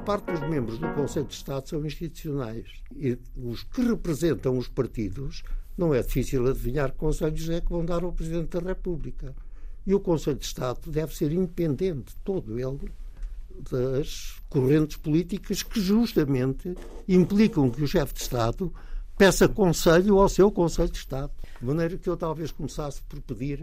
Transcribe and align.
Maior 0.00 0.04
parte 0.04 0.32
dos 0.32 0.48
membros 0.48 0.78
do 0.78 0.88
Conselho 0.94 1.26
de 1.26 1.34
Estado 1.34 1.68
são 1.68 1.84
institucionais 1.84 2.66
e 2.96 3.18
os 3.36 3.62
que 3.64 3.82
representam 3.82 4.56
os 4.56 4.66
partidos 4.66 5.42
não 5.76 5.94
é 5.94 6.02
difícil 6.02 6.46
adivinhar 6.48 6.92
que 6.92 6.98
conselhos 6.98 7.48
é 7.50 7.60
que 7.60 7.68
vão 7.68 7.84
dar 7.84 8.02
ao 8.02 8.12
Presidente 8.12 8.58
da 8.58 8.60
República. 8.60 9.34
E 9.86 9.94
o 9.94 10.00
Conselho 10.00 10.38
de 10.38 10.44
Estado 10.46 10.90
deve 10.90 11.14
ser 11.14 11.32
independente, 11.32 12.16
todo 12.24 12.58
ele, 12.58 12.90
das 13.70 14.40
correntes 14.48 14.96
políticas 14.96 15.62
que 15.62 15.80
justamente 15.80 16.74
implicam 17.06 17.70
que 17.70 17.82
o 17.82 17.86
chefe 17.86 18.14
de 18.14 18.22
Estado 18.22 18.72
peça 19.18 19.48
conselho 19.48 20.18
ao 20.18 20.28
seu 20.28 20.50
Conselho 20.50 20.90
de 20.90 20.98
Estado. 20.98 21.32
De 21.60 21.66
maneira 21.66 21.98
que 21.98 22.08
eu 22.08 22.16
talvez 22.16 22.50
começasse 22.50 23.02
por 23.02 23.20
pedir 23.20 23.60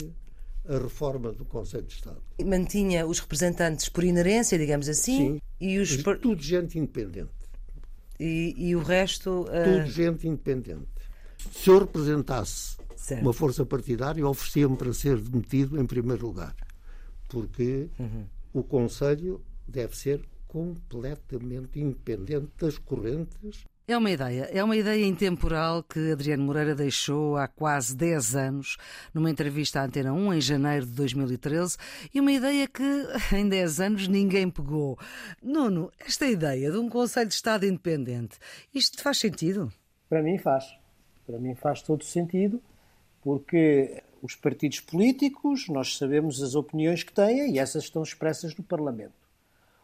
a 0.70 0.78
reforma 0.78 1.32
do 1.32 1.46
Conselho 1.46 1.84
de 1.84 1.94
Estado. 1.94 2.22
Mantinha 2.46 3.08
os 3.08 3.20
representantes 3.20 3.90
por 3.90 4.04
inerência, 4.04 4.58
digamos 4.58 4.90
assim, 4.90 5.18
Sim, 5.18 5.42
e 5.60 5.80
os 5.80 5.98
tudo 6.22 6.42
gente 6.42 6.78
independente. 6.78 7.32
E, 8.20 8.56
e 8.58 8.76
o 8.76 8.82
resto. 8.82 9.42
Uh... 9.42 9.46
Tudo 9.46 9.88
gente 9.88 10.28
independente. 10.28 10.88
Se 11.52 11.70
eu 11.70 11.80
representasse 11.80 12.78
certo. 12.96 13.22
uma 13.22 13.34
força 13.34 13.66
partidária, 13.66 14.28
oferecia-me 14.28 14.76
para 14.76 14.94
ser 14.94 15.20
demitido 15.20 15.80
em 15.80 15.86
primeiro 15.86 16.26
lugar. 16.28 16.56
Porque 17.30 17.90
uhum. 18.00 18.26
o 18.54 18.64
Conselho 18.64 19.42
deve 19.68 19.96
ser 19.96 20.22
completamente 20.48 21.80
independente 21.80 22.50
das 22.58 22.78
correntes 22.78 23.66
é 23.90 23.98
uma 23.98 24.12
ideia, 24.12 24.50
é 24.52 24.62
uma 24.62 24.76
ideia 24.76 25.06
intemporal 25.06 25.82
que 25.82 26.12
Adriano 26.12 26.44
Moreira 26.44 26.76
deixou 26.76 27.38
há 27.38 27.48
quase 27.48 27.96
10 27.96 28.36
anos, 28.36 28.78
numa 29.14 29.32
entrevista 29.32 29.80
à 29.80 29.86
Antena 29.86 30.12
1 30.12 30.34
em 30.34 30.42
janeiro 30.42 30.86
de 30.86 30.92
2013, 30.92 31.78
e 32.14 32.20
uma 32.20 32.34
ideia 32.34 32.68
que 32.68 32.84
em 33.34 33.48
10 33.48 33.80
anos 33.80 34.08
ninguém 34.10 34.50
pegou. 34.50 35.00
Nuno, 35.42 35.90
esta 36.06 36.26
ideia 36.26 36.70
de 36.70 36.78
um 36.78 36.90
Conselho 36.90 37.30
de 37.30 37.36
Estado 37.36 37.66
independente, 37.66 38.38
isto 38.74 39.02
faz 39.02 39.20
sentido? 39.20 39.72
Para 40.10 40.22
mim 40.22 40.38
faz. 40.38 40.66
Para 41.26 41.40
mim 41.40 41.56
faz 41.56 41.82
todo 41.82 42.04
sentido, 42.04 42.62
porque 43.22 44.04
os 44.22 44.36
partidos 44.36 44.82
políticos, 44.82 45.70
nós 45.70 45.98
sabemos 45.98 46.44
as 46.44 46.56
opiniões 46.56 47.04
que 47.04 47.14
têm 47.14 47.54
e 47.54 47.58
essas 47.60 47.86
estão 47.86 48.04
expressas 48.04 48.54
no 48.54 48.66
Parlamento. 48.66 49.27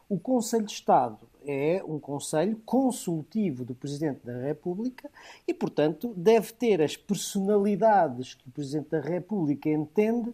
O 0.09 0.19
Conselho 0.19 0.65
de 0.65 0.73
Estado 0.73 1.19
é 1.45 1.83
um 1.85 1.99
conselho 1.99 2.61
consultivo 2.65 3.65
do 3.65 3.75
Presidente 3.75 4.25
da 4.25 4.37
República 4.37 5.09
e, 5.47 5.53
portanto, 5.53 6.13
deve 6.15 6.53
ter 6.53 6.81
as 6.81 6.95
personalidades 6.95 8.33
que 8.33 8.47
o 8.47 8.51
Presidente 8.51 8.89
da 8.89 8.99
República 8.99 9.69
entende 9.69 10.33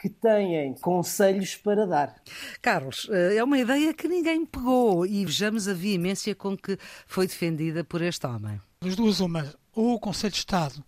que 0.00 0.08
têm 0.08 0.72
conselhos 0.74 1.56
para 1.56 1.86
dar. 1.86 2.22
Carlos, 2.62 3.06
eh, 3.10 3.36
é 3.36 3.44
uma 3.44 3.58
ideia 3.58 3.92
que 3.92 4.08
ninguém 4.08 4.46
pegou 4.46 5.04
e 5.04 5.26
vejamos 5.26 5.68
a 5.68 5.74
veemência 5.74 6.34
com 6.34 6.56
que 6.56 6.78
foi 7.06 7.26
defendida 7.26 7.84
por 7.84 8.00
este 8.00 8.26
homem. 8.26 8.58
Das 8.80 8.96
duas, 8.96 9.20
uma, 9.20 9.54
ou 9.74 9.94
o 9.94 10.00
Conselho 10.00 10.32
de 10.32 10.38
Estado 10.38 10.82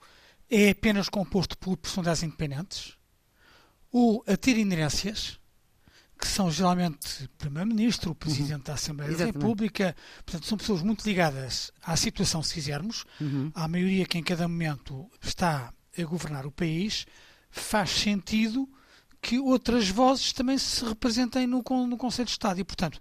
é 0.51 0.71
apenas 0.71 1.11
composto 1.11 1.59
por 1.59 1.77
personalidades 1.77 2.23
independentes, 2.23 2.97
ou 3.93 4.25
a 4.27 4.35
ter 4.35 4.57
inerências, 4.57 5.39
que 6.23 6.29
são 6.29 6.49
geralmente 6.49 7.25
o 7.25 7.29
Primeiro-Ministro, 7.31 8.13
o 8.13 8.15
Presidente 8.15 8.53
uhum. 8.53 8.63
da 8.63 8.75
Assembleia 8.75 9.11
Exatamente. 9.11 9.33
da 9.33 9.41
República, 9.41 9.97
portanto, 10.25 10.47
são 10.47 10.57
pessoas 10.57 10.81
muito 10.81 11.05
ligadas 11.05 11.73
à 11.83 11.97
situação, 11.97 12.41
se 12.45 12.55
quisermos, 12.55 13.05
uhum. 13.21 13.51
à 13.53 13.67
maioria 13.67 14.07
que 14.07 14.19
em 14.19 14.23
cada 14.23 14.47
momento 14.47 15.11
está 15.21 15.75
a 15.99 16.03
governar 16.05 16.47
o 16.47 16.53
país, 16.53 17.07
faz 17.51 17.91
sentido 17.91 18.69
que 19.21 19.41
outras 19.41 19.89
vozes 19.89 20.33
também 20.33 20.57
se 20.59 20.85
representem 20.85 21.45
no, 21.45 21.65
no 21.89 21.97
Conselho 21.97 22.27
de 22.27 22.33
Estado. 22.33 22.61
E, 22.61 22.65
portanto, 22.65 23.01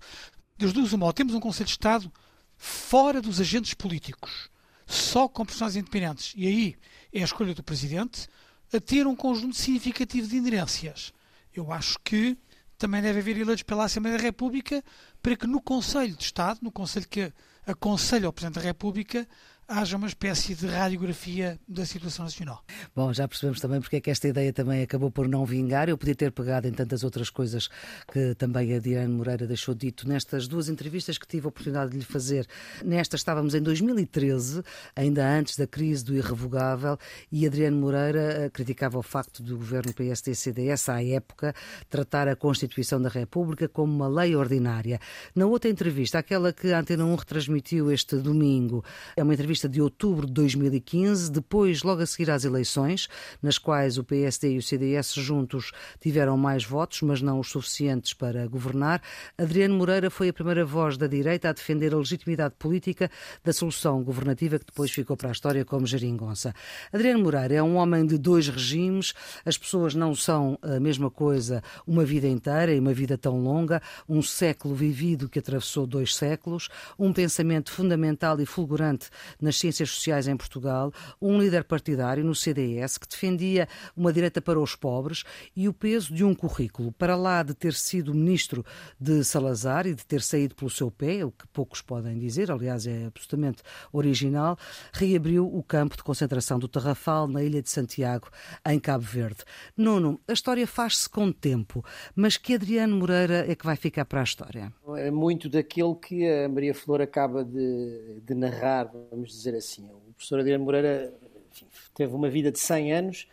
das 0.58 0.74
duas 0.74 0.92
uma, 0.92 1.14
temos 1.14 1.36
um 1.36 1.40
Conselho 1.40 1.68
de 1.68 1.74
Estado 1.74 2.12
fora 2.58 3.22
dos 3.22 3.40
agentes 3.40 3.76
políticos, 3.76 4.50
só 4.88 5.28
com 5.28 5.46
personagens 5.46 5.80
independentes, 5.80 6.34
e 6.36 6.48
aí 6.48 6.76
é 7.14 7.22
a 7.22 7.26
escolha 7.26 7.54
do 7.54 7.62
Presidente, 7.62 8.28
a 8.74 8.80
ter 8.80 9.06
um 9.06 9.16
conjunto 9.16 9.56
significativo 9.56 10.28
de 10.28 10.38
inerências. 10.38 11.14
Eu 11.54 11.72
acho 11.72 12.00
que 12.04 12.36
também 12.82 13.00
deve 13.00 13.20
haver 13.20 13.38
eleitos 13.38 13.62
pela 13.62 13.86
Assembleia 13.86 14.18
da 14.18 14.24
República 14.24 14.84
para 15.22 15.36
que 15.36 15.46
no 15.46 15.62
Conselho 15.62 16.16
de 16.16 16.24
Estado, 16.24 16.60
no 16.64 16.72
Conselho 16.72 17.08
que 17.08 17.32
aconselha 17.66 18.28
o 18.28 18.34
Presidente 18.34 18.56
da 18.56 18.62
República, 18.62 19.28
haja 19.72 19.96
uma 19.96 20.08
espécie 20.08 20.54
de 20.54 20.68
radiografia 20.68 21.58
da 21.66 21.86
situação 21.86 22.26
nacional. 22.26 22.62
Bom, 22.94 23.14
já 23.14 23.26
percebemos 23.26 23.62
também 23.62 23.80
porque 23.80 23.96
é 23.96 24.02
que 24.02 24.12
esta 24.12 24.28
ideia 24.28 24.52
também 24.52 24.84
acabou 24.84 25.10
por 25.10 25.30
não 25.30 25.46
vingar. 25.46 25.88
Eu 25.88 25.98
podia 25.98 26.14
ter 26.14 26.32
pegado 26.32 26.68
em 26.68 26.72
tantas 26.72 27.04
outras 27.06 27.30
coisas 27.30 27.70
que 28.12 28.36
também 28.36 28.76
a 28.76 28.80
Diana 28.80 29.08
Moreira 29.08 29.48
deixou 29.48 29.74
dito 29.74 30.08
nestas 30.08 30.46
duas 30.48 30.68
entrevistas 30.68 31.18
que 31.18 31.26
tive 31.26 31.46
a 31.46 31.50
oportunidade 31.50 31.92
de 31.92 31.98
lhe 31.98 32.04
fazer. 32.04 32.46
Nesta 32.84 33.16
estávamos 33.16 33.56
em 33.56 33.62
2013, 33.62 34.62
ainda 34.94 35.26
antes 35.26 35.56
da 35.56 35.66
crise 35.66 36.04
do 36.04 36.14
irrevogável, 36.16 36.98
e 37.32 37.48
Adriano 37.48 37.78
Moreira 37.78 38.20
eh, 38.20 38.50
criticava 38.50 39.00
o 39.00 39.04
facto 39.04 39.42
do 39.42 39.58
governo 39.58 39.94
PSD-CDS, 39.94 40.90
à 40.90 41.02
época, 41.02 41.56
tratar 41.90 42.28
a 42.28 42.36
Constituição 42.36 43.02
da 43.02 43.10
República 43.10 43.70
como 43.70 43.94
uma 43.94 44.10
lei 44.10 44.36
ordinária. 44.36 45.00
Na 45.34 45.46
outra 45.46 45.70
entrevista, 45.70 46.20
aquela 46.20 46.52
que 46.52 46.74
a 46.74 46.80
Antena 46.80 47.06
1 47.06 47.16
retransmitiu 47.16 47.90
este 47.90 48.18
domingo, 48.18 48.84
é 49.16 49.24
uma 49.24 49.34
entrevista 49.34 49.61
de 49.68 49.82
outubro 49.82 50.26
de 50.26 50.34
2015, 50.34 51.32
depois, 51.32 51.84
logo 51.84 52.02
a 52.02 52.06
seguir 52.06 52.32
às 52.32 52.46
eleições, 52.46 53.08
nas 53.42 53.58
quais 53.58 53.98
o 53.98 54.04
PSD 54.04 54.54
e 54.54 54.58
o 54.58 54.62
CDS 54.62 55.14
juntos 55.14 55.72
tiveram 56.00 56.38
mais 56.38 56.64
votos, 56.64 57.02
mas 57.02 57.22
não 57.22 57.40
os 57.40 57.50
suficientes 57.50 58.14
para 58.14 58.48
governar, 58.48 59.02
Adriano 59.38 59.76
Moreira 59.76 60.10
foi 60.10 60.30
a 60.30 60.34
primeira 60.34 60.66
voz 60.66 60.98
da 60.98 61.08
direita 61.08 61.50
a 61.50 61.54
defender 61.54 61.94
a 61.94 61.98
legitimidade 61.98 62.56
política 62.58 63.10
da 63.44 63.54
solução 63.54 64.04
governativa 64.04 64.60
que 64.60 64.66
depois 64.66 64.92
ficou 64.92 65.16
para 65.16 65.30
a 65.30 65.32
história 65.32 65.66
como 65.66 65.86
geringonça. 65.86 66.54
Adriano 66.92 67.24
Moreira 67.24 67.56
é 67.56 67.64
um 67.64 67.76
homem 67.76 68.06
de 68.06 68.18
dois 68.18 68.48
regimes, 68.48 69.14
as 69.46 69.58
pessoas 69.58 69.96
não 69.96 70.14
são 70.14 70.58
a 70.62 70.80
mesma 70.80 71.10
coisa 71.10 71.64
uma 71.86 72.04
vida 72.04 72.28
inteira 72.28 72.74
e 72.74 72.80
uma 72.80 72.94
vida 72.94 73.18
tão 73.18 73.42
longa, 73.42 73.82
um 74.08 74.22
século 74.22 74.76
vivido 74.76 75.30
que 75.30 75.40
atravessou 75.40 75.86
dois 75.86 76.16
séculos, 76.16 76.70
um 76.98 77.14
pensamento 77.14 77.72
fundamental 77.72 78.40
e 78.40 78.46
fulgurante 78.46 79.10
nas 79.42 79.58
ciências 79.58 79.90
sociais 79.90 80.28
em 80.28 80.38
Portugal, 80.38 80.94
um 81.22 81.40
líder 81.40 81.64
partidário 81.64 82.24
no 82.24 82.36
CDS 82.36 82.98
que 82.98 83.08
defendia 83.08 83.68
uma 83.96 84.14
direita 84.14 84.42
para 84.42 84.60
os 84.60 84.76
pobres 84.76 85.24
e 85.56 85.68
o 85.68 85.74
peso 85.74 86.14
de 86.14 86.24
um 86.24 86.34
currículo. 86.34 86.92
Para 86.92 87.16
lá 87.16 87.44
de 87.44 87.54
ter 87.54 87.74
sido 87.74 88.14
ministro 88.14 88.64
de 89.00 89.24
Salazar 89.24 89.88
e 89.88 89.94
de 89.94 90.06
ter 90.06 90.22
saído 90.22 90.56
pelo 90.56 90.70
seu 90.70 90.92
pé, 90.92 91.26
o 91.26 91.32
que 91.32 91.48
poucos 91.48 91.82
podem 91.82 92.18
dizer, 92.18 92.52
aliás 92.52 92.86
é 92.86 93.06
absolutamente 93.06 93.64
original, 93.92 94.58
reabriu 94.94 95.46
o 95.46 95.64
campo 95.64 95.98
de 95.98 96.04
concentração 96.04 96.60
do 96.60 96.68
Tarrafal 96.68 97.28
na 97.28 97.44
ilha 97.44 97.62
de 97.62 97.70
Santiago, 97.70 98.30
em 98.66 98.80
Cabo 98.80 99.04
Verde. 99.04 99.44
Nuno, 99.76 100.20
a 100.28 100.34
história 100.34 100.68
faz-se 100.68 101.10
com 101.10 101.32
tempo, 101.32 101.84
mas 102.16 102.38
que 102.38 102.54
Adriano 102.56 102.96
Moreira 102.96 103.52
é 103.52 103.56
que 103.56 103.66
vai 103.66 103.76
ficar 103.76 104.06
para 104.06 104.22
a 104.22 104.24
história? 104.24 104.72
É 104.96 105.10
muito 105.10 105.50
daquilo 105.50 105.96
que 105.96 106.28
a 106.28 106.48
Maria 106.50 106.74
Flor 106.74 107.02
acaba 107.02 107.44
de, 107.44 108.22
de 108.24 108.34
narrar, 108.34 108.92
vamos 109.10 109.31
dizer 109.32 109.56
assim. 109.56 109.86
O 109.86 110.14
professor 110.14 110.40
Adriano 110.40 110.64
Moreira 110.64 111.14
enfim, 111.52 111.66
teve 111.94 112.16
uma 112.16 112.30
vida 112.30 112.52
de 112.52 112.60
100 112.60 112.94
anos, 112.94 113.28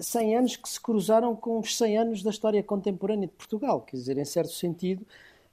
100 0.00 0.36
anos 0.36 0.56
que 0.56 0.68
se 0.68 0.80
cruzaram 0.80 1.34
com 1.34 1.58
os 1.58 1.76
100 1.76 1.98
anos 1.98 2.22
da 2.22 2.30
história 2.30 2.62
contemporânea 2.62 3.26
de 3.26 3.32
Portugal. 3.32 3.80
Quer 3.82 3.96
dizer, 3.96 4.18
em 4.18 4.24
certo 4.24 4.52
sentido, 4.52 5.06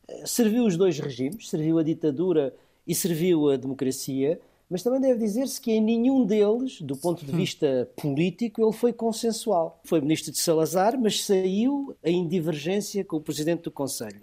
eh, 0.07 0.23
serviu 0.25 0.65
os 0.65 0.75
dois 0.75 0.99
regimes, 0.99 1.49
serviu 1.49 1.77
a 1.77 1.83
ditadura 1.83 2.53
e 2.87 2.93
serviu 2.93 3.49
a 3.49 3.57
democracia, 3.57 4.39
mas 4.69 4.81
também 4.81 4.99
deve 4.99 5.19
dizer-se 5.19 5.61
que 5.61 5.71
em 5.71 5.81
nenhum 5.81 6.25
deles, 6.25 6.81
do 6.81 6.97
ponto 6.97 7.23
de 7.23 7.31
vista 7.31 7.87
político, 7.95 8.63
ele 8.63 8.73
foi 8.73 8.91
consensual. 8.91 9.79
Foi 9.83 10.01
ministro 10.01 10.31
de 10.31 10.39
Salazar, 10.39 10.99
mas 10.99 11.23
saiu 11.23 11.95
em 12.03 12.27
divergência 12.27 13.05
com 13.05 13.17
o 13.17 13.21
presidente 13.21 13.63
do 13.63 13.71
Conselho 13.71 14.21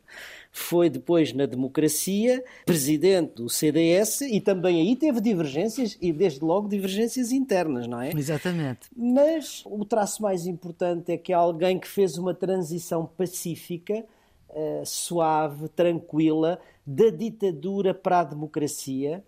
foi 0.53 0.91
depois 0.91 1.33
na 1.33 1.47
democracia 1.47 2.45
presidente 2.67 3.37
do 3.37 3.49
CDS 3.49 4.21
e 4.21 4.39
também 4.39 4.81
aí 4.83 4.95
teve 4.95 5.19
divergências 5.19 5.97
e 5.99 6.13
desde 6.13 6.45
logo 6.45 6.69
divergências 6.69 7.33
internas, 7.33 7.87
não 7.87 8.01
é? 8.01 8.11
Exatamente. 8.11 8.91
Mas 8.95 9.63
o 9.65 9.83
traço 9.87 10.23
mais 10.23 10.47
importante 10.47 11.11
é 11.11 11.17
que 11.17 11.33
é 11.33 11.35
alguém 11.35 11.81
que 11.81 11.89
fez 11.89 12.19
uma 12.19 12.35
transição 12.35 13.07
pacífica, 13.07 14.05
uh, 14.51 14.85
suave, 14.85 15.69
tranquila, 15.71 16.61
da 16.87 17.09
ditadura 17.09 17.95
para 17.95 18.21
a 18.21 18.25
democracia 18.25 19.25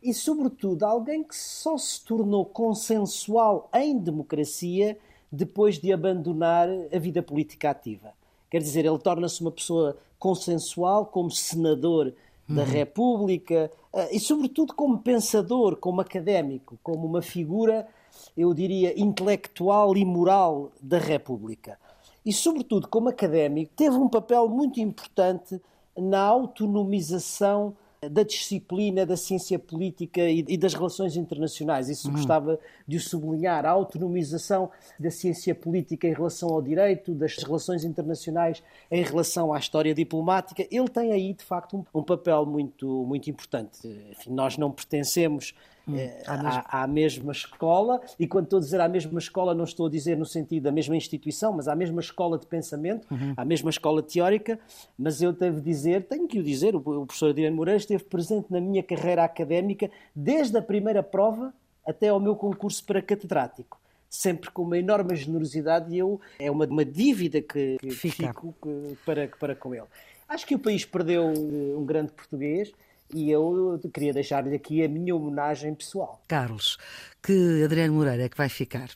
e, 0.00 0.14
sobretudo, 0.14 0.84
alguém 0.84 1.24
que 1.24 1.34
só 1.34 1.76
se 1.76 2.04
tornou 2.04 2.44
consensual 2.44 3.68
em 3.74 3.98
democracia 3.98 4.96
depois 5.30 5.78
de 5.78 5.92
abandonar 5.92 6.68
a 6.94 6.98
vida 6.98 7.22
política 7.22 7.70
ativa. 7.70 8.12
Quer 8.50 8.60
dizer, 8.60 8.84
ele 8.84 8.98
torna-se 8.98 9.40
uma 9.40 9.50
pessoa 9.50 9.96
consensual 10.22 11.06
como 11.06 11.32
senador 11.32 12.14
da 12.48 12.62
uhum. 12.62 12.68
República 12.68 13.72
eh, 13.92 14.16
e, 14.16 14.20
sobretudo, 14.20 14.72
como 14.72 14.98
pensador, 14.98 15.74
como 15.74 16.00
académico, 16.00 16.78
como 16.80 17.04
uma 17.08 17.20
figura, 17.20 17.88
eu 18.36 18.54
diria, 18.54 18.96
intelectual 18.96 19.96
e 19.96 20.04
moral 20.04 20.70
da 20.80 20.98
República. 20.98 21.76
E, 22.24 22.32
sobretudo, 22.32 22.86
como 22.86 23.08
académico, 23.08 23.72
teve 23.74 23.96
um 23.96 24.08
papel 24.08 24.48
muito 24.48 24.78
importante 24.78 25.60
na 25.98 26.20
autonomização 26.20 27.74
da 28.10 28.22
disciplina 28.22 29.06
da 29.06 29.16
ciência 29.16 29.58
política 29.58 30.28
e, 30.28 30.56
das 30.56 30.74
relações 30.74 31.16
internacionais. 31.16 31.88
Isso 31.88 32.08
uhum. 32.08 32.14
gostava 32.14 32.58
de 32.86 32.96
o 32.96 33.00
sublinhar. 33.00 33.64
A 33.64 33.70
autonomização 33.70 34.70
da 34.98 35.10
ciência 35.10 35.54
política 35.54 36.08
em 36.08 36.12
relação 36.12 36.48
ao 36.50 36.60
direito, 36.60 37.14
das 37.14 37.36
relações 37.36 37.84
internacionais 37.84 38.62
em 38.90 39.02
relação 39.02 39.52
à 39.52 39.58
história 39.58 39.94
diplomática. 39.94 40.66
Ele 40.70 40.88
tem 40.88 41.12
aí, 41.12 41.32
de 41.32 41.44
facto, 41.44 41.76
um, 41.76 42.00
um 42.00 42.02
papel 42.02 42.44
muito, 42.44 42.86
muito 43.04 43.30
importante. 43.30 43.86
Enfim, 44.10 44.30
nós 44.30 44.56
não 44.56 44.70
pertencemos 44.70 45.54
Hum, 45.86 45.96
à, 46.26 46.36
mesma... 46.36 46.64
À, 46.66 46.82
à, 46.82 46.86
mesma 46.86 47.32
escola, 47.32 48.00
e 48.18 48.26
quando 48.26 48.44
estou 48.44 48.58
a 48.58 48.60
dizer 48.60 48.80
à 48.80 48.88
mesma 48.88 49.18
escola, 49.18 49.54
não 49.54 49.64
estou 49.64 49.86
a 49.86 49.90
dizer 49.90 50.16
no 50.16 50.26
sentido 50.26 50.64
da 50.64 50.72
mesma 50.72 50.96
instituição, 50.96 51.52
mas 51.52 51.68
à 51.68 51.74
mesma 51.74 52.00
escola 52.00 52.38
de 52.38 52.46
pensamento, 52.46 53.06
uhum. 53.10 53.34
à 53.36 53.44
mesma 53.44 53.70
escola 53.70 54.02
teórica, 54.02 54.58
mas 54.98 55.20
eu 55.20 55.32
devo 55.32 55.60
dizer, 55.60 56.04
tenho 56.04 56.28
que 56.28 56.38
o 56.38 56.42
dizer, 56.42 56.74
o, 56.74 56.78
o 56.78 57.06
professor 57.06 57.30
Adriano 57.30 57.56
Moreira 57.56 57.78
esteve 57.78 58.04
presente 58.04 58.46
na 58.50 58.60
minha 58.60 58.82
carreira 58.82 59.24
académica 59.24 59.90
desde 60.14 60.56
a 60.56 60.62
primeira 60.62 61.02
prova 61.02 61.52
até 61.86 62.08
ao 62.08 62.20
meu 62.20 62.36
concurso 62.36 62.84
para 62.84 63.02
catedrático 63.02 63.80
sempre 64.12 64.50
com 64.50 64.62
uma 64.62 64.76
enorme 64.76 65.16
generosidade 65.16 65.92
e 65.92 65.98
eu 65.98 66.20
é 66.38 66.50
uma, 66.50 66.66
uma 66.66 66.84
dívida 66.84 67.40
que, 67.40 67.78
que 67.80 67.90
fico 67.90 68.54
que, 68.62 68.96
para, 69.06 69.26
para 69.40 69.56
com 69.56 69.74
ele. 69.74 69.86
Acho 70.28 70.46
que 70.46 70.54
o 70.54 70.58
país 70.58 70.84
perdeu 70.84 71.26
um 71.26 71.84
grande 71.84 72.12
português 72.12 72.72
e 73.12 73.30
eu 73.30 73.80
queria 73.92 74.12
deixar-lhe 74.12 74.54
aqui 74.54 74.82
a 74.82 74.88
minha 74.88 75.14
homenagem 75.14 75.74
pessoal. 75.74 76.22
Carlos, 76.26 76.78
que 77.22 77.62
Adriano 77.64 77.94
Moreira 77.94 78.24
é 78.24 78.28
que 78.28 78.36
vai 78.36 78.48
ficar? 78.48 78.90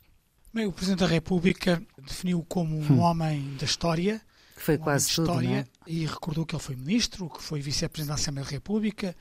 Bem, 0.52 0.66
o 0.66 0.72
Presidente 0.72 1.00
da 1.00 1.06
República 1.06 1.82
definiu 1.98 2.44
como 2.48 2.76
um 2.76 2.92
hum. 2.94 3.00
homem 3.00 3.56
da 3.58 3.66
história. 3.66 4.20
Que 4.54 4.62
foi 4.62 4.76
um 4.76 4.78
quase 4.78 5.14
tudo, 5.14 5.28
história, 5.28 5.68
é? 5.86 5.90
E 5.90 6.06
recordou 6.06 6.46
que 6.46 6.54
ele 6.54 6.62
foi 6.62 6.76
ministro, 6.76 7.28
que 7.28 7.42
foi 7.42 7.60
vice-presidente 7.60 8.08
da 8.08 8.14
Assembleia 8.14 8.46
da 8.46 8.52
República, 8.52 9.14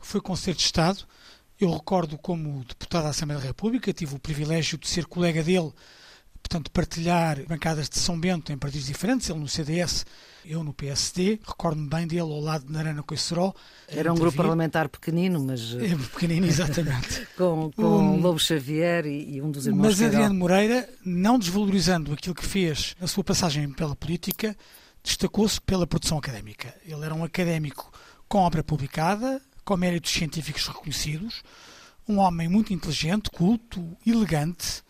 que 0.00 0.06
foi 0.06 0.20
Conselheiro 0.20 0.58
de 0.58 0.64
Estado. 0.64 1.04
Eu 1.60 1.72
recordo 1.72 2.18
como 2.18 2.64
deputado 2.64 3.04
da 3.04 3.10
Assembleia 3.10 3.40
da 3.40 3.46
República, 3.46 3.92
tive 3.92 4.16
o 4.16 4.18
privilégio 4.18 4.76
de 4.78 4.88
ser 4.88 5.06
colega 5.06 5.44
dele 5.44 5.72
portanto, 6.42 6.70
partilhar 6.70 7.38
bancadas 7.46 7.88
de 7.88 7.98
São 7.98 8.18
Bento 8.18 8.52
em 8.52 8.58
partidos 8.58 8.86
diferentes, 8.86 9.28
ele 9.28 9.38
no 9.38 9.48
CDS, 9.48 10.04
eu 10.44 10.64
no 10.64 10.72
PSD, 10.72 11.38
recordo-me 11.46 11.88
bem 11.88 12.06
dele 12.06 12.22
ao 12.22 12.40
lado 12.40 12.66
de 12.66 12.72
Narana 12.72 13.02
Coiceró. 13.02 13.54
Era 13.86 14.12
um 14.12 14.16
grupo 14.16 14.36
parlamentar 14.36 14.88
pequenino, 14.88 15.42
mas... 15.44 15.74
É, 15.80 15.96
pequenino, 15.96 16.46
exatamente. 16.46 17.26
com 17.36 17.70
com 17.72 17.82
um... 17.82 18.20
Lobo 18.20 18.38
Xavier 18.38 19.06
e, 19.06 19.36
e, 19.36 19.42
um 19.42 19.50
dos 19.50 19.66
irmãos 19.66 19.98
Mas 19.98 20.02
Adriano 20.02 20.34
Moreira, 20.34 20.88
não 21.04 21.38
desvalorizando 21.38 22.12
aquilo 22.12 22.34
que 22.34 22.44
fez 22.44 22.96
na 23.00 23.06
sua 23.06 23.22
passagem 23.22 23.70
pela 23.72 23.94
política, 23.94 24.56
destacou-se 25.02 25.60
pela 25.60 25.86
produção 25.86 26.18
académica. 26.18 26.74
Ele 26.84 27.04
era 27.04 27.14
um 27.14 27.24
académico 27.24 27.92
com 28.28 28.38
obra 28.38 28.62
publicada, 28.62 29.40
com 29.64 29.76
méritos 29.76 30.10
científicos 30.10 30.66
reconhecidos, 30.66 31.42
um 32.08 32.18
homem 32.18 32.48
muito 32.48 32.72
inteligente, 32.72 33.30
culto, 33.30 33.96
elegante, 34.06 34.82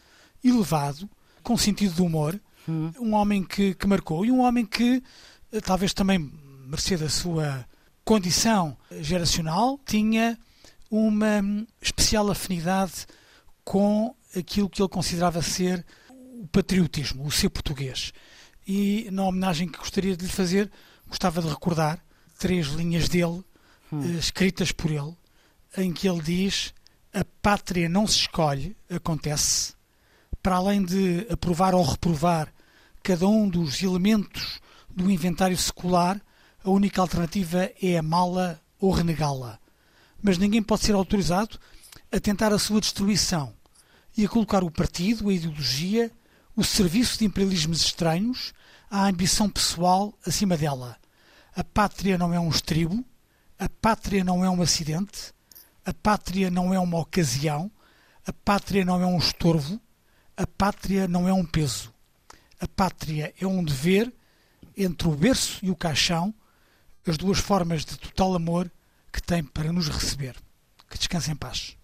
elevado, 0.42 1.08
com 1.42 1.56
sentido 1.56 1.94
de 1.94 2.02
humor, 2.02 2.40
hum. 2.68 2.92
um 2.98 3.14
homem 3.14 3.42
que, 3.42 3.74
que 3.74 3.86
marcou 3.86 4.24
e 4.24 4.30
um 4.30 4.40
homem 4.40 4.64
que, 4.64 5.02
eh, 5.52 5.60
talvez 5.60 5.92
também 5.92 6.30
mercê 6.66 6.96
da 6.96 7.08
sua 7.08 7.66
condição 8.04 8.76
geracional, 9.00 9.78
tinha 9.84 10.38
uma 10.90 11.42
especial 11.80 12.30
afinidade 12.30 13.06
com 13.64 14.14
aquilo 14.36 14.68
que 14.68 14.82
ele 14.82 14.88
considerava 14.88 15.42
ser 15.42 15.84
o 16.10 16.46
patriotismo, 16.48 17.24
o 17.24 17.30
ser 17.30 17.50
português. 17.50 18.12
E 18.66 19.08
na 19.10 19.24
homenagem 19.24 19.68
que 19.68 19.78
gostaria 19.78 20.16
de 20.16 20.24
lhe 20.24 20.30
fazer, 20.30 20.70
gostava 21.06 21.40
de 21.40 21.48
recordar 21.48 22.02
três 22.38 22.68
linhas 22.68 23.08
dele, 23.08 23.44
hum. 23.92 24.02
Eh, 24.02 24.18
escritas 24.18 24.72
por 24.72 24.90
ele, 24.90 25.14
em 25.76 25.92
que 25.92 26.08
ele 26.08 26.22
diz: 26.22 26.72
A 27.12 27.24
pátria 27.42 27.88
não 27.88 28.06
se 28.06 28.18
escolhe, 28.18 28.76
acontece 28.88 29.74
para 30.42 30.56
além 30.56 30.84
de 30.84 31.26
aprovar 31.30 31.74
ou 31.74 31.84
reprovar 31.84 32.52
cada 33.02 33.26
um 33.26 33.48
dos 33.48 33.82
elementos 33.82 34.60
do 34.88 35.10
inventário 35.10 35.56
secular, 35.56 36.20
a 36.62 36.70
única 36.70 37.00
alternativa 37.00 37.70
é 37.80 37.96
amá-la 37.98 38.58
ou 38.78 38.90
renegá-la. 38.90 39.58
Mas 40.22 40.38
ninguém 40.38 40.62
pode 40.62 40.84
ser 40.84 40.94
autorizado 40.94 41.58
a 42.12 42.20
tentar 42.20 42.52
a 42.52 42.58
sua 42.58 42.80
destruição 42.80 43.54
e 44.16 44.24
a 44.24 44.28
colocar 44.28 44.62
o 44.62 44.70
partido, 44.70 45.28
a 45.28 45.32
ideologia, 45.32 46.10
o 46.54 46.64
serviço 46.64 47.18
de 47.18 47.24
imperialismos 47.24 47.80
estranhos, 47.82 48.52
a 48.90 49.06
ambição 49.06 49.48
pessoal 49.48 50.12
acima 50.26 50.56
dela. 50.56 50.96
A 51.54 51.64
pátria 51.64 52.18
não 52.18 52.34
é 52.34 52.40
um 52.40 52.48
estribo, 52.50 53.04
a 53.58 53.68
pátria 53.68 54.24
não 54.24 54.44
é 54.44 54.50
um 54.50 54.60
acidente, 54.60 55.32
a 55.84 55.94
pátria 55.94 56.50
não 56.50 56.74
é 56.74 56.78
uma 56.78 56.98
ocasião, 56.98 57.70
a 58.26 58.32
pátria 58.32 58.84
não 58.84 59.00
é 59.00 59.06
um 59.06 59.18
estorvo, 59.18 59.80
a 60.40 60.46
pátria 60.46 61.06
não 61.06 61.28
é 61.28 61.32
um 61.34 61.44
peso. 61.44 61.92
A 62.58 62.66
pátria 62.66 63.34
é 63.38 63.46
um 63.46 63.62
dever 63.62 64.10
entre 64.74 65.06
o 65.06 65.14
berço 65.14 65.58
e 65.62 65.70
o 65.70 65.76
caixão, 65.76 66.34
as 67.06 67.18
duas 67.18 67.38
formas 67.38 67.84
de 67.84 67.98
total 67.98 68.34
amor 68.34 68.72
que 69.12 69.22
tem 69.22 69.44
para 69.44 69.70
nos 69.70 69.88
receber. 69.88 70.34
Que 70.88 70.96
descanse 70.96 71.30
em 71.30 71.36
paz. 71.36 71.76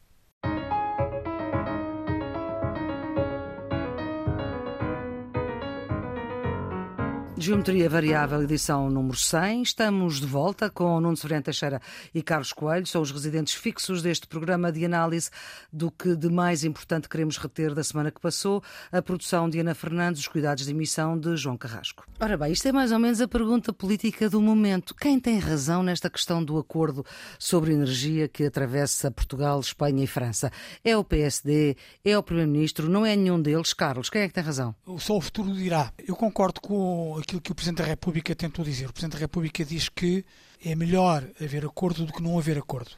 Geometria 7.38 7.88
Variável, 7.90 8.42
edição 8.42 8.88
número 8.88 9.16
100. 9.16 9.60
Estamos 9.60 10.20
de 10.20 10.26
volta 10.26 10.70
com 10.70 10.98
Nuno 10.98 11.18
Severino 11.18 11.42
Teixeira 11.42 11.82
e 12.14 12.22
Carlos 12.22 12.50
Coelho. 12.50 12.86
São 12.86 13.02
os 13.02 13.10
residentes 13.10 13.52
fixos 13.52 14.00
deste 14.00 14.26
programa 14.26 14.72
de 14.72 14.82
análise 14.86 15.28
do 15.70 15.90
que 15.90 16.16
de 16.16 16.30
mais 16.30 16.64
importante 16.64 17.10
queremos 17.10 17.36
reter 17.36 17.74
da 17.74 17.84
semana 17.84 18.10
que 18.10 18.22
passou. 18.22 18.62
A 18.90 19.02
produção 19.02 19.50
de 19.50 19.60
Ana 19.60 19.74
Fernandes, 19.74 20.22
os 20.22 20.28
cuidados 20.28 20.64
de 20.64 20.70
emissão 20.70 21.18
de 21.18 21.36
João 21.36 21.58
Carrasco. 21.58 22.06
Ora 22.18 22.38
bem, 22.38 22.52
isto 22.52 22.68
é 22.68 22.72
mais 22.72 22.90
ou 22.90 22.98
menos 22.98 23.20
a 23.20 23.28
pergunta 23.28 23.70
política 23.70 24.30
do 24.30 24.40
momento. 24.40 24.94
Quem 24.94 25.20
tem 25.20 25.38
razão 25.38 25.82
nesta 25.82 26.08
questão 26.08 26.42
do 26.42 26.56
acordo 26.56 27.04
sobre 27.38 27.74
energia 27.74 28.28
que 28.28 28.46
atravessa 28.46 29.10
Portugal, 29.10 29.60
Espanha 29.60 30.02
e 30.02 30.06
França? 30.06 30.50
É 30.82 30.96
o 30.96 31.04
PSD? 31.04 31.76
É 32.02 32.16
o 32.16 32.22
Primeiro-Ministro? 32.22 32.88
Não 32.88 33.04
é 33.04 33.14
nenhum 33.14 33.40
deles? 33.40 33.74
Carlos, 33.74 34.08
quem 34.08 34.22
é 34.22 34.28
que 34.28 34.34
tem 34.34 34.42
razão? 34.42 34.74
Só 34.98 35.18
o 35.18 35.20
futuro 35.20 35.52
dirá. 35.52 35.92
Eu 36.02 36.16
concordo 36.16 36.62
com 36.62 37.25
aquilo 37.26 37.40
que 37.40 37.50
o 37.50 37.54
Presidente 37.56 37.78
da 37.78 37.84
República 37.84 38.36
tentou 38.36 38.64
dizer. 38.64 38.88
O 38.88 38.92
Presidente 38.92 39.14
da 39.14 39.18
República 39.18 39.64
diz 39.64 39.88
que 39.88 40.24
é 40.64 40.76
melhor 40.76 41.28
haver 41.42 41.66
acordo 41.66 42.06
do 42.06 42.12
que 42.12 42.22
não 42.22 42.38
haver 42.38 42.56
acordo. 42.56 42.92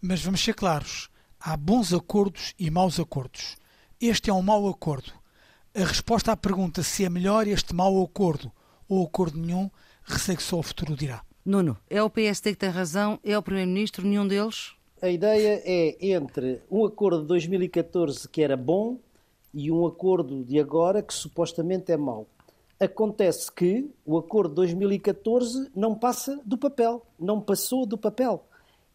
Mas 0.00 0.22
vamos 0.22 0.42
ser 0.42 0.54
claros: 0.54 1.10
há 1.38 1.58
bons 1.58 1.92
acordos 1.92 2.54
e 2.58 2.70
maus 2.70 2.98
acordos. 2.98 3.56
Este 4.00 4.30
é 4.30 4.32
um 4.32 4.40
mau 4.40 4.66
acordo. 4.66 5.12
A 5.74 5.84
resposta 5.84 6.32
à 6.32 6.36
pergunta 6.36 6.82
se 6.82 7.04
é 7.04 7.10
melhor 7.10 7.46
este 7.46 7.74
mau 7.74 8.02
acordo 8.02 8.50
ou 8.88 9.04
acordo 9.04 9.38
nenhum, 9.38 9.70
receio 10.04 10.38
que 10.38 10.42
só 10.42 10.58
o 10.58 10.62
futuro 10.62 10.96
dirá. 10.96 11.22
Nuno, 11.44 11.76
é 11.88 12.02
o 12.02 12.08
PSD 12.08 12.52
que 12.52 12.58
tem 12.58 12.70
razão, 12.70 13.20
é 13.22 13.36
o 13.36 13.42
Primeiro-Ministro, 13.42 14.06
nenhum 14.06 14.26
deles? 14.26 14.72
A 15.02 15.08
ideia 15.08 15.62
é 15.64 16.12
entre 16.12 16.62
um 16.70 16.84
acordo 16.84 17.20
de 17.20 17.28
2014 17.28 18.26
que 18.28 18.42
era 18.42 18.56
bom 18.56 18.98
e 19.52 19.70
um 19.70 19.86
acordo 19.86 20.42
de 20.44 20.58
agora 20.58 21.02
que 21.02 21.12
supostamente 21.12 21.92
é 21.92 21.96
mau. 21.96 22.26
Acontece 22.80 23.52
que 23.52 23.90
o 24.06 24.16
acordo 24.16 24.48
de 24.48 24.54
2014 24.56 25.70
não 25.76 25.94
passa 25.94 26.40
do 26.46 26.56
papel, 26.56 27.06
não 27.18 27.38
passou 27.38 27.84
do 27.84 27.98
papel. 27.98 28.42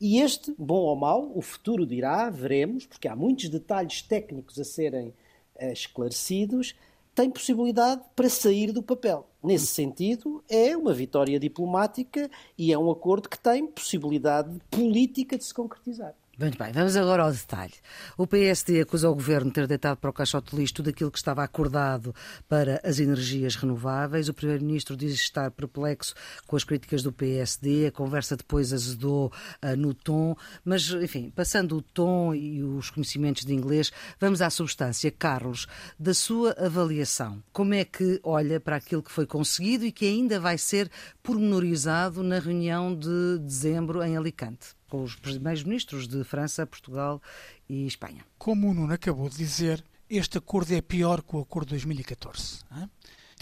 E 0.01 0.19
este, 0.19 0.53
bom 0.57 0.79
ou 0.79 0.95
mau, 0.95 1.31
o 1.35 1.41
futuro 1.41 1.85
dirá, 1.85 2.29
veremos, 2.31 2.87
porque 2.87 3.07
há 3.07 3.15
muitos 3.15 3.47
detalhes 3.47 4.01
técnicos 4.01 4.59
a 4.59 4.63
serem 4.63 5.09
uh, 5.55 5.71
esclarecidos, 5.71 6.75
tem 7.13 7.29
possibilidade 7.29 8.01
para 8.15 8.27
sair 8.27 8.71
do 8.71 8.81
papel. 8.81 9.29
Nesse 9.45 9.67
sentido, 9.67 10.43
é 10.49 10.75
uma 10.75 10.91
vitória 10.91 11.39
diplomática 11.39 12.31
e 12.57 12.73
é 12.73 12.77
um 12.79 12.89
acordo 12.89 13.29
que 13.29 13.37
tem 13.37 13.67
possibilidade 13.67 14.59
política 14.71 15.37
de 15.37 15.45
se 15.45 15.53
concretizar. 15.53 16.15
Muito 16.37 16.57
bem, 16.57 16.69
vamos 16.73 16.97
agora 16.97 17.23
ao 17.23 17.31
detalhe. 17.31 17.71
O 18.17 18.27
PSD 18.27 18.81
acusa 18.81 19.09
o 19.09 19.15
governo 19.15 19.47
de 19.47 19.53
ter 19.53 19.67
deitado 19.67 19.95
para 19.95 20.09
o 20.09 20.13
caixote 20.13 20.51
de 20.51 20.57
lixo 20.57 20.73
tudo 20.73 20.89
aquilo 20.89 21.09
que 21.09 21.17
estava 21.17 21.41
acordado 21.41 22.13
para 22.49 22.81
as 22.83 22.99
energias 22.99 23.55
renováveis. 23.55 24.27
O 24.27 24.33
primeiro-ministro 24.33 24.97
diz 24.97 25.13
estar 25.13 25.49
perplexo 25.51 26.13
com 26.45 26.57
as 26.57 26.65
críticas 26.65 27.01
do 27.01 27.13
PSD. 27.13 27.87
A 27.87 27.91
conversa 27.91 28.35
depois 28.35 28.73
azedou 28.73 29.31
uh, 29.63 29.77
no 29.77 29.93
tom. 29.93 30.35
Mas, 30.65 30.89
enfim, 30.89 31.31
passando 31.33 31.77
o 31.77 31.81
tom 31.81 32.35
e 32.35 32.61
os 32.61 32.89
conhecimentos 32.89 33.45
de 33.45 33.53
inglês, 33.53 33.89
vamos 34.19 34.41
à 34.41 34.49
substância. 34.49 35.09
Carlos, 35.09 35.67
da 35.97 36.13
sua 36.13 36.51
avaliação, 36.59 37.41
como 37.53 37.73
é 37.73 37.85
que 37.85 38.19
olha 38.21 38.59
para 38.59 38.75
aquilo 38.75 39.01
que 39.01 39.11
foi 39.11 39.25
conseguido 39.35 39.85
e 39.85 39.91
que 39.91 40.05
ainda 40.05 40.39
vai 40.39 40.57
ser 40.57 40.89
pormenorizado 41.21 42.23
na 42.23 42.39
reunião 42.39 42.95
de 42.95 43.37
dezembro 43.39 44.01
em 44.01 44.15
Alicante? 44.15 44.67
com 44.87 45.03
os 45.03 45.15
primeiros 45.15 45.63
ministros 45.63 46.07
de 46.07 46.23
França, 46.23 46.65
Portugal 46.65 47.21
e 47.67 47.85
Espanha. 47.85 48.23
Como 48.37 48.69
o 48.69 48.73
Nuno 48.73 48.93
acabou 48.93 49.27
de 49.27 49.35
dizer, 49.35 49.83
este 50.09 50.37
acordo 50.37 50.73
é 50.73 50.79
pior 50.79 51.21
que 51.21 51.35
o 51.35 51.41
acordo 51.41 51.67
de 51.67 51.73
2014. 51.73 52.59
Hein? 52.77 52.89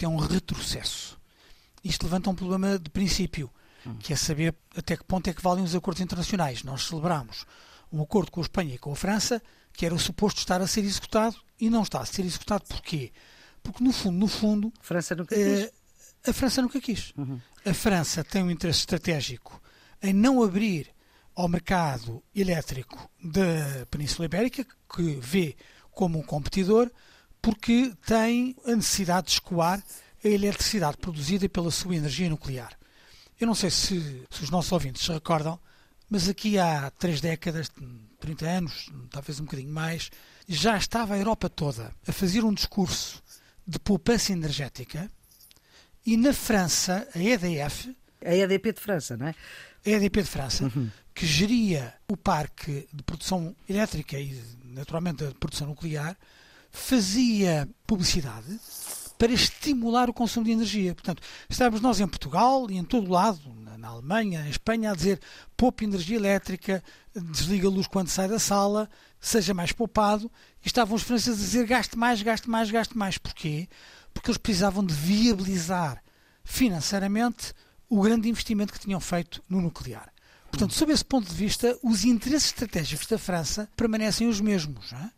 É 0.00 0.08
um 0.08 0.16
retrocesso. 0.16 1.16
Isto 1.84 2.06
levanta 2.06 2.30
um 2.30 2.34
problema 2.34 2.76
de 2.76 2.90
princípio. 2.90 3.48
que 4.00 4.12
é 4.12 4.16
saber 4.16 4.52
até 4.74 4.96
que 4.96 5.04
ponto 5.04 5.28
é 5.28 5.34
que 5.34 5.42
valem 5.42 5.62
os 5.62 5.76
acordos 5.76 6.02
internacionais. 6.02 6.64
Nós 6.64 6.88
celebramos 6.88 7.46
um 7.92 8.02
acordo 8.02 8.32
com 8.32 8.40
a 8.40 8.42
Espanha 8.42 8.74
e 8.74 8.78
com 8.78 8.90
a 8.90 8.96
França 8.96 9.40
que 9.72 9.86
era 9.86 9.96
suposto 9.98 10.40
estar 10.40 10.60
a 10.60 10.66
ser 10.66 10.84
executado 10.84 11.36
e 11.60 11.70
não 11.70 11.82
está 11.82 12.00
a 12.00 12.06
ser 12.06 12.24
executado. 12.24 12.64
Porquê? 12.66 13.12
Porque, 13.62 13.84
no 13.84 13.92
fundo, 13.92 14.18
no 14.18 14.28
fundo... 14.28 14.72
França 14.80 15.14
nunca 15.14 15.34
quis. 15.34 15.72
A 16.26 16.32
França 16.32 16.62
nunca 16.62 16.80
quis. 16.80 17.12
Uhum. 17.16 17.40
A 17.64 17.74
França 17.74 18.24
tem 18.24 18.42
um 18.42 18.50
interesse 18.50 18.80
estratégico 18.80 19.60
em 20.02 20.12
não 20.12 20.42
abrir 20.42 20.88
ao 21.34 21.48
mercado 21.48 22.22
elétrico 22.34 23.10
da 23.22 23.86
Península 23.90 24.26
Ibérica, 24.26 24.64
que 24.94 25.18
vê 25.20 25.56
como 25.90 26.18
um 26.18 26.22
competidor, 26.22 26.90
porque 27.42 27.92
tem 28.06 28.56
a 28.66 28.74
necessidade 28.74 29.26
de 29.26 29.32
escoar 29.34 29.82
a 30.24 30.28
eletricidade 30.28 30.96
produzida 30.96 31.48
pela 31.48 31.70
sua 31.70 31.96
energia 31.96 32.30
nuclear. 32.30 32.78
Eu 33.38 33.46
não 33.46 33.54
sei 33.54 33.70
se, 33.70 34.24
se 34.30 34.44
os 34.44 34.50
nossos 34.50 34.72
ouvintes 34.72 35.04
se 35.04 35.12
recordam, 35.12 35.58
mas 36.08 36.28
aqui 36.28 36.58
há 36.58 36.90
três 36.92 37.20
décadas, 37.20 37.70
30 38.20 38.46
anos, 38.46 38.90
talvez 39.10 39.40
um 39.40 39.44
bocadinho 39.44 39.72
mais, 39.72 40.10
já 40.48 40.76
estava 40.76 41.14
a 41.14 41.18
Europa 41.18 41.48
toda 41.48 41.92
a 42.06 42.12
fazer 42.12 42.44
um 42.44 42.54
discurso 42.54 43.22
de 43.66 43.78
poupança 43.78 44.32
energética 44.32 45.10
e 46.06 46.16
na 46.16 46.32
França, 46.32 47.06
a 47.14 47.18
EDF. 47.18 47.94
A 48.24 48.34
EDP 48.34 48.72
de 48.72 48.80
França, 48.80 49.16
não 49.16 49.26
é? 49.26 49.34
A 49.84 49.90
EDP 49.90 50.22
de 50.22 50.28
França, 50.28 50.64
uhum. 50.64 50.90
que 51.14 51.26
geria 51.26 51.94
o 52.08 52.16
parque 52.16 52.88
de 52.92 53.02
produção 53.02 53.54
elétrica 53.68 54.18
e, 54.18 54.40
naturalmente, 54.64 55.26
de 55.26 55.34
produção 55.34 55.68
nuclear, 55.68 56.16
fazia 56.70 57.68
publicidade 57.86 58.58
para 59.18 59.32
estimular 59.32 60.10
o 60.10 60.14
consumo 60.14 60.44
de 60.44 60.52
energia. 60.52 60.94
Portanto, 60.94 61.22
estávamos 61.48 61.80
nós 61.80 62.00
em 62.00 62.08
Portugal 62.08 62.70
e 62.70 62.76
em 62.76 62.84
todo 62.84 63.06
o 63.08 63.12
lado, 63.12 63.40
na 63.78 63.88
Alemanha, 63.88 64.40
na 64.40 64.48
Espanha, 64.48 64.90
a 64.90 64.94
dizer 64.94 65.20
poupe 65.56 65.84
energia 65.84 66.16
elétrica, 66.16 66.82
desliga 67.14 67.68
a 67.68 67.70
luz 67.70 67.86
quando 67.86 68.08
sai 68.08 68.26
da 68.28 68.38
sala, 68.38 68.88
seja 69.20 69.54
mais 69.54 69.72
poupado, 69.72 70.30
e 70.62 70.66
estavam 70.66 70.96
os 70.96 71.02
franceses 71.02 71.40
a 71.40 71.44
dizer 71.44 71.66
gaste 71.66 71.96
mais, 71.96 72.22
gaste 72.22 72.48
mais, 72.48 72.70
gaste 72.70 72.96
mais. 72.96 73.18
Porquê? 73.18 73.68
Porque 74.14 74.30
eles 74.30 74.38
precisavam 74.38 74.82
de 74.82 74.94
viabilizar 74.94 76.02
financeiramente 76.42 77.52
o 77.88 78.00
grande 78.00 78.28
investimento 78.28 78.72
que 78.72 78.78
tinham 78.80 79.00
feito 79.00 79.42
no 79.48 79.60
nuclear. 79.60 80.14
Portanto, 80.50 80.72
sob 80.72 80.92
esse 80.92 81.04
ponto 81.04 81.28
de 81.28 81.34
vista, 81.34 81.76
os 81.82 82.04
interesses 82.04 82.46
estratégicos 82.46 83.06
da 83.08 83.18
França 83.18 83.68
permanecem 83.76 84.28
os 84.28 84.40
mesmos. 84.40 84.92
Não 84.92 85.00
é? 85.00 85.10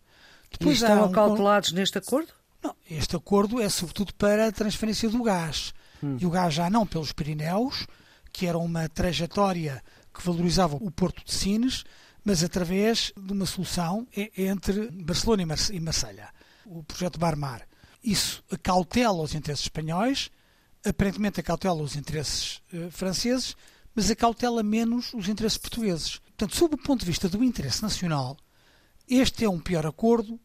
Depois 0.51 0.81
e 0.81 0.85
estão 0.85 1.09
um... 1.09 1.13
calculados 1.13 1.73
neste 1.73 1.99
acordo? 1.99 2.33
Não, 2.63 2.75
este 2.91 3.15
acordo 3.15 3.61
é 3.61 3.69
sobretudo 3.69 4.15
para 4.15 4.49
a 4.49 4.53
transferência 4.53 5.09
do 5.11 5.23
gás. 5.23 5.75
Hum. 6.03 6.17
E 6.19 6.27
o 6.27 6.31
gás 6.31 6.55
já 6.55 6.71
não 6.71 6.87
pelos 6.87 7.13
Pirineus, 7.13 7.87
que 8.33 8.47
era 8.47 8.57
uma 8.59 8.89
trajetória 8.89 9.83
que 10.13 10.25
valorizava 10.25 10.77
o 10.77 10.91
Porto 10.91 11.23
de 11.25 11.35
Sines, 11.35 11.85
mas 12.25 12.43
através 12.43 13.13
de 13.17 13.33
uma 13.33 13.47
solução 13.47 14.07
entre 14.37 14.91
Barcelona 14.91 15.43
e 15.71 15.81
Marselha, 15.81 16.29
o 16.65 16.83
projeto 16.83 17.19
Barmar. 17.19 17.63
Isso 18.03 18.43
acautela 18.51 19.23
os 19.23 19.35
interesses 19.35 19.65
espanhóis, 19.65 20.31
aparentemente 20.85 21.41
acautela 21.41 21.83
os 21.83 21.97
interesses 21.97 22.63
uh, 22.73 22.91
franceses, 22.91 23.57
mas 23.95 24.11
acautela 24.11 24.63
menos 24.63 25.13
os 25.15 25.29
interesses 25.29 25.59
portugueses. 25.59 26.19
Portanto, 26.19 26.57
sob 26.57 26.75
o 26.75 26.79
ponto 26.79 27.01
de 27.01 27.07
vista 27.07 27.29
do 27.29 27.43
interesse 27.43 27.83
nacional, 27.83 28.37
este 29.09 29.45
é 29.45 29.49
um 29.49 29.59
pior 29.59 29.87
acordo 29.87 30.39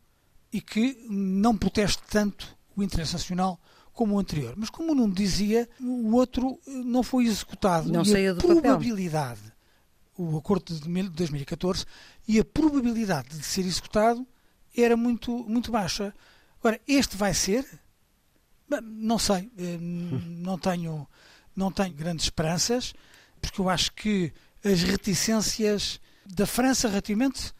e 0.54 0.62
que 0.62 1.06
não 1.10 1.58
protege 1.58 1.98
tanto 2.10 2.58
o 2.76 2.82
interesse 2.82 3.14
nacional 3.14 3.60
como 3.94 4.16
o 4.16 4.20
anterior. 4.20 4.54
Mas 4.58 4.70
como 4.70 4.92
o 4.92 4.96
Nuno 4.96 5.14
dizia, 5.14 5.70
o 5.80 6.16
outro 6.16 6.60
não 6.66 7.04
foi 7.04 7.26
executado. 7.26 7.92
Não 7.92 8.04
e 8.04 8.28
a 8.28 8.36
probabilidade, 8.36 9.42
papel. 9.42 10.34
o 10.34 10.38
acordo 10.38 10.74
de 10.74 11.10
2014, 11.10 11.86
e 12.28 12.40
a 12.40 12.46
probabilidade 12.46 13.38
de 13.38 13.44
ser 13.44 13.62
executado 13.62 14.26
era 14.76 14.96
muito, 14.96 15.32
muito 15.48 15.72
baixa. 15.72 16.14
Agora, 16.62 16.80
este 16.88 17.18
vai 17.18 17.34
ser? 17.34 17.66
Não 18.84 19.20
sei. 19.20 19.52
Eh, 19.58 19.78
não 19.82 20.58
tenho, 20.58 21.08
não 21.56 21.72
tenho 21.72 21.94
grandes 21.94 22.26
esperanças, 22.26 22.94
porque 23.42 23.60
eu 23.60 23.68
acho 23.68 23.92
que 23.94 24.32
as 24.64 24.84
reticências 24.84 26.00
da 26.26 26.46
França 26.46 26.88
relativamente 26.88 27.52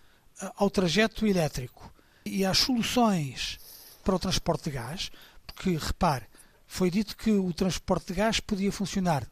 ao 0.56 0.70
trajeto 0.70 1.26
elétrico 1.26 1.92
e 2.26 2.46
às 2.46 2.60
soluções 2.60 3.60
para 4.04 4.16
o 4.16 4.20
transporte 4.20 4.66
de 4.66 4.72
gás, 4.72 5.12
porque, 5.46 5.76
repare, 5.76 6.26
foi 6.66 6.90
dito 6.90 7.18
que 7.18 7.32
o 7.32 7.52
transporte 7.54 8.08
de 8.08 8.14
gás 8.14 8.40
podia 8.40 8.72
funcionar 8.72 9.28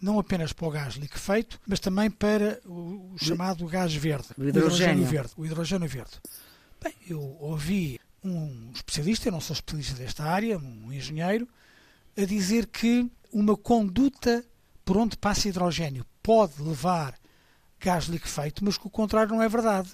não 0.00 0.18
apenas 0.18 0.52
para 0.52 0.66
o 0.66 0.70
gás 0.70 0.94
liquefeito, 0.94 1.60
mas 1.66 1.78
também 1.78 2.10
para 2.10 2.58
o 2.64 3.14
chamado 3.18 3.66
gás 3.66 3.94
verde, 3.94 4.28
o 4.38 4.44
hidrogênio, 4.44 5.04
verde. 5.04 5.32
O 5.36 5.44
hidrogênio 5.44 5.88
verde. 5.88 6.12
Bem, 6.82 6.94
eu 7.06 7.20
ouvi 7.38 8.00
um 8.22 8.70
especialista, 8.74 9.28
eu 9.28 9.32
não 9.32 9.40
sou 9.40 9.54
especialista 9.54 9.94
desta 9.94 10.24
área, 10.24 10.58
um 10.58 10.92
engenheiro, 10.92 11.48
a 12.16 12.24
dizer 12.24 12.66
que 12.66 13.10
uma 13.32 13.56
conduta 13.56 14.44
por 14.84 14.96
onde 14.96 15.16
passa 15.16 15.48
hidrogênio 15.48 16.04
pode 16.22 16.60
levar 16.60 17.14
gás 17.78 18.04
liquefeito, 18.04 18.64
mas 18.64 18.76
que 18.76 18.86
o 18.86 18.90
contrário 18.90 19.34
não 19.34 19.42
é 19.42 19.48
verdade 19.48 19.90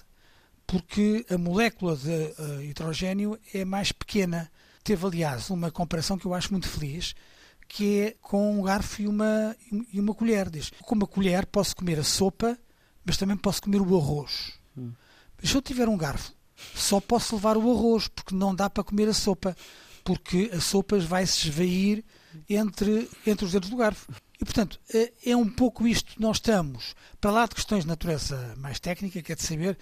porque 0.67 1.25
a 1.29 1.37
molécula 1.37 1.95
de 1.95 2.09
uh, 2.09 2.61
hidrogênio 2.61 3.39
é 3.53 3.63
mais 3.63 3.93
pequena. 3.93 4.51
Teve, 4.83 5.05
aliás, 5.05 5.49
uma 5.49 5.71
comparação 5.71 6.17
que 6.17 6.25
eu 6.25 6.33
acho 6.33 6.51
muito 6.51 6.67
feliz, 6.67 7.15
que 7.69 8.01
é 8.01 8.15
com 8.21 8.59
um 8.59 8.61
garfo 8.61 9.01
e 9.01 9.07
uma, 9.07 9.55
e 9.93 9.99
uma 9.99 10.13
colher. 10.13 10.49
Diz, 10.49 10.69
com 10.81 10.93
uma 10.93 11.07
colher 11.07 11.45
posso 11.45 11.73
comer 11.73 11.97
a 11.97 12.03
sopa, 12.03 12.57
mas 13.05 13.15
também 13.15 13.37
posso 13.37 13.61
comer 13.61 13.81
o 13.81 13.97
arroz. 13.97 14.59
Hum. 14.77 14.91
Mas 15.41 15.49
se 15.49 15.55
eu 15.55 15.61
tiver 15.61 15.87
um 15.87 15.97
garfo, 15.97 16.33
só 16.75 16.99
posso 16.99 17.35
levar 17.35 17.57
o 17.57 17.71
arroz, 17.71 18.07
porque 18.07 18.35
não 18.35 18.53
dá 18.53 18.69
para 18.69 18.83
comer 18.83 19.09
a 19.09 19.13
sopa, 19.13 19.55
porque 20.03 20.49
a 20.53 20.59
sopa 20.59 20.97
vai 20.99 21.25
se 21.25 21.49
esvair 21.49 22.03
entre, 22.49 23.09
entre 23.25 23.45
os 23.45 23.51
dedos 23.51 23.69
do 23.69 23.77
garfo. 23.77 24.11
E, 24.39 24.45
portanto, 24.45 24.79
é, 24.93 25.13
é 25.25 25.35
um 25.35 25.49
pouco 25.49 25.87
isto. 25.87 26.13
Nós 26.19 26.37
estamos, 26.37 26.95
para 27.19 27.31
lá 27.31 27.45
de 27.45 27.55
questões 27.55 27.83
de 27.83 27.87
natureza 27.87 28.55
mais 28.57 28.79
técnica, 28.79 29.21
que 29.21 29.31
é 29.31 29.35
de 29.35 29.43
saber 29.43 29.77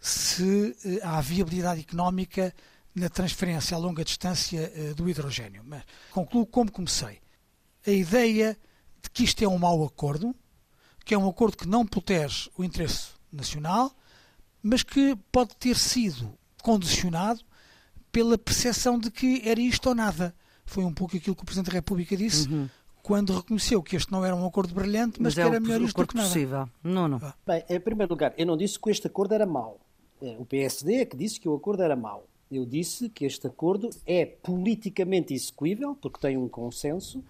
se 0.00 0.76
eh, 0.84 1.00
há 1.02 1.20
viabilidade 1.20 1.80
económica 1.80 2.54
na 2.94 3.08
transferência 3.08 3.76
a 3.76 3.78
longa 3.78 4.04
distância 4.04 4.72
eh, 4.74 4.94
do 4.94 5.08
hidrogênio. 5.08 5.62
Mas 5.64 5.82
concluo 6.10 6.46
como 6.46 6.70
comecei. 6.70 7.20
A 7.86 7.90
ideia 7.90 8.56
de 9.02 9.10
que 9.10 9.24
isto 9.24 9.42
é 9.42 9.48
um 9.48 9.58
mau 9.58 9.84
acordo, 9.84 10.34
que 11.04 11.14
é 11.14 11.18
um 11.18 11.28
acordo 11.28 11.56
que 11.56 11.68
não 11.68 11.86
protege 11.86 12.48
o 12.56 12.64
interesse 12.64 13.08
nacional, 13.32 13.92
mas 14.66 14.82
que 14.82 15.16
pode 15.30 15.54
ter 15.56 15.76
sido 15.76 16.36
condicionado 16.60 17.40
pela 18.10 18.36
percepção 18.36 18.98
de 18.98 19.12
que 19.12 19.40
era 19.48 19.60
isto 19.60 19.88
ou 19.88 19.94
nada. 19.94 20.34
Foi 20.64 20.84
um 20.84 20.92
pouco 20.92 21.16
aquilo 21.16 21.36
que 21.36 21.42
o 21.42 21.44
Presidente 21.44 21.70
da 21.70 21.74
República 21.74 22.16
disse 22.16 22.48
uhum. 22.48 22.68
quando 23.00 23.32
reconheceu 23.32 23.80
que 23.80 23.94
este 23.94 24.10
não 24.10 24.24
era 24.24 24.34
um 24.34 24.44
acordo 24.44 24.74
brilhante, 24.74 25.22
mas, 25.22 25.26
mas 25.26 25.34
que 25.34 25.40
é 25.40 25.44
era 25.44 25.60
melhor 25.60 25.80
isto 25.82 25.96
do 25.96 26.06
que 26.08 26.16
nada. 26.16 26.26
possível. 26.28 26.68
Não, 26.82 27.06
não. 27.06 27.20
Bem, 27.46 27.62
em 27.68 27.78
primeiro 27.78 28.12
lugar, 28.12 28.34
eu 28.36 28.44
não 28.44 28.56
disse 28.56 28.76
que 28.80 28.90
este 28.90 29.06
acordo 29.06 29.34
era 29.34 29.46
mau. 29.46 29.78
É, 30.20 30.34
o 30.36 30.44
PSD 30.44 30.94
é 30.96 31.04
que 31.04 31.16
disse 31.16 31.38
que 31.38 31.48
o 31.48 31.54
acordo 31.54 31.84
era 31.84 31.94
mau. 31.94 32.26
Eu 32.50 32.66
disse 32.66 33.08
que 33.08 33.24
este 33.24 33.46
acordo 33.46 33.90
é 34.04 34.26
politicamente 34.26 35.32
execuível, 35.32 35.94
porque 35.94 36.18
tem 36.18 36.36
um 36.36 36.48
consenso, 36.48 37.22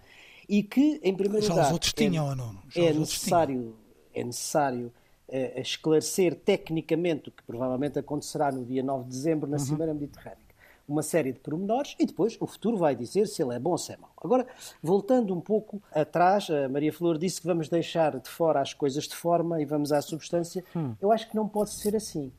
e 0.49 0.63
que, 0.63 0.99
em 1.03 1.13
primeiro 1.15 1.45
Já 1.45 1.53
lugar. 1.53 1.67
Os 1.67 1.71
outros 1.73 1.93
tinham, 1.93 2.25
é, 2.25 2.29
ou 2.31 2.35
não? 2.35 2.55
é 2.75 2.93
necessário, 2.93 3.75
é 4.11 4.23
necessário 4.23 4.91
é, 5.29 5.59
esclarecer 5.59 6.35
tecnicamente 6.35 7.29
o 7.29 7.31
que 7.31 7.43
provavelmente 7.43 7.99
acontecerá 7.99 8.51
no 8.51 8.65
dia 8.65 8.81
9 8.81 9.03
de 9.03 9.09
dezembro 9.09 9.49
na 9.49 9.57
uhum. 9.57 9.63
Cimeira 9.63 9.93
Mediterrânea. 9.93 10.47
Uma 10.87 11.03
série 11.03 11.33
de 11.33 11.39
pormenores 11.39 11.95
e 11.99 12.05
depois 12.05 12.37
o 12.39 12.47
futuro 12.47 12.77
vai 12.77 12.95
dizer 12.95 13.27
se 13.27 13.43
ele 13.43 13.53
é 13.53 13.59
bom 13.59 13.71
ou 13.71 13.77
se 13.77 13.91
é 13.91 13.97
mau. 13.97 14.11
Agora, 14.23 14.47
voltando 14.81 15.35
um 15.35 15.41
pouco 15.41 15.81
atrás, 15.91 16.49
a 16.49 16.69
Maria 16.69 16.93
Flor 16.93 17.17
disse 17.17 17.41
que 17.41 17.47
vamos 17.47 17.67
deixar 17.67 18.17
de 18.17 18.29
fora 18.29 18.61
as 18.61 18.73
coisas 18.73 19.03
de 19.03 19.13
forma 19.13 19.61
e 19.61 19.65
vamos 19.65 19.91
à 19.91 20.01
substância. 20.01 20.63
Hum. 20.73 20.95
Eu 21.01 21.11
acho 21.11 21.29
que 21.29 21.35
não 21.35 21.47
pode 21.47 21.71
ser 21.71 21.93
assim. 21.93 22.31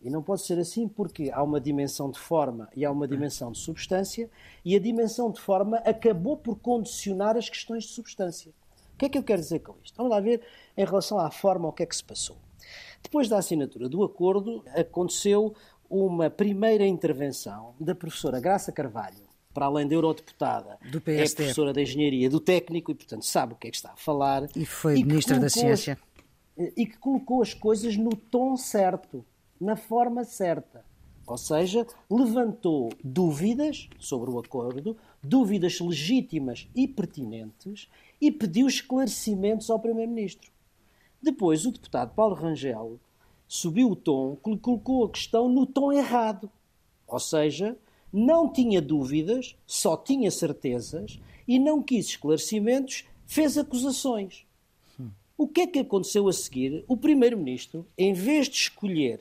E 0.00 0.08
não 0.08 0.22
pode 0.22 0.42
ser 0.42 0.58
assim 0.58 0.88
porque 0.88 1.30
há 1.32 1.42
uma 1.42 1.60
dimensão 1.60 2.10
de 2.10 2.18
forma 2.18 2.68
e 2.74 2.84
há 2.84 2.90
uma 2.92 3.08
dimensão 3.08 3.52
de 3.52 3.58
substância, 3.58 4.30
e 4.64 4.74
a 4.74 4.78
dimensão 4.78 5.30
de 5.30 5.40
forma 5.40 5.78
acabou 5.78 6.36
por 6.36 6.58
condicionar 6.58 7.36
as 7.36 7.48
questões 7.50 7.84
de 7.84 7.90
substância. 7.90 8.52
O 9.00 9.02
que 9.02 9.06
é 9.06 9.08
que 9.08 9.16
eu 9.16 9.22
quero 9.22 9.40
dizer 9.40 9.60
com 9.60 9.74
isto? 9.82 9.96
Vamos 9.96 10.12
lá 10.12 10.20
ver 10.20 10.42
em 10.76 10.84
relação 10.84 11.18
à 11.18 11.30
forma 11.30 11.66
o 11.66 11.72
que 11.72 11.82
é 11.82 11.86
que 11.86 11.96
se 11.96 12.04
passou. 12.04 12.36
Depois 13.02 13.30
da 13.30 13.38
assinatura 13.38 13.88
do 13.88 14.04
acordo, 14.04 14.62
aconteceu 14.74 15.54
uma 15.88 16.28
primeira 16.28 16.86
intervenção 16.86 17.74
da 17.80 17.94
professora 17.94 18.38
Graça 18.38 18.70
Carvalho, 18.70 19.26
para 19.54 19.64
além 19.64 19.88
da 19.88 19.94
eurodeputada, 19.94 20.78
é 20.84 21.28
professora 21.30 21.72
de 21.72 21.80
engenharia 21.80 22.28
do 22.28 22.38
técnico 22.38 22.90
e, 22.90 22.94
portanto, 22.94 23.24
sabe 23.24 23.54
o 23.54 23.56
que 23.56 23.68
é 23.68 23.70
que 23.70 23.76
está 23.78 23.92
a 23.92 23.96
falar. 23.96 24.46
E 24.54 24.66
foi 24.66 24.98
e 24.98 25.02
ministra 25.02 25.40
da 25.40 25.48
Ciência. 25.48 25.98
E 26.76 26.84
que 26.84 26.98
colocou 26.98 27.40
as 27.40 27.54
coisas 27.54 27.96
no 27.96 28.14
tom 28.14 28.54
certo 28.54 29.24
na 29.58 29.76
forma 29.76 30.24
certa. 30.24 30.84
Ou 31.30 31.38
seja, 31.38 31.86
levantou 32.10 32.90
dúvidas 33.04 33.88
sobre 34.00 34.28
o 34.30 34.40
acordo, 34.40 34.96
dúvidas 35.22 35.78
legítimas 35.78 36.66
e 36.74 36.88
pertinentes 36.88 37.88
e 38.20 38.32
pediu 38.32 38.66
esclarecimentos 38.66 39.70
ao 39.70 39.78
Primeiro-Ministro. 39.78 40.50
Depois, 41.22 41.64
o 41.64 41.70
deputado 41.70 42.16
Paulo 42.16 42.34
Rangel 42.34 42.98
subiu 43.46 43.92
o 43.92 43.94
tom, 43.94 44.34
colocou 44.60 45.04
a 45.04 45.08
questão 45.08 45.48
no 45.48 45.66
tom 45.66 45.92
errado. 45.92 46.50
Ou 47.06 47.20
seja, 47.20 47.78
não 48.12 48.52
tinha 48.52 48.82
dúvidas, 48.82 49.54
só 49.64 49.96
tinha 49.96 50.32
certezas 50.32 51.20
e 51.46 51.60
não 51.60 51.80
quis 51.80 52.06
esclarecimentos, 52.06 53.04
fez 53.24 53.56
acusações. 53.56 54.44
O 55.38 55.46
que 55.46 55.60
é 55.60 55.66
que 55.68 55.78
aconteceu 55.78 56.26
a 56.26 56.32
seguir? 56.32 56.84
O 56.88 56.96
Primeiro-Ministro, 56.96 57.86
em 57.96 58.12
vez 58.12 58.48
de 58.48 58.56
escolher 58.56 59.20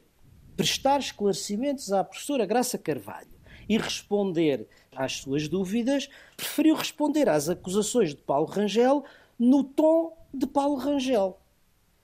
prestar 0.60 1.00
esclarecimentos 1.00 1.94
à 1.94 2.04
professora 2.04 2.46
Graça 2.46 2.78
Carvalho 2.78 3.30
e 3.70 3.78
responder 3.78 4.68
às 4.94 5.14
suas 5.14 5.48
dúvidas, 5.48 6.10
preferiu 6.36 6.76
responder 6.76 7.30
às 7.30 7.48
acusações 7.48 8.10
de 8.10 8.18
Paulo 8.18 8.46
Rangel 8.46 9.06
no 9.40 9.64
tom 9.64 10.18
de 10.34 10.46
Paulo 10.46 10.76
Rangel. 10.76 11.40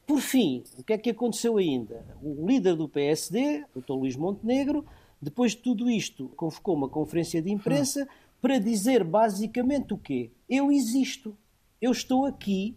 Por 0.07 0.21
fim, 0.21 0.63
o 0.77 0.83
que 0.85 0.93
é 0.93 0.97
que 0.97 1.09
aconteceu 1.09 1.57
ainda? 1.57 2.05
O 2.24 2.47
líder 2.47 2.77
do 2.77 2.88
PSD, 2.88 3.65
o 3.75 3.81
Dr. 3.81 3.91
Luís 3.91 4.15
Montenegro, 4.15 4.85
depois 5.21 5.51
de 5.51 5.57
tudo 5.57 5.89
isto, 5.89 6.29
convocou 6.38 6.75
uma 6.75 6.88
conferência 6.88 7.41
de 7.41 7.51
imprensa 7.51 8.07
para 8.41 8.57
dizer 8.57 9.03
basicamente 9.03 9.93
o 9.93 9.97
quê? 9.97 10.31
Eu 10.50 10.71
existo, 10.71 11.35
eu 11.81 11.91
estou 11.91 12.25
aqui 12.25 12.74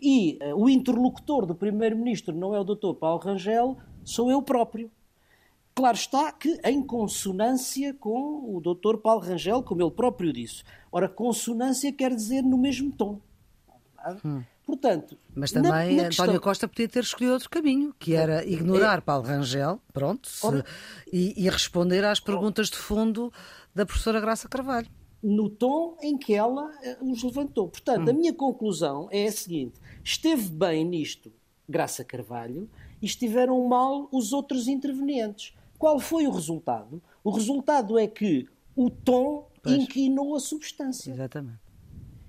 e 0.00 0.38
uh, 0.40 0.54
o 0.54 0.70
interlocutor 0.70 1.44
do 1.44 1.54
Primeiro-Ministro 1.54 2.34
não 2.34 2.54
é 2.54 2.60
o 2.60 2.64
Dr. 2.64 2.94
Paulo 2.98 3.20
Rangel, 3.20 3.76
sou 4.02 4.30
eu 4.30 4.40
próprio. 4.40 4.90
Claro 5.78 5.96
está 5.96 6.32
que 6.32 6.58
em 6.64 6.82
consonância 6.82 7.94
com 7.94 8.52
o 8.52 8.60
Dr. 8.60 8.96
Paulo 8.96 9.20
Rangel, 9.20 9.62
como 9.62 9.80
ele 9.80 9.92
próprio 9.92 10.32
disse. 10.32 10.64
Ora, 10.90 11.08
consonância 11.08 11.92
quer 11.92 12.12
dizer 12.12 12.42
no 12.42 12.58
mesmo 12.58 12.90
tom. 12.90 13.20
Hum. 14.24 14.42
Portanto, 14.66 15.16
Mas 15.32 15.52
também 15.52 15.70
na, 15.70 15.78
na 15.78 15.86
António 15.86 16.08
questão... 16.08 16.40
Costa 16.40 16.66
podia 16.66 16.88
ter 16.88 17.04
escolhido 17.04 17.34
outro 17.34 17.48
caminho, 17.48 17.94
que 17.96 18.16
era 18.16 18.44
é, 18.44 18.50
ignorar 18.50 18.98
é... 18.98 19.00
Paulo 19.00 19.24
Rangel, 19.24 19.80
pronto, 19.92 20.28
se... 20.28 20.44
Ora... 20.44 20.64
e, 21.12 21.44
e, 21.44 21.48
responder 21.48 22.04
às 22.04 22.18
perguntas 22.18 22.68
de 22.70 22.76
fundo 22.76 23.32
da 23.72 23.86
professora 23.86 24.20
Graça 24.20 24.48
Carvalho. 24.48 24.88
No 25.22 25.48
tom 25.48 25.96
em 26.02 26.18
que 26.18 26.34
ela 26.34 26.72
uh, 27.00 27.08
os 27.08 27.22
levantou. 27.22 27.68
Portanto, 27.68 28.08
hum. 28.08 28.10
a 28.10 28.12
minha 28.12 28.34
conclusão 28.34 29.08
é 29.12 29.28
a 29.28 29.32
seguinte: 29.32 29.80
esteve 30.02 30.50
bem 30.50 30.84
nisto 30.84 31.32
Graça 31.68 32.04
Carvalho 32.04 32.68
e 33.00 33.06
estiveram 33.06 33.64
mal 33.68 34.08
os 34.10 34.32
outros 34.32 34.66
intervenientes. 34.66 35.56
Qual 35.78 36.00
foi 36.00 36.26
o 36.26 36.30
resultado? 36.30 37.00
O 37.22 37.30
resultado 37.30 37.98
é 37.98 38.06
que 38.06 38.48
o 38.74 38.90
tom 38.90 39.48
pois. 39.62 39.76
inquinou 39.76 40.34
a 40.34 40.40
substância. 40.40 41.12
Exatamente. 41.12 41.60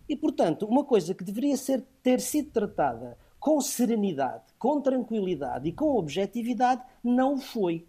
E, 0.07 0.15
portanto, 0.15 0.65
uma 0.65 0.83
coisa 0.83 1.13
que 1.13 1.23
deveria 1.23 1.55
ser, 1.55 1.83
ter 2.01 2.19
sido 2.19 2.49
tratada 2.51 3.17
com 3.39 3.61
serenidade, 3.61 4.43
com 4.57 4.81
tranquilidade 4.81 5.69
e 5.69 5.71
com 5.71 5.95
objetividade, 5.95 6.83
não 7.03 7.37
foi. 7.39 7.85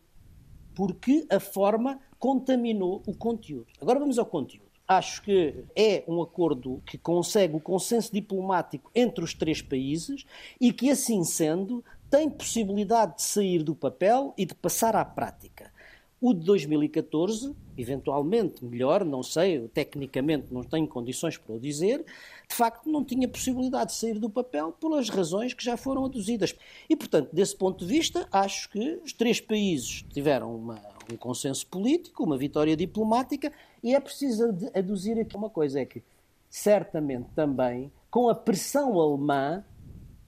Porque 0.74 1.26
a 1.30 1.40
forma 1.40 1.98
contaminou 2.18 3.02
o 3.06 3.14
conteúdo. 3.14 3.66
Agora 3.80 3.98
vamos 3.98 4.18
ao 4.18 4.26
conteúdo. 4.26 4.70
Acho 4.86 5.22
que 5.22 5.64
é 5.74 6.04
um 6.06 6.20
acordo 6.20 6.82
que 6.84 6.98
consegue 6.98 7.56
o 7.56 7.60
consenso 7.60 8.12
diplomático 8.12 8.90
entre 8.94 9.24
os 9.24 9.32
três 9.32 9.62
países 9.62 10.26
e 10.60 10.72
que, 10.72 10.90
assim 10.90 11.24
sendo, 11.24 11.84
tem 12.10 12.28
possibilidade 12.28 13.16
de 13.16 13.22
sair 13.22 13.62
do 13.62 13.74
papel 13.74 14.34
e 14.36 14.44
de 14.44 14.54
passar 14.54 14.96
à 14.96 15.04
prática. 15.04 15.72
O 16.20 16.34
de 16.34 16.44
2014, 16.44 17.56
eventualmente 17.78 18.62
melhor, 18.62 19.06
não 19.06 19.22
sei, 19.22 19.66
tecnicamente 19.68 20.52
não 20.52 20.62
tenho 20.62 20.86
condições 20.86 21.38
para 21.38 21.54
o 21.54 21.58
dizer, 21.58 22.04
de 22.46 22.54
facto 22.54 22.90
não 22.90 23.02
tinha 23.02 23.26
possibilidade 23.26 23.92
de 23.92 23.96
sair 23.96 24.18
do 24.18 24.28
papel 24.28 24.70
pelas 24.72 25.08
razões 25.08 25.54
que 25.54 25.64
já 25.64 25.78
foram 25.78 26.04
aduzidas. 26.04 26.54
E, 26.90 26.94
portanto, 26.94 27.30
desse 27.32 27.56
ponto 27.56 27.86
de 27.86 27.90
vista, 27.90 28.28
acho 28.30 28.68
que 28.68 29.00
os 29.02 29.14
três 29.14 29.40
países 29.40 30.04
tiveram 30.12 30.54
uma, 30.54 30.78
um 31.10 31.16
consenso 31.16 31.66
político, 31.68 32.22
uma 32.22 32.36
vitória 32.36 32.76
diplomática, 32.76 33.50
e 33.82 33.94
é 33.94 34.00
preciso 34.00 34.44
aduzir 34.74 35.18
aqui 35.18 35.34
uma 35.36 35.48
coisa: 35.48 35.80
é 35.80 35.86
que, 35.86 36.02
certamente 36.50 37.28
também, 37.34 37.90
com 38.10 38.28
a 38.28 38.34
pressão 38.34 39.00
alemã, 39.00 39.64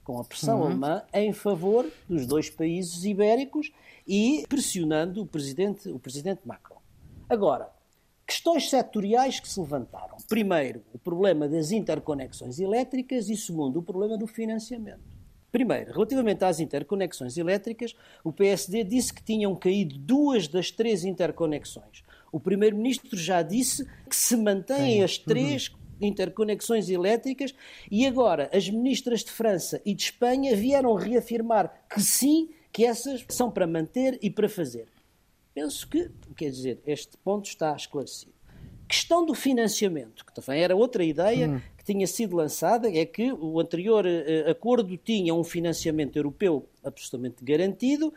com 0.03 0.19
a 0.19 0.23
pressão 0.23 0.59
uhum. 0.59 0.65
alemã 0.65 1.03
em 1.13 1.31
favor 1.33 1.89
dos 2.07 2.25
dois 2.25 2.49
países 2.49 3.03
ibéricos 3.05 3.71
e 4.07 4.43
pressionando 4.47 5.21
o 5.21 5.25
presidente, 5.25 5.89
o 5.89 5.97
presidente 5.97 6.41
Macron. 6.45 6.81
Agora, 7.29 7.69
questões 8.27 8.69
setoriais 8.69 9.39
que 9.39 9.49
se 9.49 9.59
levantaram. 9.59 10.17
Primeiro, 10.27 10.83
o 10.93 10.97
problema 10.97 11.47
das 11.47 11.71
interconexões 11.71 12.59
elétricas 12.59 13.29
e 13.29 13.37
segundo, 13.37 13.79
o 13.79 13.83
problema 13.83 14.17
do 14.17 14.27
financiamento. 14.27 15.13
Primeiro, 15.51 15.93
relativamente 15.93 16.43
às 16.43 16.59
interconexões 16.59 17.37
elétricas, 17.37 17.95
o 18.23 18.33
PSD 18.33 18.83
disse 18.83 19.13
que 19.13 19.23
tinham 19.23 19.55
caído 19.55 19.97
duas 19.99 20.47
das 20.47 20.71
três 20.71 21.05
interconexões. 21.05 22.03
O 22.31 22.39
Primeiro-Ministro 22.39 23.15
já 23.15 23.43
disse 23.43 23.87
que 24.09 24.15
se 24.15 24.35
mantêm 24.35 25.03
as 25.03 25.17
três 25.19 25.69
uhum 25.69 25.82
interconexões 26.03 26.89
elétricas 26.89 27.53
e 27.89 28.05
agora 28.05 28.49
as 28.53 28.69
ministras 28.69 29.23
de 29.23 29.31
França 29.31 29.81
e 29.85 29.93
de 29.93 30.03
Espanha 30.03 30.55
vieram 30.55 30.93
reafirmar 30.93 31.85
que 31.89 32.01
sim, 32.01 32.49
que 32.71 32.85
essas 32.85 33.25
são 33.29 33.49
para 33.49 33.67
manter 33.67 34.17
e 34.21 34.29
para 34.29 34.49
fazer. 34.49 34.87
Penso 35.53 35.87
que, 35.87 36.09
quer 36.35 36.49
dizer, 36.49 36.81
este 36.85 37.15
ponto 37.17 37.45
está 37.45 37.75
esclarecido. 37.75 38.33
Questão 38.87 39.25
do 39.25 39.33
financiamento, 39.33 40.25
que 40.25 40.33
também 40.33 40.61
era 40.61 40.75
outra 40.75 41.03
ideia 41.03 41.47
hum. 41.47 41.61
que 41.77 41.83
tinha 41.83 42.05
sido 42.05 42.35
lançada, 42.35 42.89
é 42.89 43.05
que 43.05 43.31
o 43.31 43.59
anterior 43.59 44.05
uh, 44.05 44.49
acordo 44.49 44.97
tinha 44.97 45.33
um 45.33 45.43
financiamento 45.43 46.17
europeu 46.17 46.67
absolutamente 46.83 47.43
garantido, 47.43 48.13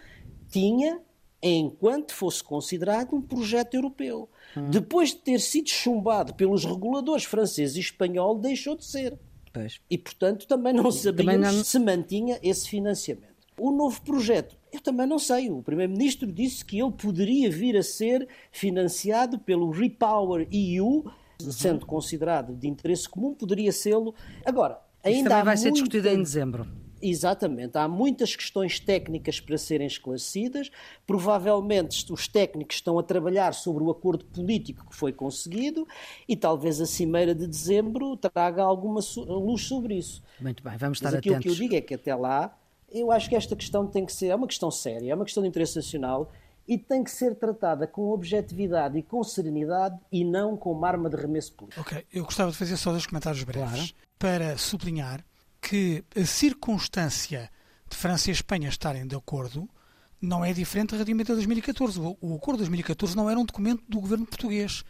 tinha, 0.49 1.01
enquanto 1.43 2.15
fosse 2.15 2.43
considerado 2.43 3.15
um 3.15 3.21
projeto 3.21 3.75
europeu. 3.75 4.29
Hum. 4.57 4.71
Depois 4.71 5.11
de 5.11 5.17
ter 5.17 5.41
sido 5.41 5.69
chumbado 5.69 6.35
pelos 6.35 6.65
reguladores 6.65 7.25
francês 7.25 7.77
e 7.77 7.81
espanhol, 7.81 8.39
deixou 8.39 8.77
de 8.77 8.85
ser. 8.85 9.19
Pois. 9.53 9.81
E, 9.89 9.97
portanto, 9.97 10.47
também 10.47 10.73
não 10.73 10.91
sabíamos 10.91 11.35
também 11.35 11.39
não... 11.39 11.65
se 11.65 11.79
mantinha 11.79 12.39
esse 12.43 12.69
financiamento. 12.69 13.37
O 13.59 13.71
novo 13.71 14.03
projeto, 14.03 14.55
eu 14.71 14.81
também 14.81 15.07
não 15.07 15.19
sei. 15.19 15.51
O 15.51 15.63
Primeiro-Ministro 15.63 16.31
disse 16.31 16.63
que 16.65 16.79
ele 16.79 16.93
poderia 16.93 17.51
vir 17.51 17.77
a 17.77 17.83
ser 17.83 18.29
financiado 18.53 19.39
pelo 19.39 19.71
Repower 19.71 20.47
EU, 20.53 20.85
uhum. 20.87 21.53
sendo 21.53 21.87
considerado 21.87 22.55
de 22.55 22.69
interesse 22.69 23.09
comum, 23.09 23.33
poderia 23.33 23.73
sê-lo. 23.73 24.15
Agora, 24.45 24.79
ainda 25.03 25.21
Isso 25.21 25.29
também 25.29 25.45
vai 25.45 25.55
muito... 25.55 25.63
ser 25.63 25.73
discutido 25.73 26.09
em 26.09 26.23
dezembro. 26.23 26.67
Exatamente. 27.01 27.77
Há 27.77 27.87
muitas 27.87 28.35
questões 28.35 28.81
técnicas 28.81 29.39
para 29.41 29.59
serem 29.59 29.87
esclarecidas. 29.87 30.71
Provavelmente 31.07 32.13
os 32.13 32.27
técnicos 32.27 32.77
estão 32.77 32.99
a 32.99 33.03
trabalhar 33.03 33.53
sobre 33.53 33.85
o 33.85 33.91
acordo 33.91 34.25
político 34.25 34.89
que 34.89 34.97
foi 34.97 35.13
conseguido 35.13 35.87
e 36.27 36.37
talvez 36.37 36.81
a 36.81 36.87
Cimeira 36.87 37.35
de 37.35 37.47
Dezembro 37.47 38.17
traga 38.17 38.63
alguma 38.63 39.01
luz 39.17 39.63
sobre 39.63 39.97
isso. 39.97 40.23
Muito 40.41 40.63
bem, 40.63 40.77
vamos 40.77 40.99
estar 40.99 41.11
Mas 41.11 41.19
aquilo 41.19 41.37
atentos. 41.37 41.57
que 41.57 41.63
eu 41.63 41.69
digo 41.69 41.77
é 41.77 41.81
que 41.81 41.95
até 41.95 42.15
lá 42.15 42.57
eu 42.91 43.11
acho 43.11 43.29
que 43.29 43.37
esta 43.37 43.55
questão 43.55 43.87
tem 43.87 44.07
que 44.07 44.13
ser, 44.13 44.29
é 44.29 44.35
uma 44.35 44.47
questão 44.47 44.71
séria, 44.71 45.13
é 45.13 45.15
uma 45.15 45.25
questão 45.25 45.43
de 45.43 45.49
interesse 45.49 45.77
nacional 45.77 46.31
e 46.67 46.77
tem 46.77 47.05
que 47.05 47.11
ser 47.11 47.35
tratada 47.35 47.87
com 47.87 48.11
objetividade 48.11 48.99
e 48.99 49.03
com 49.03 49.23
serenidade 49.23 49.99
e 50.11 50.25
não 50.25 50.57
com 50.57 50.73
uma 50.73 50.89
arma 50.89 51.09
de 51.09 51.17
remesso 51.17 51.53
político. 51.53 51.81
Ok, 51.81 52.05
eu 52.13 52.25
gostava 52.25 52.51
de 52.51 52.57
fazer 52.57 52.77
só 52.77 52.91
dois 52.91 53.07
comentários 53.07 53.43
breves 53.45 53.93
claro. 53.93 54.09
para 54.19 54.59
sublinhar 54.59 55.25
que 55.67 56.05
a 56.15 56.25
circunstância 56.25 57.51
de 57.91 57.97
França 57.97 58.31
e 58.31 58.33
Espanha 58.33 58.69
estarem 58.69 59.05
de 59.05 59.17
acordo 59.17 59.69
não 60.23 60.45
é 60.45 60.53
diferente 60.53 60.93
relativamente 60.93 61.33
a 61.33 61.35
2014. 61.35 61.99
O 61.99 62.37
acordo 62.37 62.59
de 62.59 62.71
2014 62.71 63.17
não 63.17 63.29
era 63.29 63.39
um 63.39 63.45
documento 63.45 63.83
do 63.89 63.99
governo 63.99 64.25
português. 64.25 64.85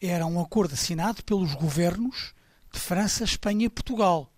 Era 0.00 0.24
um 0.24 0.40
acordo 0.40 0.74
assinado 0.74 1.24
pelos 1.24 1.54
governos 1.54 2.34
de 2.72 2.78
França, 2.78 3.24
Espanha 3.24 3.66
e 3.66 3.68
Portugal. 3.68 4.32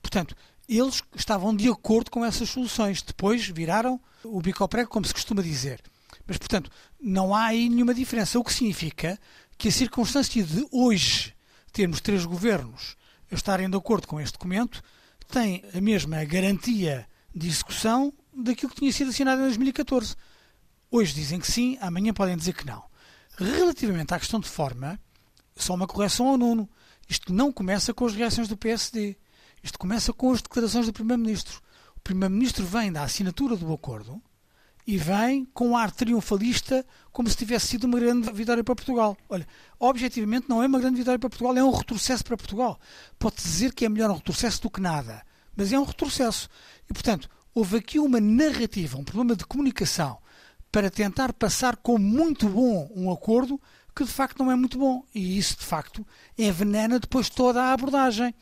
Portanto, 0.00 0.34
eles 0.66 1.02
estavam 1.14 1.54
de 1.54 1.68
acordo 1.68 2.10
com 2.10 2.24
essas 2.24 2.48
soluções. 2.48 3.02
Depois 3.02 3.46
viraram 3.46 4.00
o 4.24 4.40
bico 4.40 4.62
ao 4.62 4.68
prego, 4.70 4.88
como 4.88 5.04
se 5.04 5.12
costuma 5.12 5.42
dizer. 5.42 5.82
Mas, 6.26 6.38
portanto, 6.38 6.70
não 6.98 7.34
há 7.34 7.44
aí 7.44 7.68
nenhuma 7.68 7.92
diferença. 7.92 8.38
O 8.38 8.44
que 8.44 8.54
significa 8.54 9.20
que 9.58 9.68
a 9.68 9.72
circunstância 9.72 10.42
de 10.42 10.66
hoje 10.72 11.34
termos 11.74 12.00
três 12.00 12.24
governos 12.24 12.96
a 13.30 13.34
estarem 13.34 13.68
de 13.68 13.76
acordo 13.76 14.08
com 14.08 14.18
este 14.18 14.32
documento 14.32 14.82
tem 15.26 15.62
a 15.74 15.80
mesma 15.80 16.24
garantia 16.24 17.06
de 17.34 17.48
execução 17.48 18.12
daquilo 18.32 18.70
que 18.70 18.78
tinha 18.78 18.92
sido 18.92 19.10
assinado 19.10 19.40
em 19.40 19.44
2014. 19.44 20.14
Hoje 20.90 21.14
dizem 21.14 21.38
que 21.38 21.50
sim, 21.50 21.76
amanhã 21.80 22.12
podem 22.12 22.36
dizer 22.36 22.54
que 22.54 22.66
não. 22.66 22.84
Relativamente 23.36 24.14
à 24.14 24.18
questão 24.18 24.40
de 24.40 24.48
forma, 24.48 24.98
só 25.54 25.74
uma 25.74 25.86
correção 25.86 26.28
ao 26.28 26.38
Nuno. 26.38 26.68
Isto 27.08 27.32
não 27.32 27.52
começa 27.52 27.92
com 27.92 28.06
as 28.06 28.14
reações 28.14 28.48
do 28.48 28.56
PSD. 28.56 29.16
Isto 29.62 29.78
começa 29.78 30.12
com 30.12 30.32
as 30.32 30.42
declarações 30.42 30.86
do 30.86 30.92
Primeiro-Ministro. 30.92 31.60
O 31.96 32.00
Primeiro-Ministro 32.00 32.64
vem 32.64 32.92
da 32.92 33.02
assinatura 33.02 33.56
do 33.56 33.72
acordo 33.72 34.22
e 34.86 34.96
vem 34.96 35.44
com 35.46 35.70
um 35.70 35.76
ar 35.76 35.90
triunfalista, 35.90 36.86
como 37.10 37.28
se 37.28 37.36
tivesse 37.36 37.66
sido 37.66 37.84
uma 37.84 37.98
grande 37.98 38.30
vitória 38.32 38.62
para 38.62 38.74
Portugal. 38.74 39.16
Olha, 39.28 39.46
objetivamente 39.80 40.48
não 40.48 40.62
é 40.62 40.66
uma 40.66 40.78
grande 40.78 40.98
vitória 40.98 41.18
para 41.18 41.28
Portugal, 41.28 41.56
é 41.56 41.64
um 41.64 41.72
retrocesso 41.72 42.24
para 42.24 42.36
Portugal. 42.36 42.78
Pode 43.18 43.36
dizer 43.36 43.74
que 43.74 43.84
é 43.84 43.88
melhor 43.88 44.10
um 44.10 44.14
retrocesso 44.14 44.62
do 44.62 44.70
que 44.70 44.80
nada, 44.80 45.22
mas 45.56 45.72
é 45.72 45.78
um 45.78 45.84
retrocesso. 45.84 46.48
E, 46.88 46.92
portanto, 46.92 47.28
houve 47.52 47.78
aqui 47.78 47.98
uma 47.98 48.20
narrativa, 48.20 48.96
um 48.96 49.04
problema 49.04 49.34
de 49.34 49.44
comunicação 49.44 50.18
para 50.70 50.90
tentar 50.90 51.32
passar 51.32 51.76
como 51.76 51.98
muito 51.98 52.48
bom 52.48 52.88
um 52.94 53.10
acordo 53.10 53.60
que 53.94 54.04
de 54.04 54.10
facto 54.12 54.38
não 54.38 54.52
é 54.52 54.54
muito 54.54 54.78
bom. 54.78 55.02
E 55.14 55.38
isso, 55.38 55.56
de 55.56 55.64
facto, 55.64 56.06
envenena 56.36 57.00
depois 57.00 57.30
toda 57.30 57.62
a 57.62 57.72
abordagem. 57.72 58.34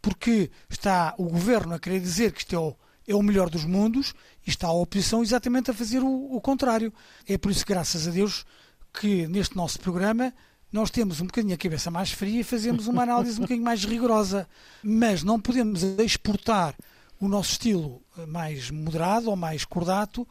Porque 0.00 0.50
está 0.68 1.14
o 1.16 1.24
governo 1.24 1.74
a 1.74 1.78
querer 1.78 2.00
dizer 2.00 2.32
que 2.32 2.40
isto 2.40 2.56
é 2.56 2.58
o, 2.58 2.74
é 3.06 3.14
o 3.14 3.22
melhor 3.22 3.50
dos 3.50 3.64
mundos 3.64 4.14
e 4.46 4.50
está 4.50 4.68
a 4.68 4.72
oposição 4.72 5.22
exatamente 5.22 5.70
a 5.70 5.74
fazer 5.74 6.02
o, 6.02 6.34
o 6.34 6.40
contrário. 6.40 6.92
É 7.26 7.36
por 7.36 7.50
isso, 7.50 7.64
graças 7.66 8.06
a 8.06 8.10
Deus, 8.10 8.44
que 8.92 9.26
neste 9.26 9.56
nosso 9.56 9.80
programa 9.80 10.32
nós 10.72 10.90
temos 10.90 11.20
um 11.20 11.26
bocadinho 11.26 11.54
a 11.54 11.58
cabeça 11.58 11.90
mais 11.90 12.10
fria 12.12 12.40
e 12.40 12.44
fazemos 12.44 12.86
uma 12.86 13.02
análise 13.02 13.38
um 13.38 13.42
bocadinho 13.42 13.64
mais 13.64 13.84
rigorosa. 13.84 14.48
Mas 14.82 15.22
não 15.22 15.38
podemos 15.38 15.82
exportar 15.82 16.74
o 17.20 17.28
nosso 17.28 17.52
estilo 17.52 18.02
mais 18.26 18.70
moderado 18.70 19.28
ou 19.28 19.36
mais 19.36 19.64
cordato 19.64 20.26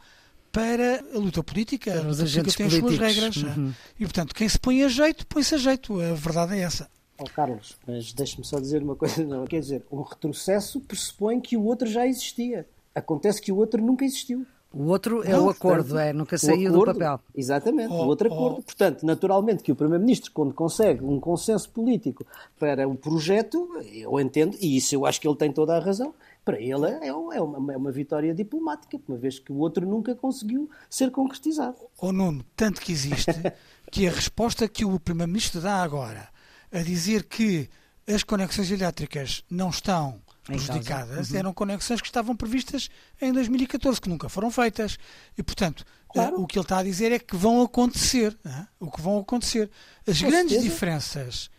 para 0.50 1.02
a 1.14 1.18
luta 1.18 1.42
política. 1.42 1.92
a 1.92 2.02
luta 2.02 2.24
política 2.24 2.52
tem 2.52 2.66
as 2.66 2.74
suas 2.74 2.98
regras. 2.98 3.36
Uhum. 3.36 3.72
E, 3.98 4.04
portanto, 4.04 4.34
quem 4.34 4.48
se 4.48 4.58
põe 4.58 4.82
a 4.82 4.88
jeito, 4.88 5.26
põe-se 5.26 5.54
a 5.54 5.58
jeito. 5.58 6.00
A 6.00 6.14
verdade 6.14 6.54
é 6.54 6.58
essa. 6.60 6.90
Oh, 7.18 7.24
Carlos, 7.24 7.78
mas 7.86 8.12
deixe-me 8.12 8.44
só 8.44 8.58
dizer 8.58 8.82
uma 8.82 8.96
coisa. 8.96 9.24
Não, 9.24 9.44
quer 9.46 9.60
dizer, 9.60 9.84
um 9.90 10.02
retrocesso 10.02 10.80
pressupõe 10.80 11.40
que 11.40 11.56
o 11.56 11.64
outro 11.64 11.88
já 11.88 12.06
existia. 12.06 12.66
Acontece 12.94 13.40
que 13.40 13.52
o 13.52 13.56
outro 13.56 13.82
nunca 13.82 14.04
existiu. 14.04 14.46
O 14.72 14.86
outro 14.86 15.22
é 15.22 15.32
não, 15.32 15.46
o 15.46 15.50
acordo, 15.50 15.84
portanto, 15.84 15.98
é, 15.98 16.12
nunca 16.14 16.38
saiu 16.38 16.70
acordo, 16.72 16.92
do 16.92 16.98
papel. 16.98 17.20
Exatamente, 17.34 17.92
oh, 17.92 18.04
o 18.04 18.06
outro 18.06 18.32
acordo. 18.32 18.56
Oh. 18.60 18.62
Portanto, 18.62 19.04
naturalmente 19.04 19.62
que 19.62 19.70
o 19.70 19.76
Primeiro-Ministro, 19.76 20.32
quando 20.32 20.54
consegue 20.54 21.04
um 21.04 21.20
consenso 21.20 21.68
político 21.68 22.24
para 22.58 22.88
o 22.88 22.94
projeto, 22.94 23.68
eu 23.92 24.18
entendo, 24.18 24.56
e 24.58 24.78
isso 24.78 24.94
eu 24.94 25.04
acho 25.04 25.20
que 25.20 25.28
ele 25.28 25.36
tem 25.36 25.52
toda 25.52 25.76
a 25.76 25.78
razão, 25.78 26.14
para 26.42 26.58
ele 26.58 26.86
é, 26.86 27.08
é, 27.08 27.12
uma, 27.12 27.72
é 27.72 27.76
uma 27.76 27.92
vitória 27.92 28.34
diplomática, 28.34 28.98
uma 29.06 29.18
vez 29.18 29.38
que 29.38 29.52
o 29.52 29.58
outro 29.58 29.86
nunca 29.86 30.14
conseguiu 30.14 30.70
ser 30.88 31.10
concretizado. 31.10 31.76
O 32.00 32.06
oh, 32.06 32.12
Nuno, 32.12 32.42
tanto 32.56 32.80
que 32.80 32.92
existe 32.92 33.30
que 33.92 34.08
a 34.08 34.10
resposta 34.10 34.66
que 34.66 34.86
o 34.86 34.98
Primeiro-Ministro 34.98 35.60
dá 35.60 35.82
agora 35.82 36.32
a 36.72 36.82
dizer 36.82 37.24
que 37.24 37.68
as 38.06 38.22
conexões 38.22 38.70
elétricas 38.70 39.44
não 39.50 39.70
estão 39.70 40.20
prejudicadas 40.44 41.30
uhum. 41.30 41.36
eram 41.36 41.54
conexões 41.54 42.00
que 42.00 42.08
estavam 42.08 42.34
previstas 42.34 42.88
em 43.20 43.32
2014, 43.32 44.00
que 44.00 44.08
nunca 44.08 44.28
foram 44.28 44.50
feitas. 44.50 44.98
E, 45.38 45.42
portanto, 45.42 45.84
claro. 46.12 46.40
o 46.40 46.46
que 46.46 46.58
ele 46.58 46.64
está 46.64 46.78
a 46.78 46.82
dizer 46.82 47.12
é 47.12 47.18
que 47.18 47.36
vão 47.36 47.62
acontecer. 47.62 48.36
É? 48.44 48.66
O 48.80 48.90
que 48.90 49.00
vão 49.00 49.18
acontecer. 49.18 49.70
As 50.06 50.20
Com 50.20 50.28
grandes 50.28 50.52
certeza. 50.52 50.70
diferenças 50.70 51.50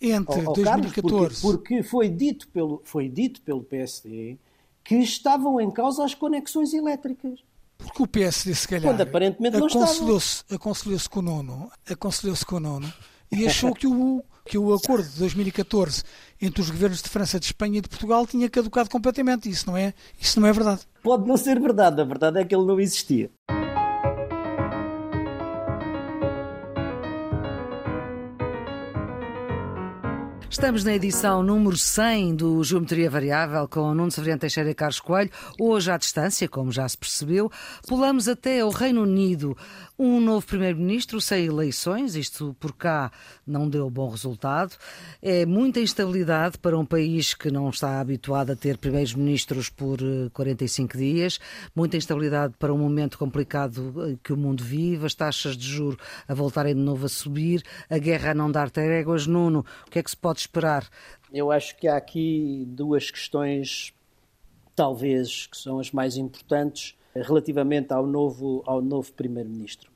entre 0.00 0.40
oh, 0.40 0.50
oh, 0.50 0.52
2014. 0.52 1.02
Carlos, 1.02 1.40
porque, 1.40 1.58
porque, 1.58 1.82
foi, 1.82 2.08
dito 2.08 2.48
pelo, 2.48 2.80
foi 2.84 3.08
dito 3.08 3.42
pelo 3.42 3.62
PSD 3.64 4.38
que 4.84 4.96
estavam 4.96 5.60
em 5.60 5.70
causa 5.70 6.04
as 6.04 6.14
conexões 6.14 6.72
elétricas. 6.72 7.40
Porque 7.76 8.02
o 8.02 8.06
PSD, 8.06 8.54
se 8.54 8.66
calhar, 8.66 8.96
aconselhou-se 9.56 10.44
aconselhou 10.50 10.98
com 11.10 11.20
o 11.20 11.22
Nuno, 11.22 11.70
aconselhou-se 11.88 12.44
com 12.44 12.56
o 12.56 12.60
Nuno 12.60 12.92
e 13.30 13.46
achou 13.46 13.74
que 13.74 13.86
o, 13.86 14.22
que 14.44 14.58
o 14.58 14.72
acordo 14.72 15.08
de 15.08 15.18
2014 15.18 16.02
entre 16.40 16.62
os 16.62 16.70
governos 16.70 17.02
de 17.02 17.08
França, 17.08 17.38
de 17.38 17.46
Espanha 17.46 17.78
e 17.78 17.80
de 17.80 17.88
Portugal 17.88 18.26
tinha 18.26 18.48
caducado 18.48 18.88
completamente. 18.88 19.48
Isso 19.48 19.66
não 19.66 19.76
é, 19.76 19.92
isso 20.20 20.40
não 20.40 20.48
é 20.48 20.52
verdade. 20.52 20.82
Pode 21.02 21.26
não 21.26 21.36
ser 21.36 21.60
verdade, 21.60 22.00
a 22.00 22.04
verdade 22.04 22.38
é 22.38 22.44
que 22.44 22.54
ele 22.54 22.64
não 22.64 22.80
existia. 22.80 23.30
Estamos 30.58 30.82
na 30.82 30.92
edição 30.92 31.40
número 31.40 31.76
100 31.76 32.34
do 32.34 32.64
Geometria 32.64 33.08
Variável 33.08 33.68
com 33.68 33.94
Nuno 33.94 34.10
Severiano 34.10 34.40
Teixeira 34.40 34.68
e 34.68 34.74
Carlos 34.74 34.98
Coelho. 34.98 35.30
Hoje, 35.56 35.88
à 35.88 35.96
distância, 35.96 36.48
como 36.48 36.72
já 36.72 36.88
se 36.88 36.98
percebeu, 36.98 37.48
pulamos 37.86 38.26
até 38.26 38.64
o 38.64 38.70
Reino 38.70 39.02
Unido. 39.02 39.56
Um 40.00 40.20
novo 40.20 40.46
primeiro-ministro 40.46 41.20
sem 41.20 41.46
eleições, 41.46 42.14
isto 42.14 42.54
por 42.60 42.72
cá 42.72 43.10
não 43.44 43.68
deu 43.68 43.90
bom 43.90 44.08
resultado. 44.08 44.76
É 45.20 45.44
muita 45.44 45.80
instabilidade 45.80 46.56
para 46.56 46.78
um 46.78 46.86
país 46.86 47.34
que 47.34 47.50
não 47.50 47.68
está 47.68 47.98
habituado 47.98 48.52
a 48.52 48.54
ter 48.54 48.78
primeiros-ministros 48.78 49.68
por 49.68 49.98
45 50.32 50.94
eh, 50.94 51.00
dias, 51.00 51.40
muita 51.74 51.96
instabilidade 51.96 52.54
para 52.60 52.72
um 52.72 52.78
momento 52.78 53.18
complicado 53.18 53.92
eh, 54.08 54.16
que 54.22 54.32
o 54.32 54.36
mundo 54.36 54.62
vive, 54.62 55.04
as 55.04 55.16
taxas 55.16 55.56
de 55.56 55.66
juro 55.66 55.98
a 56.28 56.32
voltarem 56.32 56.76
de 56.76 56.80
novo 56.80 57.06
a 57.06 57.08
subir, 57.08 57.64
a 57.90 57.98
guerra 57.98 58.30
a 58.30 58.34
não 58.34 58.52
dar 58.52 58.70
tréguas. 58.70 59.26
Nuno, 59.26 59.66
o 59.84 59.90
que 59.90 59.98
é 59.98 60.02
que 60.04 60.10
se 60.10 60.16
pode 60.16 60.38
esperar? 60.38 60.88
Eu 61.32 61.50
acho 61.50 61.76
que 61.76 61.88
há 61.88 61.96
aqui 61.96 62.64
duas 62.68 63.10
questões, 63.10 63.92
talvez, 64.76 65.48
que 65.48 65.56
são 65.56 65.80
as 65.80 65.90
mais 65.90 66.16
importantes 66.16 66.96
relativamente 67.14 67.92
ao 67.92 68.06
novo, 68.06 68.62
ao 68.66 68.80
novo 68.80 69.12
Primeiro-Ministro. 69.12 69.90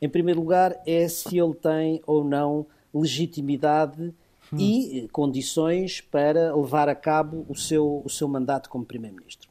Em 0.00 0.08
primeiro 0.08 0.40
lugar, 0.40 0.76
é 0.86 1.06
se 1.08 1.38
ele 1.38 1.54
tem 1.54 2.02
ou 2.06 2.24
não 2.24 2.66
legitimidade 2.92 4.12
hum. 4.52 4.58
e 4.58 5.08
condições 5.12 6.00
para 6.00 6.54
levar 6.54 6.88
a 6.88 6.94
cabo 6.94 7.46
o 7.48 7.54
seu, 7.54 8.02
o 8.04 8.10
seu 8.10 8.26
mandato 8.28 8.68
como 8.68 8.84
Primeiro-Ministro. 8.84 9.48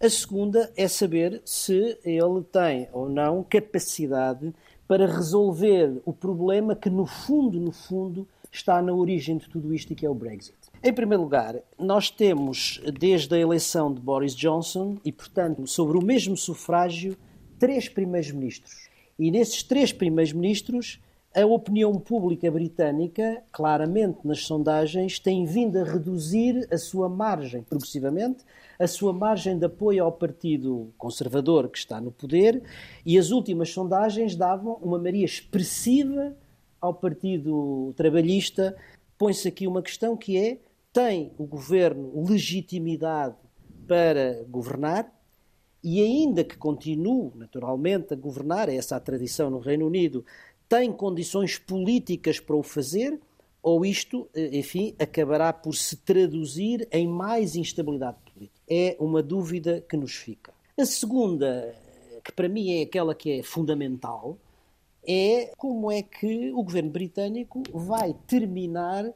A 0.00 0.10
segunda 0.10 0.72
é 0.76 0.88
saber 0.88 1.40
se 1.44 1.96
ele 2.04 2.42
tem 2.50 2.88
ou 2.92 3.08
não 3.08 3.44
capacidade 3.44 4.52
para 4.88 5.06
resolver 5.06 6.02
o 6.04 6.12
problema 6.12 6.74
que, 6.74 6.90
no 6.90 7.06
fundo, 7.06 7.60
no 7.60 7.70
fundo, 7.70 8.26
está 8.50 8.82
na 8.82 8.92
origem 8.92 9.38
de 9.38 9.48
tudo 9.48 9.72
isto 9.72 9.92
e 9.92 9.96
que 9.96 10.04
é 10.04 10.10
o 10.10 10.14
Brexit. 10.14 10.56
Em 10.84 10.92
primeiro 10.92 11.22
lugar, 11.22 11.54
nós 11.78 12.10
temos, 12.10 12.82
desde 12.98 13.32
a 13.36 13.38
eleição 13.38 13.94
de 13.94 14.00
Boris 14.00 14.34
Johnson, 14.34 14.96
e 15.04 15.12
portanto 15.12 15.64
sobre 15.64 15.96
o 15.96 16.02
mesmo 16.02 16.36
sufrágio, 16.36 17.16
três 17.56 17.88
primeiros-ministros. 17.88 18.88
E 19.16 19.30
nesses 19.30 19.62
três 19.62 19.92
primeiros-ministros, 19.92 21.00
a 21.32 21.46
opinião 21.46 21.94
pública 21.94 22.50
britânica, 22.50 23.44
claramente 23.52 24.18
nas 24.24 24.40
sondagens, 24.40 25.20
tem 25.20 25.44
vindo 25.44 25.78
a 25.78 25.84
reduzir 25.84 26.66
a 26.68 26.76
sua 26.76 27.08
margem, 27.08 27.62
progressivamente, 27.62 28.44
a 28.76 28.88
sua 28.88 29.12
margem 29.12 29.56
de 29.56 29.66
apoio 29.66 30.02
ao 30.02 30.10
Partido 30.10 30.92
Conservador 30.98 31.68
que 31.68 31.78
está 31.78 32.00
no 32.00 32.10
poder, 32.10 32.60
e 33.06 33.16
as 33.16 33.30
últimas 33.30 33.70
sondagens 33.70 34.34
davam 34.34 34.80
uma 34.82 34.98
maioria 34.98 35.26
expressiva 35.26 36.36
ao 36.80 36.92
Partido 36.92 37.94
Trabalhista. 37.96 38.76
Põe-se 39.16 39.46
aqui 39.46 39.68
uma 39.68 39.80
questão 39.80 40.16
que 40.16 40.36
é 40.36 40.58
tem 40.92 41.32
o 41.38 41.46
governo 41.46 42.24
legitimidade 42.28 43.36
para 43.88 44.44
governar 44.48 45.12
e, 45.82 46.00
ainda 46.00 46.44
que 46.44 46.56
continue, 46.56 47.32
naturalmente, 47.34 48.12
a 48.12 48.16
governar, 48.16 48.68
é 48.68 48.76
essa 48.76 48.96
a 48.96 49.00
tradição 49.00 49.50
no 49.50 49.58
Reino 49.58 49.86
Unido, 49.86 50.24
tem 50.68 50.92
condições 50.92 51.58
políticas 51.58 52.38
para 52.38 52.54
o 52.54 52.62
fazer, 52.62 53.18
ou 53.62 53.84
isto, 53.84 54.28
eh, 54.34 54.58
enfim, 54.58 54.94
acabará 54.98 55.52
por 55.52 55.74
se 55.74 55.96
traduzir 55.96 56.86
em 56.90 57.06
mais 57.06 57.56
instabilidade 57.56 58.18
política? 58.32 58.60
É 58.68 58.96
uma 58.98 59.22
dúvida 59.22 59.84
que 59.88 59.96
nos 59.96 60.14
fica. 60.14 60.52
A 60.78 60.86
segunda, 60.86 61.74
que 62.24 62.32
para 62.32 62.48
mim 62.48 62.78
é 62.78 62.82
aquela 62.82 63.14
que 63.14 63.40
é 63.40 63.42
fundamental, 63.42 64.38
é 65.06 65.52
como 65.56 65.90
é 65.90 66.02
que 66.02 66.52
o 66.52 66.62
governo 66.62 66.90
britânico 66.90 67.62
vai 67.72 68.14
terminar 68.26 69.12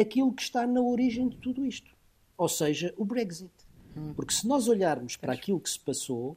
aquilo 0.00 0.32
que 0.32 0.42
está 0.42 0.66
na 0.66 0.80
origem 0.80 1.28
de 1.28 1.36
tudo 1.38 1.64
isto, 1.64 1.90
ou 2.36 2.48
seja, 2.48 2.92
o 2.96 3.04
Brexit. 3.04 3.50
Hum. 3.96 4.12
Porque 4.14 4.34
se 4.34 4.46
nós 4.46 4.68
olharmos 4.68 5.16
para 5.16 5.32
aquilo 5.32 5.60
que 5.60 5.70
se 5.70 5.80
passou, 5.80 6.36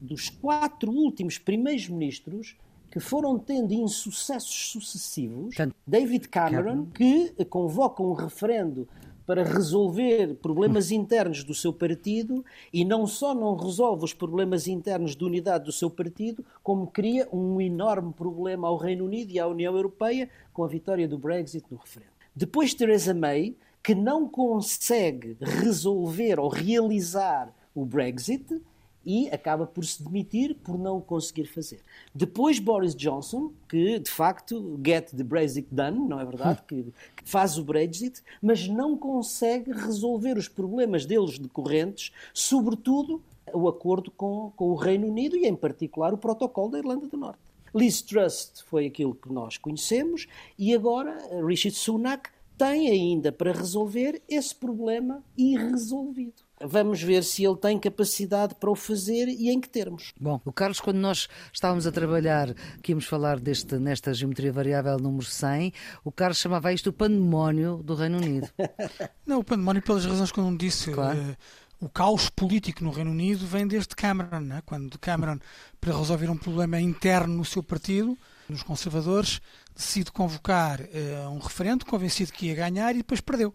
dos 0.00 0.28
quatro 0.28 0.92
últimos 0.92 1.38
primeiros-ministros 1.38 2.56
que 2.90 3.00
foram 3.00 3.38
tendo 3.38 3.72
insucessos 3.72 4.70
sucessivos, 4.70 5.54
David 5.86 6.28
Cameron, 6.28 6.86
que 6.86 7.32
convoca 7.46 8.02
um 8.02 8.12
referendo 8.12 8.88
para 9.26 9.44
resolver 9.44 10.36
problemas 10.36 10.90
internos 10.90 11.44
do 11.44 11.54
seu 11.54 11.70
partido 11.70 12.42
e 12.72 12.82
não 12.82 13.06
só 13.06 13.34
não 13.34 13.54
resolve 13.56 14.06
os 14.06 14.14
problemas 14.14 14.66
internos 14.66 15.14
de 15.14 15.22
unidade 15.22 15.66
do 15.66 15.72
seu 15.72 15.90
partido, 15.90 16.42
como 16.62 16.86
cria 16.86 17.28
um 17.30 17.60
enorme 17.60 18.10
problema 18.14 18.68
ao 18.68 18.78
Reino 18.78 19.04
Unido 19.04 19.30
e 19.30 19.38
à 19.38 19.46
União 19.46 19.76
Europeia 19.76 20.30
com 20.50 20.64
a 20.64 20.68
vitória 20.68 21.06
do 21.06 21.18
Brexit 21.18 21.66
no 21.70 21.76
referendo. 21.76 22.17
Depois 22.38 22.72
Theresa 22.72 23.12
May, 23.12 23.56
que 23.82 23.96
não 23.96 24.28
consegue 24.28 25.36
resolver 25.40 26.38
ou 26.38 26.48
realizar 26.48 27.52
o 27.74 27.84
Brexit 27.84 28.62
e 29.04 29.28
acaba 29.30 29.66
por 29.66 29.84
se 29.84 30.00
demitir 30.00 30.54
por 30.54 30.78
não 30.78 30.98
o 30.98 31.02
conseguir 31.02 31.46
fazer. 31.46 31.80
Depois 32.14 32.60
Boris 32.60 32.94
Johnson, 32.94 33.52
que 33.68 33.98
de 33.98 34.08
facto 34.08 34.78
get 34.86 35.10
the 35.10 35.24
Brexit 35.24 35.66
done, 35.72 35.98
não 35.98 36.20
é 36.20 36.24
verdade? 36.24 36.62
que, 36.68 36.94
faz 37.24 37.58
o 37.58 37.64
Brexit, 37.64 38.22
mas 38.40 38.68
não 38.68 38.96
consegue 38.96 39.72
resolver 39.72 40.38
os 40.38 40.46
problemas 40.46 41.04
deles 41.04 41.40
decorrentes, 41.40 42.12
sobretudo 42.32 43.20
o 43.52 43.66
acordo 43.66 44.12
com, 44.12 44.52
com 44.54 44.66
o 44.70 44.76
Reino 44.76 45.08
Unido 45.08 45.36
e, 45.36 45.44
em 45.44 45.56
particular, 45.56 46.14
o 46.14 46.18
protocolo 46.18 46.70
da 46.70 46.78
Irlanda 46.78 47.08
do 47.08 47.16
Norte. 47.16 47.47
Liz 47.74 48.02
Truss 48.02 48.52
foi 48.66 48.86
aquilo 48.86 49.14
que 49.14 49.32
nós 49.32 49.56
conhecemos 49.56 50.26
e 50.58 50.74
agora 50.74 51.16
Rishi 51.44 51.70
Sunak 51.70 52.30
tem 52.58 52.90
ainda 52.90 53.30
para 53.30 53.52
resolver 53.52 54.20
esse 54.28 54.52
problema 54.52 55.22
irresolvido. 55.36 56.42
Vamos 56.60 57.00
ver 57.00 57.22
se 57.22 57.44
ele 57.44 57.56
tem 57.56 57.78
capacidade 57.78 58.56
para 58.56 58.68
o 58.68 58.74
fazer 58.74 59.28
e 59.28 59.48
em 59.48 59.60
que 59.60 59.68
termos. 59.68 60.12
Bom, 60.20 60.40
o 60.44 60.52
Carlos, 60.52 60.80
quando 60.80 60.96
nós 60.96 61.28
estávamos 61.52 61.86
a 61.86 61.92
trabalhar, 61.92 62.52
que 62.82 62.90
íamos 62.90 63.04
falar 63.04 63.38
deste, 63.38 63.78
nesta 63.78 64.12
geometria 64.12 64.52
variável 64.52 64.98
número 64.98 65.24
100, 65.24 65.72
o 66.04 66.10
Carlos 66.10 66.38
chamava 66.38 66.72
isto 66.72 66.90
o 66.90 66.92
pandemónio 66.92 67.80
do 67.84 67.94
Reino 67.94 68.16
Unido. 68.18 68.48
Não, 69.24 69.38
o 69.38 69.44
pandemónio 69.44 69.80
pelas 69.80 70.04
razões 70.04 70.32
que 70.32 70.40
eu 70.40 70.44
não 70.44 70.56
disse. 70.56 70.90
Claro. 70.90 71.16
Uh, 71.16 71.36
o 71.80 71.88
caos 71.88 72.28
político 72.28 72.82
no 72.82 72.90
Reino 72.90 73.10
Unido 73.10 73.46
vem 73.46 73.66
desde 73.66 73.94
Cameron, 73.94 74.40
né? 74.40 74.62
quando 74.66 74.98
Cameron, 74.98 75.38
para 75.80 75.96
resolver 75.96 76.28
um 76.28 76.36
problema 76.36 76.80
interno 76.80 77.36
no 77.36 77.44
seu 77.44 77.62
partido, 77.62 78.18
nos 78.48 78.62
conservadores, 78.62 79.40
decide 79.76 80.10
convocar 80.10 80.80
uh, 80.80 81.30
um 81.30 81.38
referendo 81.38 81.86
convencido 81.86 82.32
que 82.32 82.46
ia 82.46 82.54
ganhar 82.54 82.92
e 82.94 82.98
depois 82.98 83.20
perdeu. 83.20 83.54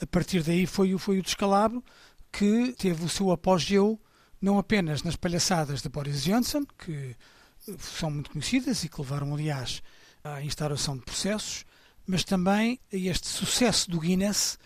A 0.00 0.06
partir 0.06 0.42
daí 0.42 0.66
foi, 0.66 0.96
foi 0.96 1.18
o 1.18 1.22
descalabro 1.22 1.84
que 2.32 2.74
teve 2.78 3.04
o 3.04 3.08
seu 3.08 3.30
apogeu 3.30 4.00
não 4.40 4.58
apenas 4.58 5.02
nas 5.02 5.16
palhaçadas 5.16 5.82
de 5.82 5.88
Boris 5.88 6.22
Johnson, 6.22 6.64
que 6.78 7.16
eh, 7.68 7.74
são 7.78 8.10
muito 8.10 8.30
conhecidas 8.30 8.84
e 8.84 8.88
que 8.88 9.00
levaram, 9.00 9.34
aliás, 9.34 9.82
à 10.22 10.42
instauração 10.42 10.96
de 10.96 11.04
processos, 11.04 11.64
mas 12.06 12.24
também 12.24 12.78
este 12.90 13.26
sucesso 13.26 13.90
do 13.90 13.98
Guinness, 14.00 14.58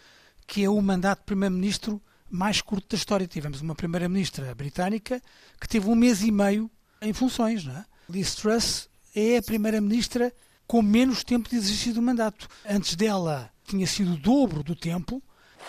que 0.46 0.62
é 0.62 0.68
o 0.68 0.80
mandato 0.80 1.20
de 1.20 1.24
primeiro-ministro 1.24 2.02
mais 2.32 2.60
curto 2.60 2.88
da 2.88 2.96
história. 2.96 3.26
Tivemos 3.26 3.60
uma 3.60 3.74
primeira-ministra 3.74 4.54
britânica 4.54 5.22
que 5.60 5.68
teve 5.68 5.88
um 5.88 5.94
mês 5.94 6.22
e 6.22 6.32
meio 6.32 6.70
em 7.00 7.12
funções. 7.12 7.64
Não 7.64 7.76
é? 7.76 7.84
Liz 8.08 8.34
Truss 8.34 8.88
é 9.14 9.36
a 9.36 9.42
primeira-ministra 9.42 10.32
com 10.66 10.80
menos 10.80 11.22
tempo 11.22 11.48
de 11.48 11.56
exercício 11.56 11.94
do 11.94 12.02
mandato. 12.02 12.48
Antes 12.68 12.96
dela 12.96 13.50
tinha 13.64 13.86
sido 13.86 14.14
o 14.14 14.16
dobro 14.16 14.62
do 14.62 14.74
tempo. 14.74 15.22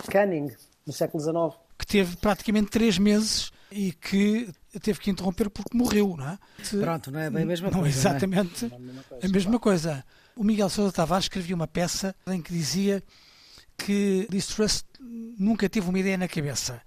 Canning, 0.09 0.51
no 0.87 0.93
século 0.93 1.21
XIX 1.21 1.63
que 1.83 1.87
teve 1.87 2.15
praticamente 2.15 2.69
três 2.69 2.97
meses 2.97 3.51
e 3.69 3.91
que 3.91 4.49
teve 4.81 4.99
que 4.99 5.11
interromper 5.11 5.49
porque 5.49 5.75
morreu, 5.75 6.15
não 6.17 6.29
é? 6.29 6.39
Pronto, 6.79 7.11
não 7.11 7.19
é 7.19 7.29
bem 7.29 7.43
a 7.43 7.45
mesma 7.45 7.69
não, 7.69 7.81
coisa. 7.81 7.97
Exatamente 7.97 8.65
não 8.67 8.77
é? 9.21 9.25
a 9.25 9.29
mesma 9.29 9.59
coisa. 9.59 10.05
O 10.35 10.43
Miguel 10.43 10.69
Sousa 10.69 10.93
Tavares 10.93 11.25
escrevia 11.25 11.55
uma 11.55 11.67
peça 11.67 12.15
em 12.27 12.41
que 12.41 12.53
dizia 12.53 13.03
que 13.85 14.27
Liz 14.29 14.47
Truss 14.47 14.85
nunca 15.37 15.69
teve 15.69 15.89
uma 15.89 15.99
ideia 15.99 16.17
na 16.17 16.27
cabeça. 16.27 16.81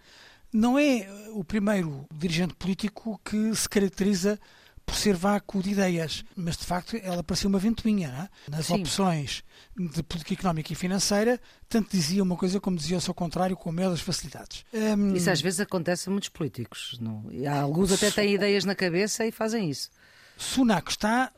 Não 0.53 0.79
é 0.79 1.07
o 1.33 1.45
primeiro 1.45 2.07
dirigente 2.15 2.55
político 2.55 3.21
que 3.25 3.55
se 3.55 3.69
caracteriza 3.69 4.39
por 4.87 4.95
ser 4.95 5.17
vácuo 5.17 5.61
de 5.61 5.71
ideias, 5.71 6.25
mas 6.37 6.57
de 6.57 6.65
facto 6.65 6.97
ela 7.03 7.23
parecia 7.23 7.49
uma 7.49 7.59
ventoinha. 7.59 8.31
É? 8.49 8.51
Nas 8.51 8.67
Sim. 8.67 8.81
opções 8.81 9.43
de 9.77 10.03
política 10.05 10.35
económica 10.35 10.73
e 10.73 10.77
financeira, 10.77 11.41
tanto 11.69 11.91
dizia 11.91 12.23
uma 12.23 12.37
coisa 12.37 12.61
como 12.61 12.77
dizia 12.77 12.97
o 12.97 13.01
seu 13.01 13.13
contrário, 13.13 13.57
com 13.57 13.69
a 13.69 13.73
maior 13.73 13.91
das 13.91 14.01
facilidades. 14.01 14.65
Um... 14.73 15.15
Isso 15.15 15.29
às 15.29 15.41
vezes 15.41 15.61
acontece 15.61 16.09
a 16.09 16.13
muitos 16.13 16.29
políticos. 16.29 16.97
Não? 17.01 17.25
Há 17.51 17.61
alguns 17.61 17.91
até 17.91 18.11
têm 18.11 18.35
ideias 18.35 18.65
na 18.65 18.77
cabeça 18.77 19.27
e 19.27 19.33
fazem 19.33 19.69
isso. 19.69 19.91
Sunak 20.39 20.91
está 20.91 21.33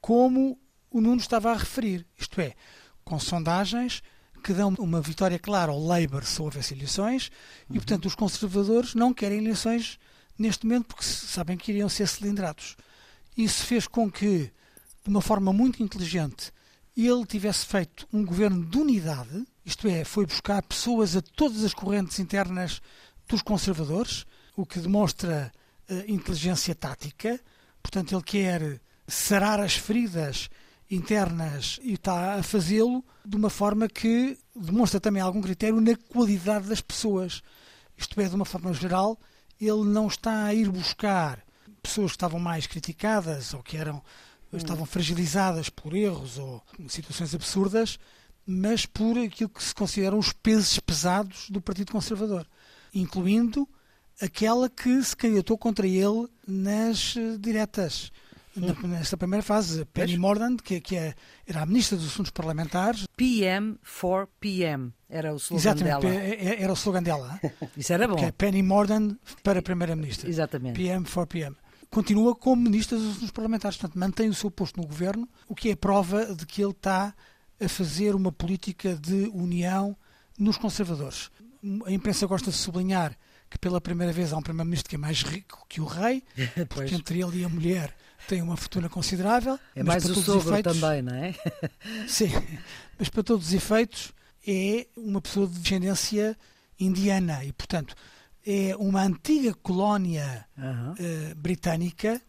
como 0.00 0.58
o 0.90 1.00
Nuno 1.00 1.20
estava 1.20 1.50
a 1.50 1.56
referir, 1.56 2.06
isto 2.16 2.40
é, 2.40 2.54
com 3.04 3.18
sondagens 3.18 4.02
que 4.42 4.52
dão 4.52 4.74
uma 4.78 5.00
vitória 5.00 5.38
clara 5.38 5.72
ao 5.72 5.82
Labour 5.82 6.24
se 6.24 6.42
houvesse 6.42 6.74
eleições 6.74 7.30
uhum. 7.68 7.76
e, 7.76 7.78
portanto, 7.78 8.06
os 8.06 8.14
conservadores 8.14 8.94
não 8.94 9.14
querem 9.14 9.38
eleições 9.38 9.98
neste 10.38 10.66
momento 10.66 10.88
porque 10.88 11.04
sabem 11.04 11.56
que 11.56 11.70
iriam 11.72 11.88
ser 11.88 12.08
cilindrados. 12.08 12.76
Isso 13.36 13.64
fez 13.64 13.86
com 13.86 14.10
que, 14.10 14.52
de 15.02 15.08
uma 15.08 15.22
forma 15.22 15.52
muito 15.52 15.82
inteligente, 15.82 16.52
ele 16.96 17.24
tivesse 17.24 17.64
feito 17.64 18.06
um 18.12 18.24
governo 18.24 18.64
de 18.66 18.76
unidade, 18.76 19.46
isto 19.64 19.88
é, 19.88 20.04
foi 20.04 20.26
buscar 20.26 20.62
pessoas 20.62 21.16
a 21.16 21.22
todas 21.22 21.64
as 21.64 21.72
correntes 21.72 22.18
internas 22.18 22.82
dos 23.28 23.40
conservadores, 23.40 24.26
o 24.56 24.66
que 24.66 24.78
demonstra 24.78 25.50
uh, 25.88 26.10
inteligência 26.10 26.74
tática. 26.74 27.40
Portanto, 27.82 28.14
ele 28.14 28.22
quer 28.22 28.80
sarar 29.06 29.60
as 29.60 29.74
feridas 29.74 30.50
internas 30.94 31.80
e 31.82 31.94
está 31.94 32.34
a 32.34 32.42
fazê-lo 32.42 33.04
de 33.24 33.36
uma 33.36 33.48
forma 33.48 33.88
que 33.88 34.38
demonstra 34.54 35.00
também 35.00 35.22
algum 35.22 35.40
critério 35.40 35.80
na 35.80 35.96
qualidade 35.96 36.68
das 36.68 36.80
pessoas. 36.80 37.42
Isto 37.96 38.20
é, 38.20 38.28
de 38.28 38.34
uma 38.34 38.44
forma 38.44 38.72
geral, 38.74 39.18
ele 39.60 39.84
não 39.84 40.06
está 40.06 40.44
a 40.44 40.54
ir 40.54 40.68
buscar 40.70 41.42
pessoas 41.82 42.12
que 42.12 42.16
estavam 42.16 42.38
mais 42.38 42.66
criticadas 42.66 43.54
ou 43.54 43.62
que 43.62 43.76
eram 43.76 44.02
hum. 44.52 44.56
estavam 44.56 44.84
fragilizadas 44.84 45.68
por 45.68 45.94
erros 45.94 46.38
ou 46.38 46.62
situações 46.88 47.34
absurdas, 47.34 47.98
mas 48.46 48.84
por 48.84 49.18
aquilo 49.18 49.50
que 49.50 49.62
se 49.62 49.74
consideram 49.74 50.18
os 50.18 50.32
pesos 50.32 50.78
pesados 50.78 51.48
do 51.48 51.60
Partido 51.60 51.92
Conservador, 51.92 52.46
incluindo 52.94 53.68
aquela 54.20 54.68
que 54.68 55.02
se 55.02 55.16
candidatou 55.16 55.56
contra 55.56 55.86
ele 55.86 56.28
nas 56.46 57.16
uh, 57.16 57.38
diretas. 57.38 58.12
Nesta 58.56 59.16
primeira 59.16 59.42
fase, 59.42 59.84
Penny 59.86 60.18
Mordaunt, 60.18 60.60
que, 60.62 60.80
que 60.80 60.96
é, 60.96 61.14
era 61.46 61.62
a 61.62 61.66
Ministra 61.66 61.96
dos 61.96 62.08
Assuntos 62.08 62.30
Parlamentares. 62.30 63.06
PM 63.16 63.78
for 63.82 64.28
PM, 64.40 64.92
era 65.08 65.32
o 65.32 65.36
slogan 65.36 65.60
Exatamente, 65.60 66.00
dela. 66.02 66.14
É, 66.14 66.30
é, 66.30 66.62
era 66.62 66.72
o 66.72 66.76
slogan 66.76 67.02
dela. 67.02 67.40
Isso 67.76 67.92
era 67.92 68.06
bom. 68.06 68.16
Que 68.16 68.26
é 68.26 68.32
Penny 68.32 68.62
Mordaunt 68.62 69.16
para 69.42 69.62
Primeira-Ministra. 69.62 70.28
Exatamente. 70.28 70.76
PM 70.76 71.06
for 71.06 71.26
PM 71.26 71.56
continua 71.92 72.34
como 72.34 72.62
ministro 72.62 72.98
dos 72.98 73.10
assuntos 73.10 73.30
parlamentares, 73.30 73.76
portanto 73.76 73.98
mantém 73.98 74.28
o 74.28 74.34
seu 74.34 74.50
posto 74.50 74.80
no 74.80 74.86
governo, 74.86 75.28
o 75.46 75.54
que 75.54 75.68
é 75.68 75.76
prova 75.76 76.34
de 76.34 76.46
que 76.46 76.62
ele 76.62 76.70
está 76.70 77.14
a 77.60 77.68
fazer 77.68 78.14
uma 78.14 78.32
política 78.32 78.96
de 78.96 79.30
união 79.34 79.94
nos 80.38 80.56
conservadores. 80.56 81.30
A 81.84 81.92
imprensa 81.92 82.26
gosta 82.26 82.50
de 82.50 82.56
sublinhar 82.56 83.16
que 83.48 83.58
pela 83.58 83.78
primeira 83.78 84.12
vez 84.12 84.32
há 84.32 84.38
um 84.38 84.42
primeiro-ministro 84.42 84.88
que 84.88 84.96
é 84.96 84.98
mais 84.98 85.22
rico 85.22 85.66
que 85.68 85.82
o 85.82 85.84
rei, 85.84 86.24
porque 86.70 86.94
entre 86.94 87.20
ele 87.20 87.42
e 87.42 87.44
a 87.44 87.48
mulher 87.48 87.94
tem 88.28 88.42
uma 88.42 88.56
fortuna 88.56 88.88
considerável. 88.88 89.58
É 89.74 89.82
mais 89.82 90.04
o 90.04 90.14
sogro 90.14 90.50
efeitos, 90.50 90.80
também, 90.80 91.02
não 91.02 91.14
é? 91.14 91.34
sim, 92.08 92.30
mas 92.98 93.08
para 93.08 93.22
todos 93.22 93.48
os 93.48 93.52
efeitos 93.52 94.12
é 94.46 94.86
uma 94.96 95.20
pessoa 95.20 95.46
de 95.46 95.58
descendência 95.58 96.36
indiana 96.78 97.44
e, 97.44 97.52
portanto, 97.52 97.94
é 98.44 98.74
uma 98.76 99.02
antiga 99.02 99.54
colónia 99.54 100.44
uhum. 100.58 100.92
uh, 100.92 101.34
britânica, 101.36 102.20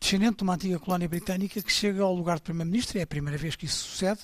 descendente 0.00 0.38
de 0.38 0.42
uma 0.42 0.54
antiga 0.54 0.78
colónia 0.78 1.08
britânica, 1.08 1.62
que 1.62 1.72
chega 1.72 2.02
ao 2.02 2.14
lugar 2.14 2.36
de 2.36 2.42
Primeiro-Ministro, 2.42 2.98
é 2.98 3.02
a 3.02 3.06
primeira 3.06 3.38
vez 3.38 3.54
que 3.54 3.66
isso 3.66 3.88
sucede. 3.88 4.20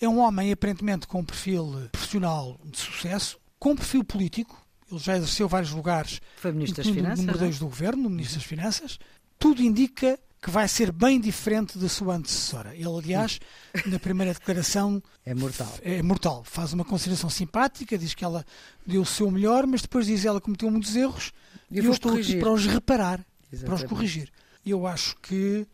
É 0.00 0.08
um 0.08 0.18
homem 0.20 0.50
aparentemente 0.52 1.06
com 1.06 1.20
um 1.20 1.24
perfil 1.24 1.88
profissional 1.92 2.58
de 2.64 2.78
sucesso, 2.78 3.38
com 3.58 3.72
um 3.72 3.76
perfil 3.76 4.04
político, 4.04 4.64
ele 4.90 5.00
já 5.00 5.16
exerceu 5.16 5.48
vários 5.48 5.72
lugares, 5.72 6.20
Foi 6.36 6.52
Ministro 6.52 6.82
das 6.82 6.92
Finanças, 6.92 7.18
número 7.18 7.38
2 7.38 7.56
é? 7.56 7.58
do 7.58 7.64
Governo, 7.66 8.08
Ministro 8.08 8.38
das 8.38 8.44
Finanças. 8.44 8.98
Tudo 9.38 9.62
indica 9.62 10.18
que 10.40 10.50
vai 10.50 10.68
ser 10.68 10.92
bem 10.92 11.20
diferente 11.20 11.78
da 11.78 11.88
sua 11.88 12.14
antecessora. 12.14 12.74
Ele, 12.74 12.86
aliás, 12.86 13.40
na 13.86 13.98
primeira 13.98 14.32
declaração. 14.32 15.02
É 15.24 15.34
mortal. 15.34 15.72
É 15.82 16.02
mortal. 16.02 16.44
Faz 16.44 16.72
uma 16.72 16.84
consideração 16.84 17.28
simpática, 17.28 17.98
diz 17.98 18.14
que 18.14 18.24
ela 18.24 18.44
deu 18.86 19.02
o 19.02 19.06
seu 19.06 19.30
melhor, 19.30 19.66
mas 19.66 19.82
depois 19.82 20.06
diz 20.06 20.22
que 20.22 20.28
ela 20.28 20.40
cometeu 20.40 20.70
muitos 20.70 20.94
erros 20.94 21.32
e 21.70 21.78
eu, 21.78 21.84
eu 21.84 21.92
estou 21.92 22.12
corrigir. 22.12 22.36
aqui 22.36 22.40
para 22.40 22.52
os 22.52 22.66
reparar, 22.66 23.26
Exatamente. 23.52 23.64
para 23.64 23.74
os 23.74 23.82
corrigir. 23.82 24.32
Eu 24.64 24.86
acho 24.86 25.16
que 25.16 25.66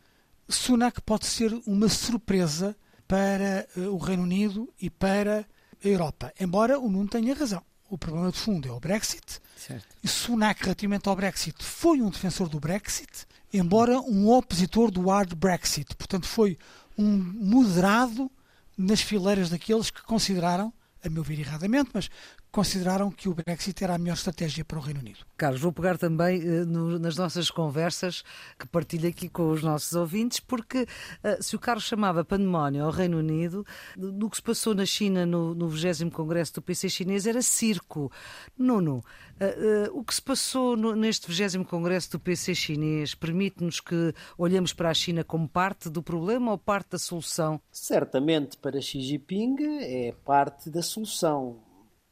Sunak 0.49 1.01
pode 1.03 1.27
ser 1.27 1.53
uma 1.67 1.89
surpresa 1.89 2.77
para 3.07 3.67
uh, 3.77 3.91
o 3.91 3.99
Reino 3.99 4.23
Unido 4.23 4.73
e 4.81 4.89
para 4.89 5.47
a 5.85 5.87
Europa, 5.87 6.33
embora 6.41 6.79
o 6.79 6.89
Nuno 6.89 7.09
tenha 7.09 7.35
razão. 7.35 7.63
O 7.91 7.99
problema 7.99 8.33
de 8.33 8.39
fundo 8.39 8.67
é 8.67 8.73
o 8.73 8.81
Brexit. 8.81 9.41
Certo. 9.57 9.87
E 10.03 10.09
Sunak, 10.09 10.63
relativamente 10.63 11.09
ao 11.09 11.15
Brexit, 11.15 11.63
foi 11.63 12.01
um 12.01 12.09
defensor 12.09 12.49
do 12.49 12.59
Brexit 12.59 13.27
embora 13.59 14.01
um 14.01 14.29
opositor 14.29 14.91
do 14.91 15.09
hard 15.09 15.35
Brexit. 15.35 15.95
Portanto, 15.97 16.27
foi 16.27 16.59
um 16.99 17.17
moderado 17.17 18.31
nas 18.77 19.01
fileiras 19.01 19.51
daqueles 19.51 19.91
que 19.91 20.03
consideraram, 20.03 20.73
a 21.05 21.09
meu 21.09 21.23
ver 21.23 21.39
erradamente, 21.39 21.91
mas 21.95 22.11
consideraram 22.55 23.11
que 23.11 23.29
o 23.29 23.35
Brexit 23.35 23.83
era 23.83 23.97
a 23.97 23.99
melhor 23.99 24.15
estratégia 24.15 24.65
para 24.65 24.79
o 24.79 24.81
Reino 24.81 25.01
Unido. 25.01 25.27
Carlos, 25.37 25.61
vou 25.61 25.73
pegar 25.73 25.99
também 25.99 26.41
uh, 26.41 26.65
no, 26.65 27.01
nas 27.01 27.17
nossas 27.17 27.51
conversas 27.51 28.23
que 28.57 28.65
partilho 28.69 29.09
aqui 29.09 29.29
com 29.29 29.51
os 29.51 29.61
nossos 29.61 29.93
ouvintes, 29.95 30.39
porque 30.39 30.83
uh, 30.83 31.43
se 31.43 31.57
o 31.57 31.59
Carlos 31.59 31.83
chamava 31.83 32.25
pandemónio 32.25 32.85
ao 32.85 32.93
Reino 32.93 33.19
Unido, 33.19 33.67
do, 33.97 34.31
que 34.31 34.37
se 34.37 34.43
passou 34.43 34.73
na 34.73 34.87
China 34.87 35.27
no, 35.27 35.53
no 35.53 35.69
20 35.69 36.13
Congresso 36.13 36.55
do 36.55 36.63
PC 36.63 36.89
chinês 36.91 37.27
era 37.27 37.43
circo. 37.43 38.13
Nuno, 38.57 38.99
uh, 38.99 39.99
o 39.99 40.05
que 40.05 40.15
se 40.15 40.23
passou 40.23 40.77
no, 40.77 40.95
neste 40.95 41.27
20 41.27 41.65
Congresso 41.65 42.13
do 42.13 42.21
PC 42.21 42.55
chinês 42.55 43.17
permite-nos 43.17 43.81
que 43.81 44.15
olhemos 44.39 44.73
para 44.73 44.91
a 44.91 44.95
China 44.95 45.25
como 45.25 45.49
parte 45.49 45.91
do 45.91 46.05
problema 46.05 46.53
ou 46.53 46.59
parte 46.59 46.91
da 46.91 46.99
solução? 47.01 47.61
Certamente 47.73 48.57
para 48.59 48.81
Xi 48.81 49.01
Jinping 49.01 49.57
é 49.81 50.15
parte 50.25 50.71
da 50.71 50.83
solução 50.83 51.64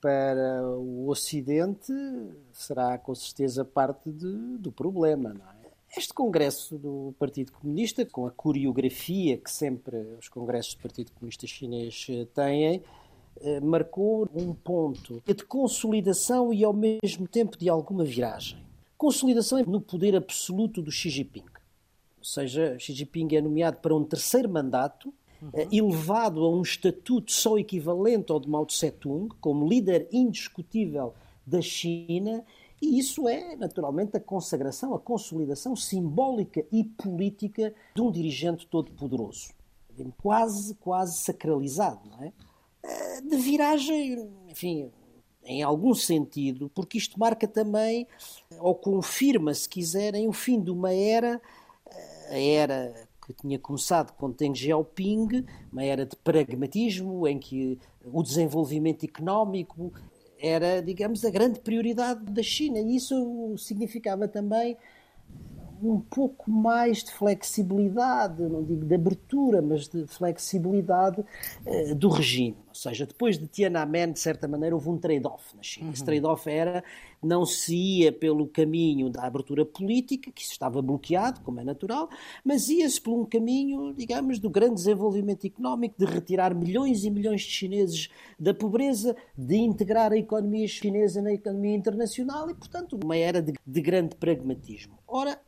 para 0.03 0.69
o 0.77 1.09
Ocidente 1.09 1.93
será 2.53 2.99
com 2.99 3.15
certeza 3.15 3.65
parte 3.65 4.11
de, 4.11 4.59
do 4.59 4.73
problema. 4.73 5.33
É? 5.63 5.71
Este 5.97 6.13
congresso 6.13 6.77
do 6.77 7.15
Partido 7.21 7.53
Comunista, 7.53 8.05
com 8.05 8.27
a 8.27 8.31
coreografia 8.33 9.39
que 9.39 9.51
sempre 9.51 9.97
os 10.19 10.29
congressos 10.29 10.75
do 10.75 10.83
Partido 10.83 11.13
Comunista 11.13 11.47
Chinês 11.47 12.07
eh, 12.11 12.27
têm, 12.35 12.83
eh, 13.41 13.61
marcou 13.61 14.29
um 14.35 14.53
ponto 14.53 15.23
de 15.25 15.35
consolidação 15.45 16.53
e 16.53 16.65
ao 16.65 16.73
mesmo 16.73 17.29
tempo 17.29 17.57
de 17.57 17.69
alguma 17.69 18.05
viragem. 18.05 18.59
Consolidação 18.99 19.63
no 19.63 19.81
poder 19.81 20.17
absoluto 20.17 20.83
do 20.83 20.91
Xi 20.91 21.11
Jinping. 21.11 21.45
Ou 22.19 22.25
seja, 22.25 22.77
Xi 22.79 22.93
Jinping 22.93 23.37
é 23.37 23.41
nomeado 23.41 23.77
para 23.77 23.95
um 23.95 24.03
terceiro 24.03 24.49
mandato 24.49 25.15
uhum. 25.43 25.69
elevado 25.71 26.45
a 26.45 26.51
um 26.51 26.63
estatuto 26.63 27.33
só 27.33 27.59
equivalente 27.59 28.31
ao 28.31 28.39
de 28.39 28.49
Mao 28.49 28.65
Tse-tung, 28.65 29.29
como 29.41 29.69
líder 29.69 30.09
indiscutível 30.13 31.15
da 31.45 31.61
China, 31.61 32.45
e 32.81 32.99
isso 32.99 33.29
é, 33.29 33.55
naturalmente, 33.57 34.17
a 34.17 34.21
consagração, 34.21 34.95
a 34.95 34.99
consolidação 34.99 35.77
simbólica 35.77 36.65
e 36.73 36.85
política 36.85 37.75
de 37.95 38.03
um 38.03 38.11
dirigente 38.11 38.67
todo-poderoso. 38.67 39.51
Quase, 40.21 40.75
quase 40.77 41.19
sacralizado, 41.19 42.01
não 42.09 42.25
é? 42.25 42.33
Eh, 42.83 43.21
de 43.21 43.37
viragem, 43.37 44.29
enfim, 44.49 44.91
em 45.45 45.63
algum 45.63 45.95
sentido, 45.95 46.71
porque 46.75 46.99
isto 46.99 47.19
marca 47.21 47.47
também, 47.47 48.07
ou 48.59 48.75
confirma, 48.75 49.55
se 49.55 49.69
quiserem, 49.69 50.27
o 50.29 50.33
fim 50.33 50.61
de 50.61 50.71
uma 50.71 50.93
era, 50.93 51.41
eh, 51.87 52.29
a 52.31 52.39
era 52.39 53.09
que 53.25 53.33
tinha 53.33 53.59
começado 53.59 54.13
com 54.13 54.31
Deng 54.31 54.55
Xiaoping, 54.55 55.45
uma 55.73 55.85
era 55.85 56.05
de 56.05 56.17
pragmatismo, 56.17 57.27
em 57.27 57.39
que 57.39 57.79
o 58.05 58.23
desenvolvimento 58.23 59.05
económico 59.05 59.93
era, 60.39 60.83
digamos, 60.83 61.25
a 61.25 61.31
grande 61.31 61.61
prioridade 61.61 62.25
da 62.25 62.43
China. 62.43 62.81
E 62.81 62.97
isso 62.97 63.55
significava 63.57 64.27
também 64.27 64.77
um 65.89 66.01
pouco 66.01 66.51
mais 66.51 67.05
de 67.05 67.13
flexibilidade, 67.13 68.43
não 68.43 68.63
digo 68.63 68.85
de 68.85 68.95
abertura, 68.95 69.61
mas 69.61 69.89
de 69.89 70.07
flexibilidade 70.07 71.21
uh, 71.21 71.95
do 71.95 72.09
regime. 72.09 72.57
Ou 72.69 72.75
seja, 72.75 73.05
depois 73.05 73.39
de 73.39 73.47
Tiananmen, 73.47 74.13
de 74.13 74.19
certa 74.19 74.49
maneira, 74.49 74.75
houve 74.75 74.89
um 74.89 74.97
trade-off 74.97 75.55
na 75.55 75.63
China. 75.63 75.89
Uhum. 75.89 75.93
Esse 75.93 76.05
trade-off 76.05 76.49
era 76.49 76.83
não 77.23 77.45
se 77.45 77.77
ia 77.77 78.13
pelo 78.13 78.49
caminho 78.49 79.11
da 79.11 79.25
abertura 79.25 79.65
política, 79.65 80.33
que 80.33 80.43
isso 80.43 80.53
estava 80.53 80.81
bloqueado, 80.81 81.41
como 81.43 81.61
é 81.61 81.65
natural, 81.65 82.09
mas 82.43 82.69
ia-se 82.69 83.01
por 83.01 83.13
um 83.13 83.25
caminho, 83.25 83.95
digamos, 83.95 84.39
do 84.39 84.51
grande 84.51 84.77
desenvolvimento 84.77 85.47
económico, 85.47 85.95
de 85.99 86.05
retirar 86.05 86.55
milhões 86.55 87.05
e 87.05 87.11
milhões 87.11 87.43
de 87.43 87.51
chineses 87.51 88.09
da 88.39 88.55
pobreza, 88.55 89.15
de 89.37 89.57
integrar 89.57 90.11
a 90.13 90.17
economia 90.17 90.67
chinesa 90.67 91.23
na 91.23 91.33
economia 91.33 91.77
internacional 91.77 92.51
e, 92.51 92.55
portanto, 92.55 92.99
uma 93.05 93.17
era 93.17 93.41
de, 93.41 93.53
de 93.65 93.81
grande 93.81 94.17
pragmatismo. 94.17 94.99
Ora, 95.07 95.39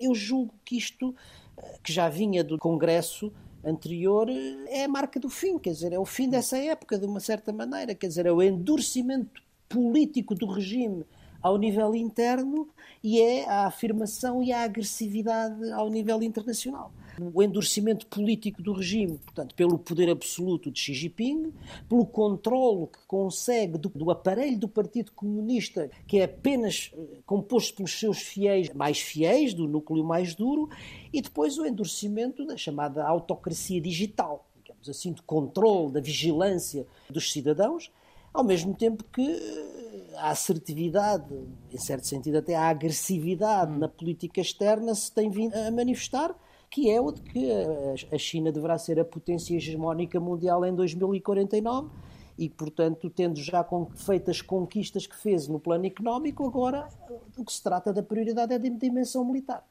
eu 0.00 0.14
julgo 0.14 0.54
que 0.64 0.76
isto, 0.76 1.14
eh, 1.56 1.78
que 1.82 1.92
já 1.92 2.08
vinha 2.08 2.42
do 2.44 2.58
Congresso 2.58 3.32
anterior, 3.64 4.28
eh, 4.28 4.80
é 4.80 4.84
a 4.84 4.88
marca 4.88 5.18
do 5.18 5.28
fim, 5.28 5.58
quer 5.58 5.70
dizer, 5.70 5.92
é 5.92 5.98
o 5.98 6.04
fim 6.04 6.28
dessa 6.28 6.56
época, 6.58 6.98
de 6.98 7.06
uma 7.06 7.20
certa 7.20 7.52
maneira, 7.52 7.94
quer 7.94 8.08
dizer, 8.08 8.26
é 8.26 8.32
o 8.32 8.42
endurecimento 8.42 9.42
político 9.68 10.34
do 10.34 10.46
regime 10.46 11.04
ao 11.42 11.56
nível 11.56 11.94
interno 11.94 12.68
e 13.02 13.20
é 13.20 13.48
a 13.48 13.66
afirmação 13.66 14.42
e 14.42 14.52
a 14.52 14.62
agressividade 14.62 15.70
ao 15.72 15.88
nível 15.88 16.22
internacional. 16.22 16.92
O 17.34 17.42
endurecimento 17.42 18.06
político 18.06 18.62
do 18.62 18.72
regime, 18.72 19.18
portanto, 19.18 19.54
pelo 19.54 19.78
poder 19.78 20.08
absoluto 20.08 20.70
de 20.70 20.78
Xi 20.78 20.94
Jinping, 20.94 21.52
pelo 21.88 22.06
controle 22.06 22.86
que 22.86 22.98
consegue 23.06 23.76
do, 23.76 23.88
do 23.88 24.10
aparelho 24.10 24.58
do 24.58 24.68
Partido 24.68 25.12
Comunista, 25.12 25.90
que 26.06 26.18
é 26.18 26.24
apenas 26.24 26.92
eh, 26.94 27.18
composto 27.26 27.74
pelos 27.74 27.98
seus 27.98 28.18
fiéis 28.18 28.72
mais 28.72 29.00
fiéis, 29.00 29.52
do 29.52 29.66
núcleo 29.66 30.04
mais 30.04 30.34
duro, 30.34 30.68
e 31.12 31.20
depois 31.20 31.58
o 31.58 31.66
endurecimento 31.66 32.46
da 32.46 32.56
chamada 32.56 33.04
autocracia 33.04 33.80
digital, 33.80 34.46
digamos 34.62 34.88
assim, 34.88 35.12
de 35.12 35.22
controle, 35.22 35.92
da 35.92 36.00
vigilância 36.00 36.86
dos 37.10 37.32
cidadãos, 37.32 37.90
ao 38.32 38.44
mesmo 38.44 38.74
tempo 38.74 39.04
que 39.12 39.28
eh, 39.28 40.14
a 40.18 40.30
assertividade, 40.30 41.34
em 41.72 41.78
certo 41.78 42.06
sentido 42.06 42.38
até 42.38 42.54
a 42.54 42.68
agressividade 42.68 43.72
hum. 43.72 43.78
na 43.78 43.88
política 43.88 44.40
externa 44.40 44.94
se 44.94 45.10
tem 45.10 45.30
vindo 45.30 45.54
a 45.54 45.70
manifestar, 45.70 46.34
que 46.70 46.90
é 46.90 47.00
o 47.00 47.10
de 47.10 47.22
que 47.22 47.50
a 48.12 48.18
China 48.18 48.52
deverá 48.52 48.78
ser 48.78 49.00
a 49.00 49.04
potência 49.04 49.56
hegemónica 49.56 50.20
mundial 50.20 50.64
em 50.64 50.74
2049 50.74 51.88
e, 52.38 52.48
portanto, 52.48 53.10
tendo 53.10 53.40
já 53.40 53.66
feito 53.96 54.30
as 54.30 54.40
conquistas 54.40 55.06
que 55.06 55.16
fez 55.16 55.48
no 55.48 55.58
plano 55.58 55.86
económico, 55.86 56.46
agora 56.46 56.88
o 57.36 57.44
que 57.44 57.52
se 57.52 57.62
trata 57.62 57.92
da 57.92 58.02
prioridade 58.02 58.54
é 58.54 58.58
da 58.58 58.68
dimensão 58.68 59.24
militar. 59.24 59.66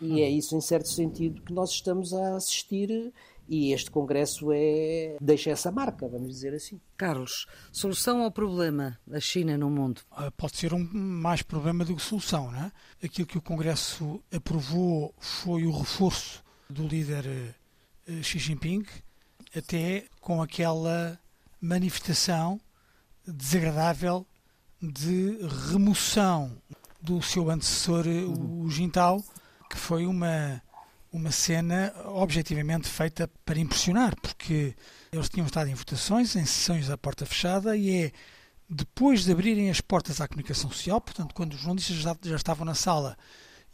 E 0.00 0.20
é 0.20 0.28
isso, 0.28 0.56
em 0.56 0.60
certo 0.60 0.88
sentido, 0.88 1.40
que 1.40 1.52
nós 1.52 1.70
estamos 1.70 2.12
a 2.12 2.36
assistir 2.36 3.12
e 3.48 3.72
este 3.72 3.90
Congresso 3.90 4.50
é, 4.52 5.16
deixa 5.20 5.50
essa 5.50 5.70
marca, 5.70 6.08
vamos 6.08 6.28
dizer 6.28 6.54
assim. 6.54 6.80
Carlos, 6.96 7.46
solução 7.70 8.22
ao 8.22 8.30
problema 8.30 8.98
da 9.06 9.20
China 9.20 9.56
no 9.58 9.70
mundo? 9.70 10.00
Ah, 10.10 10.30
pode 10.30 10.56
ser 10.56 10.72
um 10.72 10.88
mais 10.92 11.42
problema 11.42 11.84
do 11.84 11.96
que 11.96 12.02
solução, 12.02 12.50
não 12.50 12.64
é? 12.64 12.72
Aquilo 13.02 13.26
que 13.26 13.38
o 13.38 13.42
Congresso 13.42 14.22
aprovou 14.32 15.14
foi 15.18 15.64
o 15.64 15.72
reforço 15.72 16.42
do 16.68 16.86
líder 16.86 17.54
eh, 18.06 18.22
Xi 18.22 18.38
Jinping, 18.38 18.84
até 19.54 20.04
com 20.20 20.42
aquela 20.42 21.18
manifestação 21.60 22.60
desagradável 23.26 24.26
de 24.80 25.38
remoção 25.70 26.56
do 27.00 27.22
seu 27.22 27.50
antecessor, 27.50 28.06
o 28.06 28.68
Jintao, 28.70 29.22
que 29.70 29.76
foi 29.76 30.06
uma 30.06 30.62
uma 31.14 31.30
cena 31.30 31.94
objetivamente 32.06 32.88
feita 32.88 33.30
para 33.44 33.60
impressionar, 33.60 34.16
porque 34.20 34.74
eles 35.12 35.28
tinham 35.28 35.46
estado 35.46 35.70
em 35.70 35.74
votações, 35.74 36.34
em 36.34 36.44
sessões 36.44 36.90
à 36.90 36.98
porta 36.98 37.24
fechada, 37.24 37.76
e 37.76 38.06
é 38.06 38.12
depois 38.68 39.22
de 39.22 39.30
abrirem 39.30 39.70
as 39.70 39.80
portas 39.80 40.20
à 40.20 40.26
comunicação 40.26 40.68
social, 40.72 41.00
portanto, 41.00 41.32
quando 41.32 41.52
os 41.52 41.60
jornalistas 41.60 41.98
já, 41.98 42.16
já 42.20 42.34
estavam 42.34 42.64
na 42.66 42.74
sala 42.74 43.16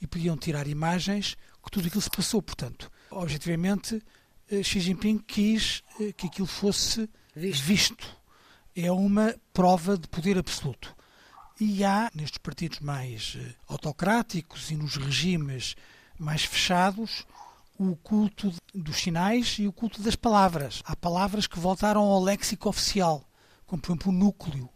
e 0.03 0.07
podiam 0.07 0.37
tirar 0.37 0.69
imagens, 0.69 1.35
que 1.65 1.71
tudo 1.71 1.87
aquilo 1.87 2.03
se 2.03 2.11
passou. 2.11 2.43
Portanto, 2.43 2.93
objetivamente, 3.11 4.03
eh, 4.51 4.63
Xi 4.63 4.79
Jinping 4.79 5.17
quis 5.27 5.83
eh, 5.99 6.13
que 6.13 6.27
aquilo 6.27 6.47
fosse 6.47 7.09
visto. 7.35 7.63
visto. 7.65 8.17
É 8.77 8.93
uma 8.93 9.35
prova 9.55 9.97
de 9.97 10.07
poder 10.09 10.37
absoluto. 10.37 10.95
E 11.59 11.83
há, 11.85 12.11
nestes 12.15 12.39
partidos 12.39 12.81
mais 12.81 13.39
eh, 13.39 13.55
autocráticos 13.67 14.71
e 14.71 14.77
nos 14.77 14.97
regimes 14.97 15.75
mais 16.21 16.45
fechados 16.45 17.25
o 17.79 17.97
culto 17.97 18.53
dos 18.75 18.99
sinais 18.99 19.57
e 19.59 19.67
o 19.67 19.73
culto 19.73 20.03
das 20.03 20.15
palavras. 20.15 20.83
Há 20.85 20.95
palavras 20.95 21.47
que 21.47 21.59
voltaram 21.59 22.03
ao 22.03 22.23
léxico 22.23 22.69
oficial, 22.69 23.25
como 23.67 23.81
por 23.81 23.93
exemplo 23.93 24.13
o 24.13 24.15
núcleo, 24.15 24.69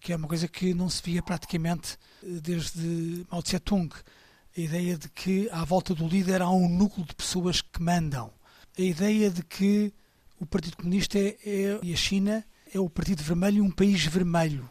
que 0.00 0.12
é 0.12 0.16
uma 0.16 0.26
coisa 0.26 0.48
que 0.48 0.74
não 0.74 0.90
se 0.90 1.00
via 1.00 1.22
praticamente 1.22 1.96
eh, 2.20 2.40
desde 2.42 3.24
Mao 3.30 3.40
Tse-tung. 3.40 3.94
A 4.56 4.60
ideia 4.60 4.98
de 4.98 5.08
que 5.08 5.48
à 5.50 5.64
volta 5.64 5.94
do 5.94 6.06
líder 6.06 6.42
há 6.42 6.50
um 6.50 6.68
núcleo 6.68 7.06
de 7.06 7.14
pessoas 7.14 7.60
que 7.60 7.80
mandam. 7.80 8.32
A 8.76 8.82
ideia 8.82 9.30
de 9.30 9.44
que 9.44 9.94
o 10.40 10.44
Partido 10.44 10.76
Comunista 10.76 11.16
é, 11.18 11.36
é, 11.46 11.78
e 11.80 11.92
a 11.92 11.96
China 11.96 12.44
é 12.74 12.80
o 12.80 12.90
Partido 12.90 13.22
Vermelho 13.22 13.58
e 13.58 13.60
um 13.60 13.70
país 13.70 14.04
vermelho. 14.04 14.68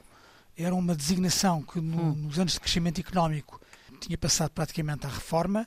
Era 0.57 0.75
uma 0.75 0.93
designação 0.93 1.61
que 1.61 1.79
no, 1.79 2.01
hum. 2.01 2.15
nos 2.15 2.37
anos 2.37 2.53
de 2.53 2.59
crescimento 2.59 2.99
económico 2.99 3.61
tinha 4.01 4.17
passado 4.17 4.51
praticamente 4.51 5.05
à 5.05 5.09
reforma 5.09 5.65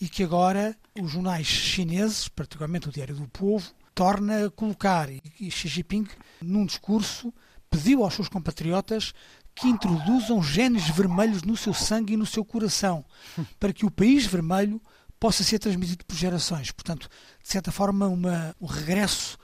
e 0.00 0.08
que 0.08 0.22
agora 0.22 0.76
os 1.00 1.10
jornais 1.10 1.46
chineses, 1.46 2.28
particularmente 2.28 2.88
o 2.88 2.92
Diário 2.92 3.16
do 3.16 3.28
Povo, 3.28 3.72
torna 3.94 4.46
a 4.46 4.50
colocar. 4.50 5.08
E 5.10 5.50
Xi 5.50 5.68
Jinping, 5.68 6.06
num 6.40 6.64
discurso, 6.64 7.32
pediu 7.70 8.04
aos 8.04 8.14
seus 8.14 8.28
compatriotas 8.28 9.12
que 9.54 9.66
introduzam 9.66 10.42
genes 10.42 10.88
vermelhos 10.88 11.42
no 11.42 11.56
seu 11.56 11.74
sangue 11.74 12.14
e 12.14 12.16
no 12.16 12.26
seu 12.26 12.44
coração, 12.44 13.04
para 13.58 13.72
que 13.72 13.84
o 13.84 13.90
país 13.90 14.24
vermelho 14.24 14.80
possa 15.18 15.42
ser 15.42 15.58
transmitido 15.58 16.04
por 16.04 16.16
gerações. 16.16 16.70
Portanto, 16.70 17.08
de 17.42 17.48
certa 17.48 17.72
forma, 17.72 18.06
uma, 18.06 18.54
um 18.60 18.66
regresso 18.66 19.36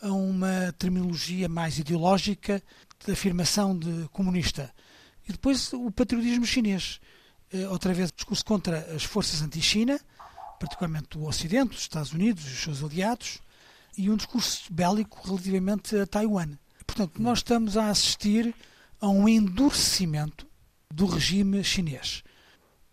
a 0.00 0.10
uma 0.10 0.72
terminologia 0.78 1.48
mais 1.48 1.78
ideológica 1.78 2.62
de 3.04 3.12
afirmação 3.12 3.78
de 3.78 4.08
comunista. 4.10 4.72
E 5.28 5.32
depois 5.32 5.72
o 5.72 5.90
patriotismo 5.90 6.46
chinês. 6.46 7.00
Eh, 7.52 7.66
outra 7.68 7.94
vez 7.94 8.12
discurso 8.12 8.44
contra 8.44 8.78
as 8.94 9.04
forças 9.04 9.40
anti-China, 9.40 9.98
particularmente 10.58 11.16
o 11.16 11.26
Ocidente, 11.26 11.76
os 11.76 11.82
Estados 11.82 12.12
Unidos 12.12 12.44
e 12.44 12.52
os 12.52 12.60
seus 12.60 12.84
aliados, 12.84 13.38
e 13.96 14.10
um 14.10 14.16
discurso 14.16 14.72
bélico 14.72 15.26
relativamente 15.26 15.96
a 15.96 16.06
Taiwan. 16.06 16.58
Portanto, 16.86 17.20
nós 17.20 17.38
estamos 17.38 17.76
a 17.76 17.88
assistir 17.88 18.54
a 19.00 19.08
um 19.08 19.28
endurecimento 19.28 20.46
do 20.92 21.06
regime 21.06 21.62
chinês. 21.64 22.22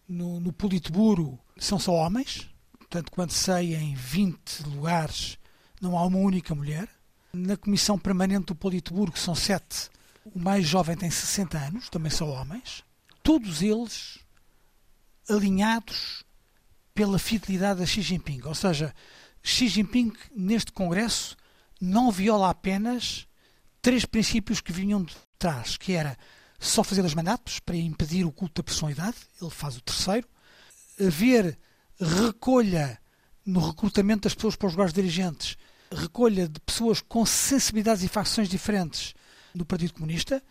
No, 0.08 0.40
no 0.40 0.54
Politburo 0.54 1.40
são 1.58 1.80
só 1.80 1.94
homens, 1.94 2.48
portanto, 2.78 3.12
quando 3.12 3.32
sei 3.32 3.76
em 3.76 3.94
20 3.96 4.64
lugares 4.68 5.38
não 5.82 5.98
há 5.98 6.06
uma 6.06 6.18
única 6.18 6.56
mulher. 6.56 6.88
Na 7.34 7.58
Comissão 7.58 8.00
Permanente 8.00 8.46
do 8.46 8.56
Politburo, 8.56 9.12
que 9.12 9.20
são 9.20 9.36
sete, 9.36 9.90
o 10.34 10.40
mais 10.40 10.66
jovem 10.66 10.96
tem 10.96 11.12
60 11.12 11.58
anos, 11.58 11.90
também 11.90 12.10
são 12.10 12.30
homens, 12.30 12.84
todos 13.22 13.62
eles 13.62 14.25
alinhados 15.30 16.24
pela 16.94 17.20
fidelidade 17.20 17.84
a 17.84 17.86
Xi 17.86 18.02
Jinping. 18.02 18.42
Ou 18.46 18.56
seja, 18.56 18.94
Xi 19.44 19.68
Jinping, 19.68 20.14
neste 20.36 20.72
Congresso, 20.72 21.36
não 21.80 22.12
viola 22.12 22.50
apenas 22.50 23.28
três 23.82 24.06
princípios 24.06 24.62
que 24.62 24.72
vinham 24.72 25.04
de 25.04 25.16
trás, 25.38 25.78
que 25.78 25.94
era 25.94 26.18
só 26.60 26.84
fazer 26.84 27.04
os 27.04 27.14
mandatos 27.14 27.60
para 27.60 27.76
impedir 27.76 28.26
o 28.26 28.32
culto 28.32 28.62
da 28.62 28.66
personalidade, 28.66 29.18
ele 29.40 29.52
faz 29.52 29.78
o 29.78 29.82
terceiro, 29.82 30.28
haver 31.00 31.60
recolha 32.00 33.00
no 33.46 33.60
recrutamento 33.60 34.24
das 34.24 34.34
pessoas 34.34 34.56
para 34.56 34.68
os 34.68 34.74
lugares 34.74 34.94
dirigentes, 34.94 35.58
recolha 35.92 36.48
de 36.48 36.60
pessoas 36.62 37.02
com 37.02 37.26
sensibilidades 37.26 38.04
e 38.04 38.08
facções 38.08 38.50
diferentes 38.50 39.14
do 39.54 39.66
Partido 39.66 39.94
Comunista, 39.94 40.42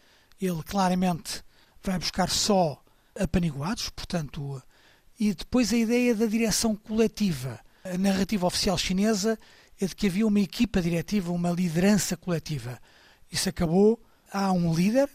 ele 0.40 0.62
claramente 0.62 1.42
vai 1.82 1.98
buscar 1.98 2.30
só 2.30 2.83
apaniguados, 3.18 3.88
portanto, 3.90 4.62
e 5.18 5.32
depois 5.32 5.72
a 5.72 5.76
ideia 5.76 6.14
da 6.14 6.26
direção 6.26 6.74
coletiva. 6.74 7.60
A 7.84 7.96
narrativa 7.98 8.46
oficial 8.46 8.76
chinesa 8.78 9.38
é 9.80 9.86
de 9.86 9.94
que 9.94 10.06
havia 10.06 10.26
uma 10.26 10.40
equipa 10.40 10.80
diretiva, 10.80 11.32
uma 11.32 11.50
liderança 11.50 12.16
coletiva. 12.16 12.80
Isso 13.30 13.48
acabou. 13.48 14.00
Há 14.32 14.52
um 14.52 14.74
líder, 14.74 15.08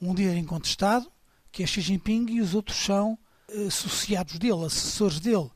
um 0.00 0.14
líder 0.14 0.36
incontestado, 0.36 1.10
que 1.52 1.62
é 1.62 1.66
Xi 1.66 1.80
Jinping, 1.80 2.26
e 2.30 2.40
os 2.40 2.54
outros 2.54 2.78
são 2.78 3.18
associados 3.66 4.38
dele, 4.38 4.64
assessores 4.64 5.20
dele. 5.20 5.50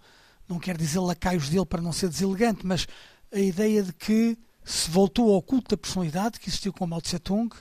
Não 0.49 0.59
quer 0.59 0.77
dizer 0.77 1.01
lacaios 1.01 1.49
dele 1.49 1.67
para 1.67 1.83
não 1.83 1.93
ser 1.93 2.09
deselegante, 2.09 2.67
mas 2.67 2.87
a 3.33 3.39
ideia 3.39 3.83
de 3.83 3.93
que 3.93 4.37
se 4.65 4.91
voltou 4.91 5.35
ao 5.35 5.43
culto 5.43 5.71
da 5.71 5.81
personalidade 5.81 6.39
que 6.39 6.49
existiu 6.49 6.73
com 6.73 6.87
Mao 6.87 7.01
Tse 7.01 7.19
Tung 7.19 7.55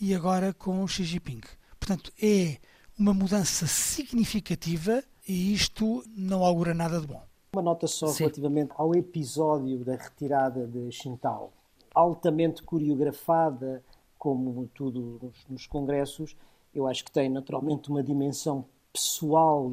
e 0.00 0.14
agora 0.14 0.52
com 0.52 0.86
Xi 0.86 1.04
Jinping. 1.04 1.40
Portanto, 1.78 2.12
é 2.20 2.58
uma 2.98 3.12
mudança 3.12 3.66
significativa 3.66 5.02
e 5.26 5.52
isto 5.52 6.04
não 6.16 6.44
augura 6.44 6.74
nada 6.74 7.00
de 7.00 7.06
bom. 7.06 7.22
Uma 7.54 7.62
nota 7.62 7.86
só 7.86 8.08
Sim. 8.08 8.24
relativamente 8.24 8.72
ao 8.76 8.94
episódio 8.94 9.84
da 9.84 9.96
retirada 9.96 10.66
de 10.66 10.90
Xintao. 10.90 11.52
Altamente 11.94 12.62
coreografada, 12.62 13.82
como 14.18 14.68
tudo 14.74 15.18
nos, 15.22 15.46
nos 15.48 15.66
congressos, 15.66 16.36
eu 16.74 16.86
acho 16.86 17.04
que 17.04 17.12
tem 17.12 17.28
naturalmente 17.28 17.90
uma 17.90 18.02
dimensão 18.02 18.64
pessoal 18.92 19.72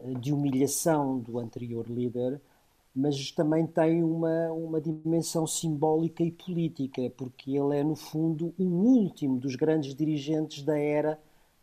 eh, 0.00 0.14
de 0.14 0.32
humilhação 0.32 1.18
do 1.18 1.38
anterior 1.38 1.88
líder, 1.88 2.40
mas 2.94 3.30
também 3.30 3.66
tem 3.66 4.02
uma, 4.02 4.50
uma 4.52 4.80
dimensão 4.80 5.46
simbólica 5.46 6.22
e 6.22 6.30
política, 6.30 7.10
porque 7.16 7.56
ele 7.56 7.78
é, 7.78 7.84
no 7.84 7.96
fundo, 7.96 8.52
o 8.58 8.64
último 8.64 9.38
dos 9.38 9.56
grandes 9.56 9.94
dirigentes 9.94 10.62
da 10.62 10.78
era 10.78 11.18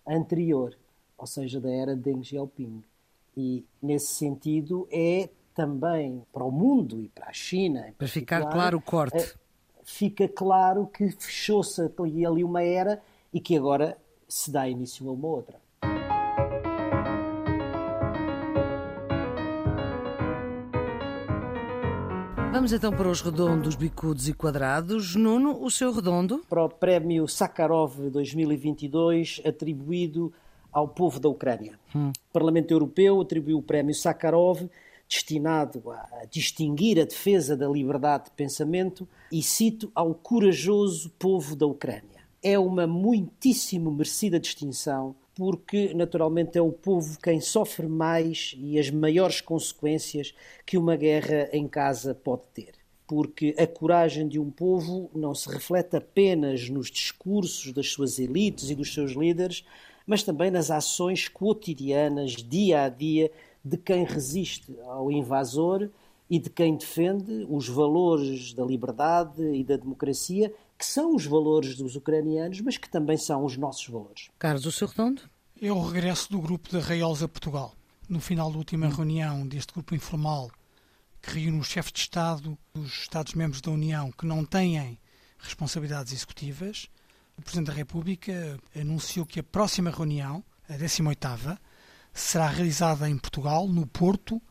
anterior, 0.08 0.76
ou 1.20 1.28
seja, 1.28 1.60
da 1.60 1.70
era 1.70 1.96
de 1.96 2.02
Deng 2.02 2.24
Xiaoping. 2.24 2.82
E, 3.36 3.66
nesse 3.82 4.14
sentido, 4.14 4.88
é 4.92 5.30
também 5.54 6.24
para 6.32 6.44
o 6.44 6.52
mundo 6.52 7.02
e 7.02 7.10
para 7.10 7.28
a 7.28 7.34
China. 7.34 7.94
Para 7.98 8.08
ficar 8.08 8.50
claro 8.50 8.78
o 8.78 8.82
corte. 8.82 9.18
É, 9.18 9.34
fica 9.84 10.28
claro 10.28 10.88
que 10.88 11.10
fechou-se 11.12 11.82
ali 12.26 12.44
uma 12.44 12.64
era 12.64 13.02
e 13.34 13.40
que 13.40 13.58
agora 13.58 13.98
se 14.28 14.50
dá 14.50 14.68
início 14.68 15.08
a 15.10 15.12
uma 15.12 15.28
outra. 15.28 15.60
Vamos 22.52 22.74
então 22.74 22.92
para 22.92 23.08
os 23.08 23.22
redondos, 23.22 23.76
bicudos 23.76 24.28
e 24.28 24.34
quadrados. 24.34 25.16
Nuno, 25.16 25.64
o 25.64 25.70
seu 25.70 25.94
redondo? 25.94 26.42
Para 26.50 26.66
o 26.66 26.70
prémio 26.70 27.28
Sakharov 27.28 28.10
2022, 28.10 29.42
atribuído 29.46 30.34
ao 30.72 30.88
povo 30.88 31.20
da 31.20 31.30
Ucrânia. 31.30 31.80
Hum. 31.96 32.10
O 32.10 32.34
Parlamento 32.34 32.72
Europeu 32.72 33.22
atribuiu 33.22 33.58
o 33.58 33.64
prémio 33.64 33.94
Sakharov, 33.94 34.70
destinado 35.08 35.90
a 35.90 36.26
distinguir 36.30 37.00
a 37.00 37.06
defesa 37.06 37.58
da 37.58 37.68
liberdade 37.68 38.26
de 38.26 38.32
pensamento, 38.32 39.08
e 39.32 39.42
cito, 39.42 39.92
ao 39.96 40.14
corajoso 40.14 41.10
povo 41.18 41.56
da 41.56 41.66
Ucrânia. 41.66 42.20
É 42.42 42.58
uma 42.58 42.86
muitíssimo 42.86 43.92
merecida 43.92 44.40
distinção 44.40 45.16
porque 45.40 45.94
naturalmente 45.94 46.58
é 46.58 46.62
o 46.62 46.70
povo 46.70 47.18
quem 47.24 47.40
sofre 47.40 47.88
mais 47.88 48.54
e 48.58 48.78
as 48.78 48.92
maiores 48.92 49.40
consequências 49.40 50.34
que 50.66 50.78
uma 50.78 50.98
guerra 50.98 51.48
em 51.54 51.66
casa 51.66 52.14
pode 52.14 52.42
ter. 52.54 52.74
Porque 53.08 53.56
a 53.58 53.66
coragem 53.66 54.28
de 54.28 54.38
um 54.38 54.52
povo 54.52 55.10
não 55.16 55.34
se 55.34 55.50
reflete 55.50 55.96
apenas 55.96 56.70
nos 56.70 56.92
discursos 56.92 57.72
das 57.72 57.88
suas 57.90 58.20
elites 58.20 58.70
e 58.70 58.76
dos 58.76 58.94
seus 58.94 59.14
líderes, 59.14 59.64
mas 60.10 60.24
também 60.24 60.50
nas 60.50 60.72
ações 60.72 61.28
cotidianas, 61.28 62.32
dia 62.32 62.82
a 62.82 62.90
dia, 62.90 63.32
de 63.64 63.78
quem 63.78 64.04
resiste 64.04 64.76
ao 64.88 65.12
invasor 65.12 65.88
e 66.28 66.40
de 66.40 66.50
quem 66.50 66.76
defende 66.76 67.46
os 67.48 67.70
valores 67.70 68.52
da 68.52 68.66
liberdade 68.66 69.40
e 69.40 69.64
da 69.64 69.78
democracia 69.78 70.52
que 70.76 70.84
são 70.84 71.16
os 71.16 71.28
valores 71.28 71.76
dos 71.76 71.96
ucranianos, 71.96 72.60
mas 72.62 72.76
que 72.76 72.90
também 72.90 73.18
são 73.18 73.46
os 73.46 73.56
nossos 73.56 73.88
valores. 73.88 74.30
Carlos, 74.40 74.66
o 74.66 74.72
seu 74.72 74.88
redondo? 74.88 75.22
É 75.62 75.72
o 75.72 75.80
regresso 75.80 76.32
do 76.32 76.42
grupo 76.42 76.70
de 76.70 76.80
Raiolos 76.80 77.22
a 77.22 77.28
Portugal. 77.28 77.76
No 78.08 78.20
final 78.20 78.52
da 78.52 78.58
última 78.58 78.88
reunião 78.90 79.48
deste 79.48 79.72
grupo 79.72 79.94
informal, 79.94 80.50
que 81.22 81.38
reúne 81.38 81.60
os 81.60 81.68
chefes 81.68 81.92
de 81.92 82.00
Estado 82.00 82.58
dos 82.74 82.94
Estados-membros 83.02 83.62
da 83.62 83.70
União 83.70 84.12
que 84.12 84.26
não 84.26 84.44
têm 84.44 84.98
responsabilidades 85.38 86.14
executivas, 86.14 86.90
o 87.40 87.42
Presidente 87.42 87.68
da 87.68 87.74
República 87.74 88.60
anunciou 88.76 89.26
que 89.26 89.40
a 89.40 89.44
próxima 89.44 89.90
reunião, 89.90 90.44
a 90.68 90.74
18ª, 90.74 91.58
será 92.14 92.48
realizada 92.48 93.10
em 93.10 93.18
Portugal, 93.18 93.66
no 93.68 93.88
Porto, 93.88 94.42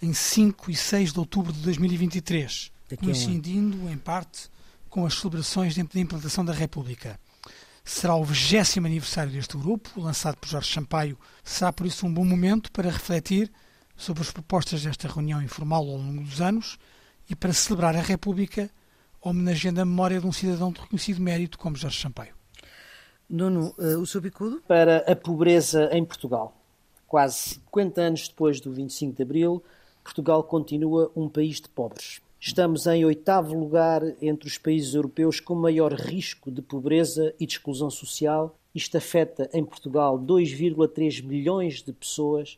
em 0.00 0.14
5 0.14 0.70
e 0.70 0.76
6 0.76 1.12
de 1.12 1.18
outubro 1.18 1.52
de 1.52 1.60
2023, 1.60 2.70
coincidindo 3.00 3.90
em 3.90 3.98
parte 3.98 4.48
com 4.88 5.04
as 5.04 5.14
celebrações 5.14 5.74
de 5.74 5.80
implantação 5.98 6.44
da 6.44 6.52
República. 6.52 7.18
Será 7.84 8.14
o 8.14 8.24
20 8.24 8.78
aniversário 8.78 9.32
deste 9.32 9.56
grupo, 9.56 10.00
lançado 10.00 10.36
por 10.36 10.48
Jorge 10.48 10.72
Sampaio. 10.72 11.18
Será 11.42 11.72
por 11.72 11.84
isso 11.84 12.06
um 12.06 12.14
bom 12.14 12.24
momento 12.24 12.70
para 12.70 12.90
refletir 12.90 13.50
sobre 13.96 14.22
as 14.22 14.30
propostas 14.30 14.84
desta 14.84 15.08
reunião 15.08 15.42
informal 15.42 15.82
ao 15.82 15.96
longo 15.96 16.22
dos 16.22 16.40
anos 16.40 16.78
e 17.28 17.34
para 17.34 17.52
celebrar 17.52 17.96
a 17.96 18.02
República, 18.02 18.70
homenageando 19.20 19.80
a 19.80 19.84
memória 19.84 20.20
de 20.20 20.26
um 20.26 20.32
cidadão 20.32 20.70
de 20.70 20.80
reconhecido 20.80 21.20
mérito 21.20 21.58
como 21.58 21.76
Jorge 21.76 22.00
Sampaio. 22.00 22.35
Nuno, 23.28 23.74
uh, 23.76 23.98
o 23.98 24.06
seu 24.06 24.20
bicudo? 24.20 24.62
Para 24.68 24.98
a 24.98 25.16
pobreza 25.16 25.88
em 25.92 26.04
Portugal. 26.04 26.56
Quase 27.08 27.36
50 27.36 28.00
anos 28.00 28.28
depois 28.28 28.60
do 28.60 28.72
25 28.72 29.16
de 29.16 29.22
Abril, 29.22 29.62
Portugal 30.04 30.44
continua 30.44 31.10
um 31.16 31.28
país 31.28 31.60
de 31.60 31.68
pobres. 31.68 32.20
Estamos 32.38 32.86
em 32.86 33.04
oitavo 33.04 33.52
lugar 33.58 34.02
entre 34.22 34.46
os 34.46 34.58
países 34.58 34.94
europeus 34.94 35.40
com 35.40 35.56
maior 35.56 35.92
risco 35.92 36.52
de 36.52 36.62
pobreza 36.62 37.34
e 37.40 37.46
de 37.46 37.54
exclusão 37.54 37.90
social. 37.90 38.54
Isto 38.72 38.96
afeta 38.96 39.50
em 39.52 39.64
Portugal 39.64 40.16
2,3 40.16 41.24
milhões 41.24 41.82
de 41.82 41.92
pessoas 41.92 42.56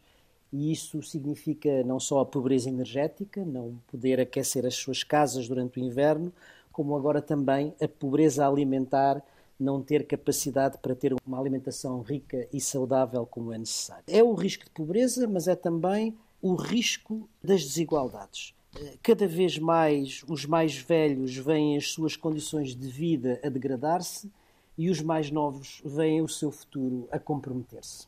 e 0.53 0.71
isso 0.71 1.03
significa 1.03 1.83
não 1.85 1.99
só 1.99 2.21
a 2.21 2.27
pobreza 2.27 2.69
energética, 2.69 3.43
não 3.43 3.79
poder 3.91 4.21
aquecer 4.21 4.67
as 4.67 4.75
suas 4.75 5.03
casas 5.03 5.49
durante 5.49 5.81
o 5.81 5.83
inverno, 5.83 6.31
como 6.71 6.95
agora 6.95 7.23
também 7.23 7.75
a 7.81 7.89
pobreza 7.89 8.47
alimentar, 8.47 9.23
não 9.59 9.83
ter 9.83 10.07
capacidade 10.07 10.79
para 10.79 10.95
ter 10.95 11.15
uma 11.27 11.39
alimentação 11.39 12.01
rica 12.01 12.49
e 12.53 12.61
saudável 12.61 13.27
como 13.27 13.53
é 13.53 13.59
necessário. 13.59 14.05
É 14.07 14.23
o 14.23 14.35
risco 14.35 14.65
de 14.65 14.71
pobreza, 14.71 15.27
mas 15.27 15.49
é 15.49 15.57
também 15.57 16.17
o 16.41 16.55
risco 16.55 17.29
das 17.43 17.65
desigualdades 17.65 18.55
cada 19.03 19.27
vez 19.27 19.59
mais 19.59 20.23
os 20.29 20.45
mais 20.45 20.77
velhos 20.77 21.37
veem 21.37 21.77
as 21.77 21.91
suas 21.91 22.17
condições 22.17 22.75
de 22.75 22.89
vida 22.89 23.41
a 23.43 23.49
degradar-se 23.49 24.31
e 24.77 24.91
os 24.91 25.01
mais 25.01 25.31
novos 25.31 25.83
veem 25.85 26.23
o 26.23 26.29
seu 26.29 26.53
futuro 26.53 27.09
a 27.11 27.19
comprometer-se. 27.19 28.07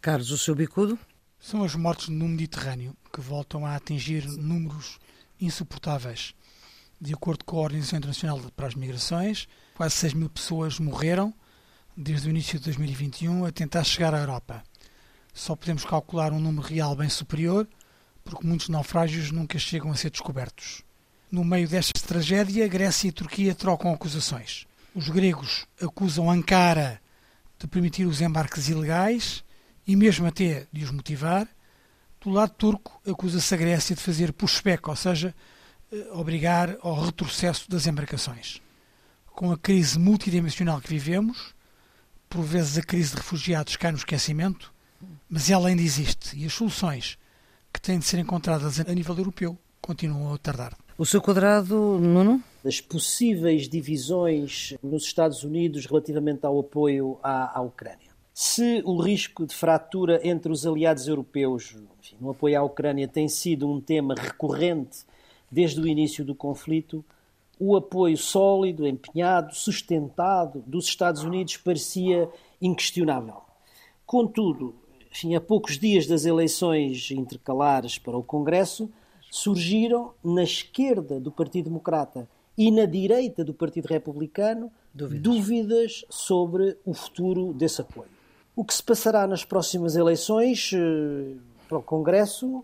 Carlos, 0.00 0.30
o 0.30 0.38
seu 0.38 0.54
bicudo? 0.54 0.98
São 1.38 1.64
as 1.64 1.74
mortes 1.74 2.08
no 2.08 2.28
Mediterrâneo 2.28 2.94
que 3.12 3.20
voltam 3.20 3.64
a 3.64 3.74
atingir 3.74 4.26
números 4.26 4.98
insuportáveis. 5.40 6.34
De 7.00 7.12
acordo 7.14 7.44
com 7.44 7.56
a 7.58 7.62
Organização 7.62 7.98
Internacional 7.98 8.40
para 8.54 8.68
as 8.68 8.74
Migrações, 8.74 9.48
quase 9.82 9.96
6 9.96 10.14
mil 10.14 10.30
pessoas 10.30 10.78
morreram 10.78 11.34
desde 11.96 12.28
o 12.28 12.30
início 12.30 12.56
de 12.56 12.66
2021 12.66 13.44
a 13.44 13.50
tentar 13.50 13.82
chegar 13.82 14.14
à 14.14 14.20
Europa. 14.20 14.62
Só 15.34 15.56
podemos 15.56 15.84
calcular 15.84 16.32
um 16.32 16.38
número 16.38 16.64
real 16.64 16.94
bem 16.94 17.08
superior 17.08 17.66
porque 18.22 18.46
muitos 18.46 18.68
naufrágios 18.68 19.32
nunca 19.32 19.58
chegam 19.58 19.90
a 19.90 19.96
ser 19.96 20.10
descobertos. 20.10 20.84
No 21.32 21.42
meio 21.42 21.68
desta 21.68 21.98
tragédia, 21.98 22.68
Grécia 22.68 23.08
e 23.08 23.12
Turquia 23.12 23.56
trocam 23.56 23.92
acusações. 23.92 24.68
Os 24.94 25.08
gregos 25.08 25.66
acusam 25.82 26.30
Ankara 26.30 27.02
de 27.58 27.66
permitir 27.66 28.06
os 28.06 28.20
embarques 28.20 28.68
ilegais 28.68 29.42
e 29.84 29.96
mesmo 29.96 30.28
até 30.28 30.68
de 30.72 30.84
os 30.84 30.92
motivar. 30.92 31.48
Do 32.20 32.30
lado 32.30 32.52
turco, 32.52 33.02
acusa-se 33.04 33.52
a 33.52 33.58
Grécia 33.58 33.96
de 33.96 34.00
fazer 34.00 34.32
pushback, 34.32 34.88
ou 34.88 34.94
seja, 34.94 35.34
eh, 35.90 36.06
obrigar 36.12 36.76
ao 36.82 37.02
retrocesso 37.02 37.68
das 37.68 37.88
embarcações. 37.88 38.61
Com 39.34 39.50
a 39.50 39.58
crise 39.58 39.98
multidimensional 39.98 40.80
que 40.80 40.88
vivemos, 40.88 41.54
por 42.28 42.42
vezes 42.42 42.78
a 42.78 42.82
crise 42.82 43.10
de 43.10 43.16
refugiados 43.16 43.76
cai 43.76 43.90
no 43.90 43.98
esquecimento, 43.98 44.72
mas 45.28 45.50
ela 45.50 45.68
ainda 45.68 45.82
existe 45.82 46.36
e 46.38 46.46
as 46.46 46.52
soluções 46.52 47.18
que 47.72 47.80
têm 47.80 47.98
de 47.98 48.04
ser 48.04 48.18
encontradas 48.18 48.78
a 48.78 48.94
nível 48.94 49.16
europeu 49.16 49.58
continuam 49.80 50.34
a 50.34 50.38
tardar. 50.38 50.76
O 50.96 51.06
seu 51.06 51.20
quadrado, 51.20 51.98
Nuno? 51.98 52.42
Das 52.62 52.80
possíveis 52.80 53.68
divisões 53.68 54.74
nos 54.82 55.04
Estados 55.04 55.42
Unidos 55.42 55.86
relativamente 55.86 56.44
ao 56.44 56.60
apoio 56.60 57.18
à, 57.22 57.58
à 57.58 57.62
Ucrânia. 57.62 58.12
Se 58.32 58.82
o 58.84 59.00
risco 59.00 59.46
de 59.46 59.54
fratura 59.54 60.20
entre 60.26 60.52
os 60.52 60.66
aliados 60.66 61.08
europeus 61.08 61.74
enfim, 62.00 62.16
no 62.20 62.30
apoio 62.30 62.58
à 62.58 62.62
Ucrânia 62.62 63.08
tem 63.08 63.28
sido 63.28 63.70
um 63.70 63.80
tema 63.80 64.14
recorrente 64.14 65.00
desde 65.50 65.80
o 65.80 65.86
início 65.86 66.24
do 66.24 66.34
conflito, 66.34 67.04
o 67.58 67.76
apoio 67.76 68.16
sólido, 68.16 68.86
empenhado, 68.86 69.54
sustentado 69.54 70.62
dos 70.66 70.86
Estados 70.86 71.22
Unidos 71.22 71.56
parecia 71.56 72.28
inquestionável. 72.60 73.42
Contudo, 74.04 74.74
enfim, 75.10 75.34
a 75.34 75.40
poucos 75.40 75.78
dias 75.78 76.06
das 76.06 76.24
eleições 76.24 77.10
intercalares 77.10 77.98
para 77.98 78.16
o 78.16 78.22
Congresso, 78.22 78.90
surgiram 79.30 80.12
na 80.22 80.42
esquerda 80.42 81.18
do 81.18 81.30
Partido 81.30 81.66
Democrata 81.66 82.28
e 82.56 82.70
na 82.70 82.84
direita 82.84 83.44
do 83.44 83.54
Partido 83.54 83.86
Republicano 83.86 84.70
dúvidas, 84.92 85.22
dúvidas 85.22 86.04
sobre 86.10 86.76
o 86.84 86.92
futuro 86.92 87.52
desse 87.54 87.80
apoio. 87.80 88.10
O 88.54 88.64
que 88.64 88.74
se 88.74 88.82
passará 88.82 89.26
nas 89.26 89.44
próximas 89.44 89.96
eleições 89.96 90.70
eh, 90.74 91.36
para 91.66 91.78
o 91.78 91.82
Congresso 91.82 92.62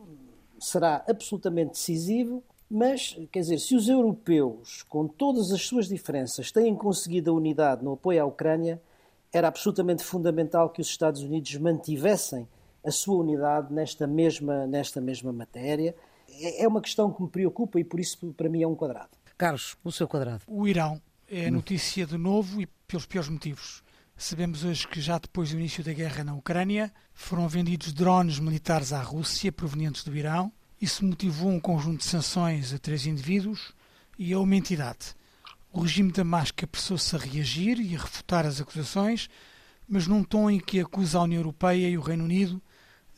será 0.60 1.02
absolutamente 1.08 1.70
decisivo, 1.70 2.42
mas, 2.70 3.16
quer 3.32 3.40
dizer, 3.40 3.58
se 3.58 3.74
os 3.74 3.88
europeus, 3.88 4.82
com 4.88 5.08
todas 5.08 5.52
as 5.52 5.62
suas 5.62 5.88
diferenças, 5.88 6.52
têm 6.52 6.74
conseguido 6.74 7.30
a 7.30 7.34
unidade 7.34 7.82
no 7.82 7.92
apoio 7.92 8.22
à 8.22 8.26
Ucrânia, 8.26 8.80
era 9.32 9.48
absolutamente 9.48 10.04
fundamental 10.04 10.70
que 10.70 10.80
os 10.80 10.88
Estados 10.88 11.22
Unidos 11.22 11.54
mantivessem 11.56 12.46
a 12.84 12.90
sua 12.90 13.16
unidade 13.16 13.72
nesta 13.72 14.06
mesma, 14.06 14.66
nesta 14.66 15.00
mesma 15.00 15.32
matéria. 15.32 15.94
É, 16.30 16.64
é 16.64 16.68
uma 16.68 16.80
questão 16.80 17.12
que 17.12 17.22
me 17.22 17.28
preocupa 17.28 17.80
e 17.80 17.84
por 17.84 18.00
isso 18.00 18.32
para 18.36 18.48
mim 18.48 18.62
é 18.62 18.68
um 18.68 18.74
quadrado. 18.74 19.10
Carlos, 19.36 19.76
o 19.84 19.92
seu 19.92 20.08
quadrado. 20.08 20.42
O 20.46 20.66
Irão 20.66 21.00
é 21.28 21.50
notícia 21.50 22.06
de 22.06 22.16
novo 22.16 22.60
e 22.60 22.66
pelos 22.86 23.06
piores 23.06 23.28
motivos. 23.28 23.82
Sabemos 24.16 24.64
hoje 24.64 24.88
que 24.88 25.00
já 25.00 25.18
depois 25.18 25.50
do 25.50 25.58
início 25.58 25.84
da 25.84 25.92
guerra 25.92 26.24
na 26.24 26.34
Ucrânia 26.34 26.92
foram 27.12 27.46
vendidos 27.48 27.92
drones 27.92 28.40
militares 28.40 28.92
à 28.92 29.00
Rússia 29.00 29.52
provenientes 29.52 30.02
do 30.02 30.16
Irão. 30.16 30.52
Isso 30.80 31.04
motivou 31.04 31.50
um 31.50 31.60
conjunto 31.60 31.98
de 31.98 32.04
sanções 32.04 32.72
a 32.72 32.78
três 32.78 33.06
indivíduos 33.06 33.72
e 34.18 34.32
a 34.32 34.38
uma 34.38 34.56
entidade. 34.56 35.14
O 35.72 35.80
regime 35.80 36.10
de 36.10 36.16
Damasco 36.16 36.64
apressou-se 36.64 37.14
a 37.14 37.18
reagir 37.18 37.78
e 37.78 37.94
a 37.94 38.00
refutar 38.00 38.46
as 38.46 38.60
acusações, 38.60 39.28
mas 39.88 40.06
num 40.06 40.22
tom 40.22 40.50
em 40.50 40.58
que 40.58 40.80
acusa 40.80 41.18
a 41.18 41.22
União 41.22 41.40
Europeia 41.40 41.88
e 41.88 41.98
o 41.98 42.00
Reino 42.00 42.24
Unido 42.24 42.62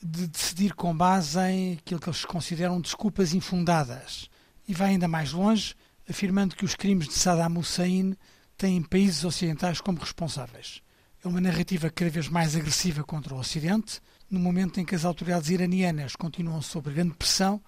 de 0.03 0.27
decidir 0.27 0.75
com 0.75 0.97
base 0.97 1.39
em 1.41 1.75
aquilo 1.75 2.01
que 2.01 2.09
eles 2.09 2.25
consideram 2.25 2.81
desculpas 2.81 3.35
infundadas. 3.35 4.31
E 4.67 4.73
vai 4.73 4.91
ainda 4.91 5.07
mais 5.07 5.33
longe, 5.33 5.75
afirmando 6.09 6.57
que 6.57 6.65
os 6.65 6.75
crimes 6.75 7.09
de 7.09 7.15
Saddam 7.15 7.59
Hussein 7.59 8.17
têm 8.57 8.83
países 8.83 9.25
ocidentais 9.25 9.81
como 9.81 9.99
responsáveis. 9.99 10.81
É 11.23 11.29
uma 11.29 11.41
narrativa 11.41 11.91
cada 11.91 12.11
vez 12.11 12.29
mais 12.29 12.57
agressiva 12.57 13.05
contra 13.05 13.35
o 13.35 13.39
Ocidente, 13.39 14.01
no 14.31 14.39
momento 14.39 14.79
em 14.81 14.85
que 14.85 14.95
as 14.95 15.05
autoridades 15.05 15.51
iranianas 15.51 16.15
continuam 16.15 16.63
sob 16.63 16.93
grande 16.93 17.15
pressão, 17.15 17.61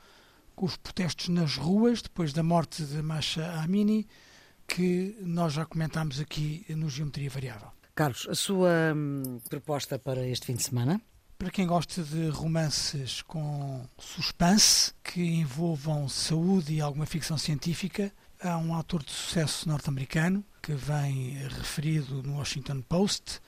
com 0.55 0.67
os 0.67 0.77
protestos 0.77 1.29
nas 1.29 1.57
ruas 1.57 2.03
depois 2.03 2.33
da 2.33 2.43
morte 2.43 2.85
de 2.85 3.03
Masha 3.03 3.45
Amini 3.61 4.07
que 4.67 5.17
nós 5.21 5.53
já 5.53 5.67
comentámos 5.67 6.21
aqui 6.21 6.65
no 6.71 6.89
Geometria 6.89 7.29
Variável. 7.29 7.69
Carlos, 7.95 8.27
a 8.31 8.35
sua 8.35 8.95
hum, 8.97 9.39
proposta 9.49 9.99
para 9.99 10.27
este 10.27 10.47
fim 10.47 10.55
de 10.55 10.63
semana? 10.63 11.01
Para 11.39 11.51
quem 11.51 11.67
gosta 11.67 12.03
de 12.03 12.29
romances 12.29 13.21
com 13.23 13.85
suspense, 13.99 14.95
que 15.03 15.21
envolvam 15.21 16.09
saúde 16.09 16.75
e 16.75 16.81
alguma 16.81 17.05
ficção 17.05 17.37
científica, 17.37 18.13
há 18.41 18.57
um 18.57 18.75
autor 18.75 19.03
de 19.03 19.11
sucesso 19.11 19.69
norte-americano 19.69 20.45
que 20.63 20.73
vem 20.73 21.33
referido 21.49 22.23
no 22.23 22.39
Washington 22.39 22.81
Post, 22.83 23.41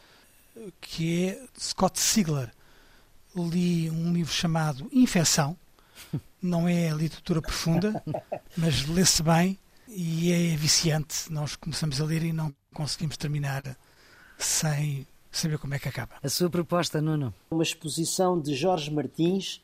que 0.81 1.29
é 1.29 1.47
Scott 1.59 1.99
Sigler. 2.01 2.53
Li 3.37 3.91
um 3.91 4.13
livro 4.13 4.33
chamado 4.33 4.89
Infecção, 4.93 5.57
não 6.41 6.69
é 6.69 6.91
literatura 6.91 7.43
profunda, 7.43 8.03
mas 8.57 8.87
lê-se 8.87 9.23
bem 9.23 9.59
e 9.89 10.33
é 10.33 10.57
viciante. 10.57 11.33
Nós 11.33 11.57
começamos 11.57 12.01
a 12.01 12.05
ler 12.05 12.23
e 12.23 12.33
não 12.33 12.55
conseguimos 12.73 13.17
terminar 13.17 13.77
sem 14.39 15.07
saber 15.31 15.59
como 15.59 15.75
é 15.75 15.79
que 15.79 15.89
acaba. 15.89 16.15
A 16.23 16.29
sua 16.29 16.49
proposta, 16.49 17.01
Nuno? 17.01 17.35
Uma 17.51 17.63
exposição 17.63 18.41
de 18.41 18.55
Jorge 18.55 18.91
Martins 18.91 19.61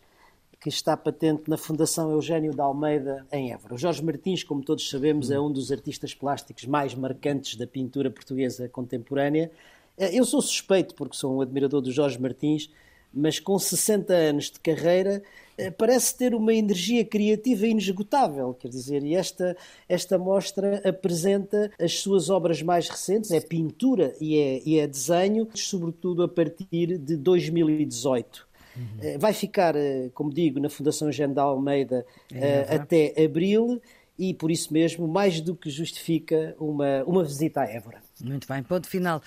que 0.60 0.68
está 0.68 0.94
patente 0.94 1.48
na 1.48 1.56
Fundação 1.56 2.10
Eugênio 2.10 2.52
de 2.52 2.60
Almeida, 2.60 3.26
em 3.32 3.50
Évora. 3.50 3.74
O 3.74 3.78
Jorge 3.78 4.04
Martins, 4.04 4.44
como 4.44 4.62
todos 4.62 4.90
sabemos, 4.90 5.30
é 5.30 5.40
um 5.40 5.50
dos 5.50 5.72
artistas 5.72 6.14
plásticos 6.14 6.66
mais 6.66 6.94
marcantes 6.94 7.56
da 7.56 7.66
pintura 7.66 8.10
portuguesa 8.10 8.68
contemporânea. 8.68 9.50
Eu 9.96 10.24
sou 10.26 10.42
suspeito, 10.42 10.94
porque 10.94 11.16
sou 11.16 11.34
um 11.34 11.40
admirador 11.40 11.80
do 11.80 11.90
Jorge 11.90 12.20
Martins, 12.20 12.70
mas 13.12 13.38
com 13.38 13.58
60 13.58 14.12
anos 14.12 14.50
de 14.50 14.60
carreira 14.60 15.22
eh, 15.60 15.70
parece 15.70 16.16
ter 16.16 16.34
uma 16.34 16.54
energia 16.54 17.04
criativa 17.04 17.66
inesgotável, 17.66 18.54
quer 18.54 18.68
dizer, 18.68 19.02
e 19.02 19.14
esta, 19.14 19.56
esta 19.88 20.16
mostra 20.16 20.80
apresenta 20.88 21.70
as 21.78 22.00
suas 22.00 22.30
obras 22.30 22.62
mais 22.62 22.88
recentes, 22.88 23.30
é 23.30 23.40
pintura 23.40 24.14
e 24.20 24.38
é, 24.38 24.62
e 24.64 24.78
é 24.78 24.86
desenho, 24.86 25.46
sobretudo 25.54 26.22
a 26.22 26.28
partir 26.28 26.96
de 26.96 27.16
2018. 27.16 28.48
Uhum. 28.76 28.84
Eh, 29.02 29.18
vai 29.18 29.34
ficar, 29.34 29.76
eh, 29.76 30.10
como 30.14 30.32
digo, 30.32 30.58
na 30.60 30.70
Fundação 30.70 31.10
de 31.10 31.38
Almeida 31.38 32.06
é, 32.32 32.74
até 32.74 33.14
abril 33.22 33.82
e 34.18 34.32
por 34.32 34.50
isso 34.50 34.72
mesmo 34.72 35.08
mais 35.08 35.40
do 35.40 35.54
que 35.54 35.68
justifica 35.68 36.54
uma, 36.58 37.02
uma 37.04 37.24
visita 37.24 37.62
a 37.62 37.64
Évora. 37.64 38.02
Muito 38.20 38.46
bem, 38.46 38.62
ponto 38.62 38.86
final. 38.86 39.22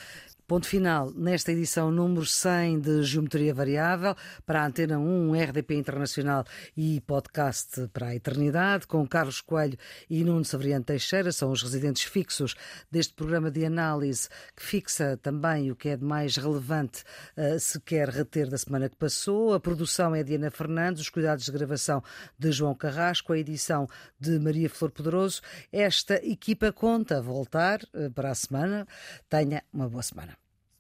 Ponto 0.54 0.68
final 0.68 1.12
nesta 1.16 1.52
edição 1.52 1.90
número 1.90 2.28
100 2.28 2.80
de 2.80 3.02
Geometria 3.02 3.56
Variável 3.56 4.16
para 4.46 4.62
a 4.62 4.68
Antena 4.68 5.00
1, 5.00 5.34
RDP 5.34 5.74
Internacional 5.74 6.46
e 6.78 7.02
podcast 7.02 7.88
para 7.88 8.10
a 8.10 8.16
Eternidade, 8.16 8.86
com 8.86 9.08
Carlos 9.08 9.42
Coelho 9.42 9.76
e 10.08 10.24
Nuno 10.24 10.46
Severiano 10.46 10.86
Teixeira, 10.86 11.32
são 11.32 11.50
os 11.50 11.64
residentes 11.64 12.04
fixos 12.04 12.54
deste 12.92 13.16
programa 13.16 13.50
de 13.50 13.66
análise 13.66 14.30
que 14.56 14.62
fixa 14.62 15.18
também 15.18 15.72
o 15.72 15.76
que 15.76 15.90
é 15.90 15.98
de 15.98 16.06
mais 16.06 16.38
relevante 16.38 17.04
uh, 17.36 17.60
se 17.60 17.80
quer 17.80 18.10
reter 18.10 18.48
da 18.48 18.58
semana 18.60 18.88
que 18.88 18.96
passou. 18.96 19.56
A 19.56 19.60
produção 19.60 20.14
é 20.14 20.22
de 20.22 20.36
Ana 20.36 20.52
Fernandes, 20.52 21.02
os 21.02 21.10
cuidados 21.10 21.46
de 21.46 21.52
gravação 21.52 22.04
de 22.38 22.52
João 22.52 22.76
Carrasco, 22.76 23.34
a 23.34 23.40
edição 23.40 23.88
de 24.20 24.38
Maria 24.38 24.70
Flor 24.70 24.92
Poderoso. 24.92 25.42
Esta 25.72 26.24
equipa 26.24 26.72
conta 26.72 27.20
voltar 27.24 27.80
uh, 27.96 28.12
para 28.12 28.30
a 28.30 28.36
semana. 28.36 28.88
Tenha 29.28 29.64
uma 29.74 29.90
boa 29.90 30.04
semana. 30.04 30.43